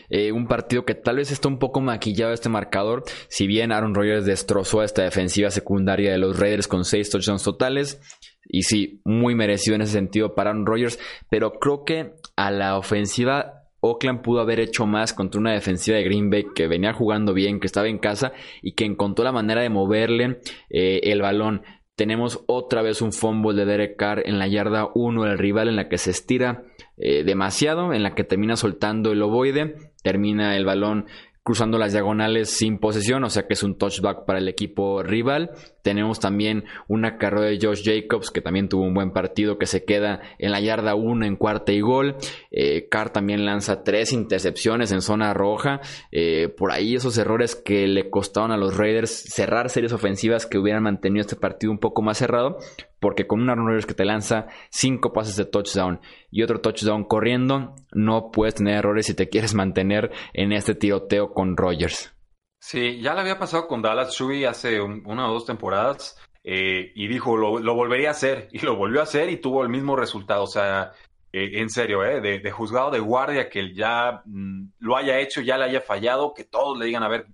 Eh, 0.09 0.31
un 0.31 0.47
partido 0.47 0.85
que 0.85 0.95
tal 0.95 1.17
vez 1.17 1.31
está 1.31 1.47
un 1.47 1.59
poco 1.59 1.81
maquillado 1.81 2.33
este 2.33 2.49
marcador. 2.49 3.03
Si 3.27 3.47
bien 3.47 3.71
Aaron 3.71 3.95
Rodgers 3.95 4.25
destrozó 4.25 4.81
a 4.81 4.85
esta 4.85 5.03
defensiva 5.03 5.49
secundaria 5.51 6.11
de 6.11 6.17
los 6.17 6.37
Raiders 6.37 6.67
con 6.67 6.85
6 6.85 7.09
touchdowns 7.09 7.43
totales, 7.43 8.01
y 8.47 8.63
sí, 8.63 9.01
muy 9.05 9.35
merecido 9.35 9.75
en 9.75 9.83
ese 9.83 9.93
sentido 9.93 10.35
para 10.35 10.49
Aaron 10.49 10.65
Rodgers. 10.65 10.99
Pero 11.29 11.53
creo 11.53 11.85
que 11.85 12.13
a 12.35 12.51
la 12.51 12.77
ofensiva 12.77 13.61
Oakland 13.81 14.21
pudo 14.21 14.41
haber 14.41 14.59
hecho 14.59 14.85
más 14.85 15.13
contra 15.13 15.41
una 15.41 15.53
defensiva 15.53 15.97
de 15.97 16.03
Green 16.03 16.29
Bay 16.29 16.45
que 16.55 16.67
venía 16.67 16.93
jugando 16.93 17.33
bien, 17.33 17.59
que 17.59 17.67
estaba 17.67 17.87
en 17.87 17.97
casa 17.97 18.31
y 18.61 18.73
que 18.73 18.85
encontró 18.85 19.25
la 19.25 19.31
manera 19.31 19.61
de 19.61 19.69
moverle 19.69 20.39
eh, 20.69 21.01
el 21.03 21.21
balón. 21.21 21.63
Tenemos 21.95 22.43
otra 22.47 22.81
vez 22.81 23.01
un 23.01 23.11
fumble 23.11 23.53
de 23.53 23.65
Derek 23.65 23.97
Carr 23.97 24.23
en 24.25 24.39
la 24.39 24.47
yarda 24.47 24.89
1 24.93 25.23
del 25.23 25.37
rival 25.37 25.67
en 25.67 25.75
la 25.75 25.89
que 25.89 25.97
se 25.97 26.11
estira 26.11 26.63
eh, 27.01 27.23
demasiado, 27.23 27.93
en 27.93 28.03
la 28.03 28.13
que 28.13 28.23
termina 28.23 28.55
soltando 28.55 29.11
el 29.11 29.21
ovoide, 29.23 29.75
termina 30.03 30.55
el 30.55 30.65
balón 30.65 31.07
cruzando 31.43 31.79
las 31.79 31.93
diagonales 31.93 32.51
sin 32.51 32.77
posesión, 32.77 33.23
o 33.23 33.29
sea 33.29 33.47
que 33.47 33.55
es 33.55 33.63
un 33.63 33.77
touchback 33.77 34.25
para 34.25 34.39
el 34.39 34.47
equipo 34.47 35.01
rival. 35.01 35.51
Tenemos 35.81 36.19
también 36.19 36.65
una 36.87 37.17
carrera 37.17 37.47
de 37.47 37.59
Josh 37.61 37.83
Jacobs, 37.83 38.31
que 38.31 38.41
también 38.41 38.69
tuvo 38.69 38.83
un 38.83 38.93
buen 38.93 39.11
partido, 39.11 39.57
que 39.57 39.65
se 39.65 39.83
queda 39.83 40.21
en 40.37 40.51
la 40.51 40.59
yarda 40.59 40.95
1 40.95 41.25
en 41.25 41.35
cuarta 41.35 41.71
y 41.71 41.81
gol. 41.81 42.15
Eh, 42.51 42.87
Carr 42.89 43.11
también 43.11 43.45
lanza 43.45 43.83
tres 43.83 44.13
intercepciones 44.13 44.91
en 44.91 45.01
zona 45.01 45.33
roja. 45.33 45.81
Eh, 46.11 46.49
por 46.49 46.71
ahí 46.71 46.95
esos 46.95 47.17
errores 47.17 47.55
que 47.55 47.87
le 47.87 48.09
costaron 48.09 48.51
a 48.51 48.57
los 48.57 48.77
Raiders 48.77 49.11
cerrar 49.11 49.69
series 49.69 49.93
ofensivas 49.93 50.45
que 50.45 50.57
hubieran 50.57 50.83
mantenido 50.83 51.21
este 51.21 51.35
partido 51.35 51.71
un 51.71 51.79
poco 51.79 52.01
más 52.01 52.17
cerrado 52.17 52.57
porque 53.01 53.25
con 53.25 53.41
un 53.41 53.49
Aaron 53.49 53.65
Rodgers 53.65 53.87
que 53.87 53.95
te 53.95 54.05
lanza 54.05 54.45
cinco 54.69 55.11
pases 55.11 55.35
de 55.35 55.45
touchdown 55.45 55.99
y 56.29 56.43
otro 56.43 56.61
touchdown 56.61 57.03
corriendo, 57.03 57.75
no 57.91 58.31
puedes 58.31 58.55
tener 58.55 58.75
errores 58.75 59.07
si 59.07 59.15
te 59.15 59.27
quieres 59.27 59.55
mantener 59.55 60.11
en 60.33 60.53
este 60.53 60.75
tiroteo 60.75 61.33
con 61.33 61.57
Rodgers. 61.57 62.13
Sí, 62.63 63.01
ya 63.01 63.15
le 63.15 63.21
había 63.21 63.39
pasado 63.39 63.67
con 63.67 63.81
Dallas 63.81 64.13
Shui 64.13 64.45
hace 64.45 64.79
una 64.79 65.27
o 65.27 65.33
dos 65.33 65.45
temporadas 65.45 66.15
eh, 66.43 66.91
y 66.93 67.07
dijo, 67.07 67.35
lo, 67.35 67.73
volvería 67.73 68.09
a 68.09 68.11
hacer 68.11 68.49
y 68.51 68.59
lo 68.59 68.75
volvió 68.75 68.99
a 68.99 69.03
hacer 69.03 69.31
y 69.31 69.37
tuvo 69.37 69.63
el 69.63 69.69
mismo 69.69 69.95
resultado. 69.95 70.43
O 70.43 70.47
sea, 70.47 70.91
eh, 71.33 71.59
en 71.59 71.71
serio, 71.71 72.05
eh, 72.05 72.21
de, 72.21 72.51
juzgado 72.51 72.91
de 72.91 72.99
guardia 72.99 73.49
que 73.49 73.73
ya 73.73 74.21
mm, 74.25 74.73
lo 74.77 74.95
haya 74.95 75.19
hecho, 75.19 75.41
ya 75.41 75.57
le 75.57 75.65
haya 75.65 75.81
fallado, 75.81 76.35
que 76.35 76.43
todos 76.43 76.77
le 76.77 76.85
digan, 76.85 77.01
a 77.01 77.07
ver, 77.07 77.25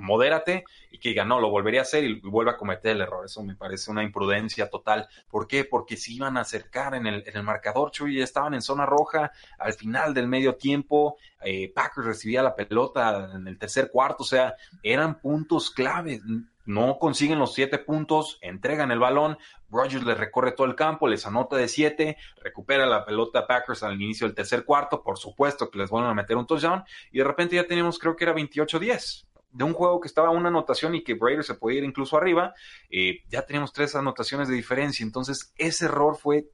modérate 0.00 0.64
y 0.90 0.98
que 0.98 1.10
diga, 1.10 1.24
no, 1.24 1.40
lo 1.40 1.50
volvería 1.50 1.80
a 1.80 1.82
hacer 1.82 2.04
y 2.04 2.20
vuelva 2.20 2.52
a 2.52 2.56
cometer 2.56 2.92
el 2.92 3.02
error. 3.02 3.24
Eso 3.24 3.42
me 3.42 3.54
parece 3.54 3.90
una 3.90 4.02
imprudencia 4.02 4.68
total. 4.68 5.08
¿Por 5.30 5.46
qué? 5.46 5.64
Porque 5.64 5.96
se 5.96 6.12
iban 6.12 6.36
a 6.36 6.40
acercar 6.40 6.94
en 6.94 7.06
el, 7.06 7.22
en 7.26 7.36
el 7.36 7.42
marcador, 7.42 7.90
Chuy, 7.90 8.20
estaban 8.20 8.54
en 8.54 8.62
zona 8.62 8.86
roja 8.86 9.32
al 9.58 9.72
final 9.74 10.14
del 10.14 10.28
medio 10.28 10.56
tiempo. 10.56 11.16
Eh, 11.42 11.72
Packers 11.74 12.06
recibía 12.06 12.42
la 12.42 12.54
pelota 12.54 13.30
en 13.34 13.46
el 13.46 13.58
tercer 13.58 13.90
cuarto, 13.90 14.24
o 14.24 14.26
sea, 14.26 14.54
eran 14.82 15.20
puntos 15.20 15.70
claves. 15.70 16.20
No 16.66 16.98
consiguen 16.98 17.38
los 17.38 17.54
siete 17.54 17.78
puntos, 17.78 18.38
entregan 18.42 18.90
el 18.90 18.98
balón, 18.98 19.38
Rogers 19.70 20.04
les 20.04 20.16
recorre 20.16 20.52
todo 20.52 20.66
el 20.66 20.76
campo, 20.76 21.08
les 21.08 21.26
anota 21.26 21.56
de 21.56 21.66
siete, 21.66 22.16
recupera 22.42 22.86
la 22.86 23.04
pelota 23.04 23.46
Packers 23.46 23.82
al 23.82 24.00
inicio 24.00 24.26
del 24.26 24.36
tercer 24.36 24.64
cuarto, 24.64 25.02
por 25.02 25.18
supuesto 25.18 25.70
que 25.70 25.78
les 25.78 25.90
vuelven 25.90 26.10
a 26.10 26.14
meter 26.14 26.36
un 26.36 26.46
touchdown, 26.46 26.84
y 27.10 27.18
de 27.18 27.24
repente 27.24 27.56
ya 27.56 27.66
tenemos, 27.66 27.98
creo 27.98 28.14
que 28.14 28.24
era 28.24 28.34
28-10 28.34 29.29
de 29.52 29.64
un 29.64 29.72
juego 29.72 30.00
que 30.00 30.08
estaba 30.08 30.30
una 30.30 30.48
anotación 30.48 30.94
y 30.94 31.02
que 31.02 31.16
Raiders 31.20 31.46
se 31.46 31.54
podía 31.54 31.78
ir 31.78 31.84
incluso 31.84 32.16
arriba, 32.16 32.54
eh, 32.90 33.20
ya 33.28 33.42
teníamos 33.42 33.72
tres 33.72 33.94
anotaciones 33.94 34.48
de 34.48 34.54
diferencia. 34.54 35.04
Entonces, 35.04 35.52
ese 35.56 35.86
error 35.86 36.16
fue 36.16 36.46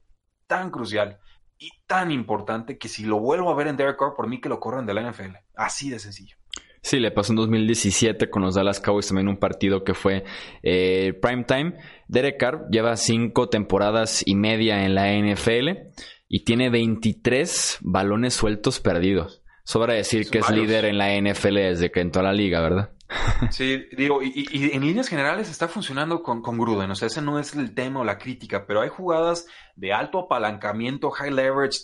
tan 0.46 0.70
crucial 0.70 1.18
y 1.58 1.70
tan 1.86 2.10
importante 2.10 2.78
que 2.78 2.88
si 2.88 3.04
lo 3.04 3.18
vuelvo 3.18 3.50
a 3.50 3.54
ver 3.54 3.68
en 3.68 3.76
Derek 3.76 3.98
Carr, 3.98 4.14
por 4.16 4.28
mí 4.28 4.40
que 4.40 4.48
lo 4.48 4.60
corran 4.60 4.86
de 4.86 4.94
la 4.94 5.10
NFL. 5.10 5.36
Así 5.54 5.90
de 5.90 5.98
sencillo. 5.98 6.36
Sí, 6.82 7.00
le 7.00 7.10
pasó 7.10 7.32
en 7.32 7.36
2017 7.38 8.30
con 8.30 8.42
los 8.42 8.54
Dallas 8.54 8.80
Cowboys 8.80 9.08
también 9.08 9.26
un 9.26 9.38
partido 9.38 9.82
que 9.82 9.94
fue 9.94 10.24
eh, 10.62 11.18
prime 11.20 11.42
time. 11.44 11.74
Derek 12.06 12.38
Carr 12.38 12.68
lleva 12.70 12.96
cinco 12.96 13.48
temporadas 13.48 14.22
y 14.24 14.36
media 14.36 14.84
en 14.84 14.94
la 14.94 15.12
NFL 15.12 15.90
y 16.28 16.44
tiene 16.44 16.70
23 16.70 17.78
balones 17.80 18.34
sueltos 18.34 18.78
perdidos. 18.78 19.42
Sobra 19.66 19.94
decir 19.94 20.30
que 20.30 20.38
es 20.38 20.48
líder 20.48 20.84
en 20.84 20.96
la 20.96 21.12
NFL 21.20 21.56
desde 21.56 21.90
que 21.90 22.00
entró 22.00 22.20
a 22.20 22.26
la 22.26 22.32
liga, 22.32 22.60
¿verdad? 22.60 22.90
Sí, 23.50 23.84
digo, 23.96 24.22
y, 24.22 24.70
en 24.72 24.80
líneas 24.80 25.08
generales 25.08 25.50
está 25.50 25.66
funcionando 25.66 26.22
con, 26.22 26.40
con 26.40 26.56
Gruden, 26.56 26.88
o 26.88 26.94
sea, 26.94 27.06
ese 27.06 27.20
no 27.20 27.40
es 27.40 27.52
el 27.54 27.74
tema 27.74 28.00
o 28.00 28.04
la 28.04 28.16
crítica, 28.16 28.64
pero 28.64 28.82
hay 28.82 28.90
jugadas 28.90 29.46
de 29.74 29.92
alto 29.92 30.20
apalancamiento, 30.20 31.10
high 31.10 31.32
leverage, 31.32 31.80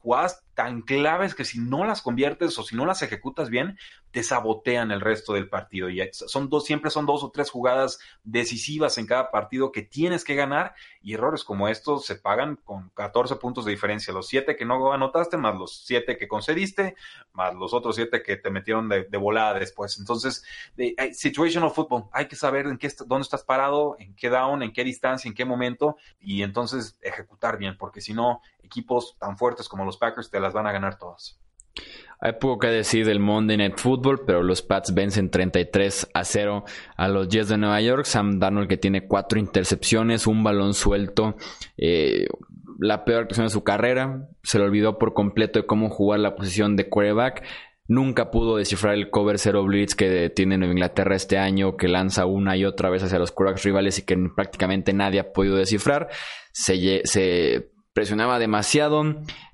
jugadas 0.00 0.44
tan 0.52 0.82
claves 0.82 1.34
que 1.34 1.46
si 1.46 1.58
no 1.58 1.86
las 1.86 2.02
conviertes 2.02 2.58
o 2.58 2.62
si 2.62 2.76
no 2.76 2.84
las 2.84 3.00
ejecutas 3.00 3.48
bien, 3.48 3.78
te 4.14 4.22
sabotean 4.22 4.92
el 4.92 5.00
resto 5.00 5.32
del 5.32 5.48
partido. 5.48 5.90
Y 5.90 6.00
son 6.12 6.48
dos, 6.48 6.64
siempre 6.64 6.92
son 6.92 7.04
dos 7.04 7.24
o 7.24 7.32
tres 7.32 7.50
jugadas 7.50 7.98
decisivas 8.22 8.96
en 8.96 9.08
cada 9.08 9.32
partido 9.32 9.72
que 9.72 9.82
tienes 9.82 10.22
que 10.22 10.36
ganar 10.36 10.76
y 11.02 11.14
errores 11.14 11.42
como 11.42 11.66
estos 11.66 12.06
se 12.06 12.14
pagan 12.14 12.54
con 12.62 12.90
14 12.90 13.34
puntos 13.34 13.64
de 13.64 13.72
diferencia. 13.72 14.14
Los 14.14 14.28
siete 14.28 14.54
que 14.54 14.64
no 14.64 14.92
anotaste, 14.92 15.36
más 15.36 15.56
los 15.56 15.84
siete 15.84 16.16
que 16.16 16.28
concediste, 16.28 16.94
más 17.32 17.56
los 17.56 17.74
otros 17.74 17.96
siete 17.96 18.22
que 18.22 18.36
te 18.36 18.50
metieron 18.50 18.88
de, 18.88 19.04
volada 19.18 19.58
después. 19.58 19.98
Entonces, 19.98 20.44
de, 20.76 20.94
situational 21.12 21.72
football, 21.72 22.04
hay 22.12 22.28
que 22.28 22.36
saber 22.36 22.66
en 22.66 22.78
qué, 22.78 22.92
dónde 23.06 23.24
estás 23.24 23.42
parado, 23.42 23.96
en 23.98 24.14
qué 24.14 24.30
down, 24.30 24.62
en 24.62 24.72
qué 24.72 24.84
distancia, 24.84 25.28
en 25.28 25.34
qué 25.34 25.44
momento 25.44 25.96
y 26.20 26.44
entonces 26.44 26.96
ejecutar 27.02 27.58
bien, 27.58 27.76
porque 27.76 28.00
si 28.00 28.14
no, 28.14 28.42
equipos 28.62 29.16
tan 29.18 29.36
fuertes 29.36 29.68
como 29.68 29.84
los 29.84 29.96
Packers 29.96 30.30
te 30.30 30.38
las 30.38 30.52
van 30.52 30.68
a 30.68 30.72
ganar 30.72 30.98
todas. 30.98 31.36
Hay 32.24 32.32
poco 32.40 32.58
que 32.58 32.68
decir 32.68 33.04
del 33.04 33.20
Monday 33.20 33.58
Night 33.58 33.76
Football, 33.76 34.22
pero 34.24 34.42
los 34.42 34.62
Pats 34.62 34.94
vencen 34.94 35.28
33 35.28 36.08
a 36.14 36.24
0 36.24 36.64
a 36.96 37.08
los 37.08 37.28
Jets 37.28 37.50
de 37.50 37.58
Nueva 37.58 37.82
York. 37.82 38.06
Sam 38.06 38.38
Darnold 38.38 38.66
que 38.66 38.78
tiene 38.78 39.06
cuatro 39.06 39.38
intercepciones, 39.38 40.26
un 40.26 40.42
balón 40.42 40.72
suelto, 40.72 41.36
eh, 41.76 42.26
la 42.78 43.04
peor 43.04 43.24
actuación 43.24 43.48
de 43.48 43.50
su 43.50 43.62
carrera. 43.62 44.26
Se 44.42 44.58
le 44.58 44.64
olvidó 44.64 44.96
por 44.98 45.12
completo 45.12 45.58
de 45.58 45.66
cómo 45.66 45.90
jugar 45.90 46.20
la 46.20 46.34
posición 46.34 46.76
de 46.76 46.88
quarterback. 46.88 47.44
Nunca 47.88 48.30
pudo 48.30 48.56
descifrar 48.56 48.94
el 48.94 49.10
cover 49.10 49.38
zero 49.38 49.62
blitz 49.62 49.94
que 49.94 50.30
tiene 50.30 50.56
Nueva 50.56 50.72
Inglaterra 50.72 51.16
este 51.16 51.36
año, 51.36 51.76
que 51.76 51.88
lanza 51.88 52.24
una 52.24 52.56
y 52.56 52.64
otra 52.64 52.88
vez 52.88 53.02
hacia 53.02 53.18
los 53.18 53.32
quarterbacks 53.32 53.64
rivales 53.64 53.98
y 53.98 54.02
que 54.06 54.16
prácticamente 54.34 54.94
nadie 54.94 55.20
ha 55.20 55.30
podido 55.34 55.56
descifrar. 55.56 56.08
Se, 56.52 57.02
se 57.04 57.73
presionaba 57.94 58.40
demasiado 58.40 59.04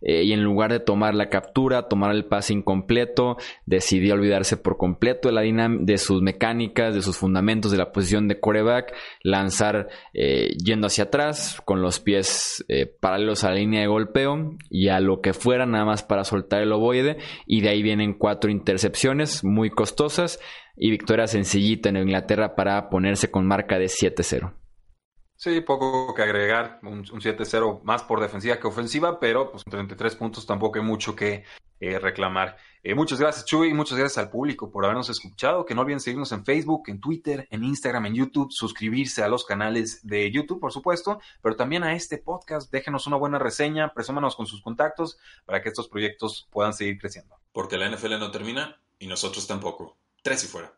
eh, 0.01 0.25
y 0.25 0.33
en 0.33 0.43
lugar 0.43 0.73
de 0.73 0.81
tomar 0.81 1.15
la 1.15 1.29
captura, 1.29 1.89
tomar 1.89 2.15
el 2.15 2.25
pase 2.25 2.55
incompleto, 2.55 3.37
decidió 3.67 4.15
olvidarse 4.15 4.57
por 4.57 4.79
completo 4.79 5.29
de, 5.29 5.35
la 5.35 5.69
de 5.69 5.99
sus 5.99 6.23
mecánicas, 6.23 6.95
de 6.95 7.03
sus 7.03 7.19
fundamentos 7.19 7.71
de 7.71 7.79
la 7.79 7.93
posición 7.93 8.29
de 8.29 8.41
quarterback, 8.41 8.95
lanzar 9.23 9.89
eh, 10.15 10.57
yendo 10.57 10.87
hacia 10.87 11.05
atrás 11.05 11.61
con 11.67 11.83
los 11.83 12.01
pies 12.01 12.65
eh, 12.69 12.87
paralelos 12.87 13.45
a 13.45 13.51
la 13.51 13.57
línea 13.57 13.83
de 13.83 13.87
golpeo 13.87 14.57
y 14.71 14.89
a 14.89 15.01
lo 15.01 15.21
que 15.21 15.35
fuera 15.35 15.67
nada 15.67 15.85
más 15.85 16.03
para 16.03 16.25
soltar 16.25 16.63
el 16.63 16.73
ovoide 16.73 17.19
y 17.47 17.61
de 17.61 17.69
ahí 17.69 17.83
vienen 17.83 18.15
cuatro 18.15 18.51
intercepciones 18.51 19.45
muy 19.45 19.69
costosas 19.69 20.41
y 20.77 20.91
victoria 20.91 21.27
sencillita 21.27 21.91
en 21.91 21.99
Inglaterra 21.99 22.57
para 22.57 22.89
ponerse 22.89 23.31
con 23.31 23.47
marca 23.47 23.79
de 23.79 23.87
7-0. 23.87 24.55
Sí, 25.41 25.63
poco 25.63 26.13
que 26.13 26.21
agregar, 26.21 26.81
un, 26.83 27.03
7-0 27.03 27.81
más 27.83 28.03
por 28.03 28.21
defensiva 28.21 28.61
que 28.61 28.67
ofensiva, 28.67 29.19
pero 29.19 29.51
pues 29.51 29.65
33 29.65 30.15
puntos 30.17 30.45
tampoco 30.45 30.79
hay 30.79 30.85
mucho 30.85 31.17
que 31.17 31.45
eh, 31.81 31.99
reclamar. 31.99 32.59
Eh, 32.83 32.95
muchas 32.95 33.19
gracias 33.19 33.47
Chuy, 33.47 33.73
muchas 33.73 33.97
gracias 33.97 34.19
al 34.19 34.29
público 34.29 34.71
por 34.71 34.85
habernos 34.85 35.09
escuchado, 35.09 35.65
que 35.65 35.75
no 35.75 35.81
olviden 35.81 36.01
seguirnos 36.01 36.31
en 36.33 36.45
Facebook, 36.45 36.83
en 36.89 37.01
Twitter, 37.01 37.49
en 37.51 37.65
Instagram, 37.65 38.05
en 38.05 38.17
YouTube, 38.17 38.53
suscribirse 38.53 39.23
a 39.23 39.29
los 39.29 39.47
canales 39.47 40.07
de 40.07 40.31
YouTube, 40.31 40.61
por 40.61 40.73
supuesto, 40.73 41.23
pero 41.41 41.57
también 41.57 41.85
a 41.85 41.95
este 41.95 42.19
podcast, 42.19 42.71
déjenos 42.71 43.07
una 43.07 43.17
buena 43.17 43.39
reseña, 43.39 43.95
presúmanos 43.95 44.37
con 44.37 44.45
sus 44.45 44.61
contactos 44.61 45.17
para 45.47 45.63
que 45.63 45.71
estos 45.71 45.89
proyectos 45.89 46.51
puedan 46.53 46.75
seguir 46.75 46.99
creciendo. 46.99 47.37
Porque 47.53 47.79
la 47.79 47.89
NFL 47.89 48.19
no 48.19 48.31
termina 48.31 48.79
y 48.99 49.07
nosotros 49.07 49.47
tampoco. 49.47 49.97
Tres 50.23 50.45
y 50.45 50.49
fuera. 50.49 50.75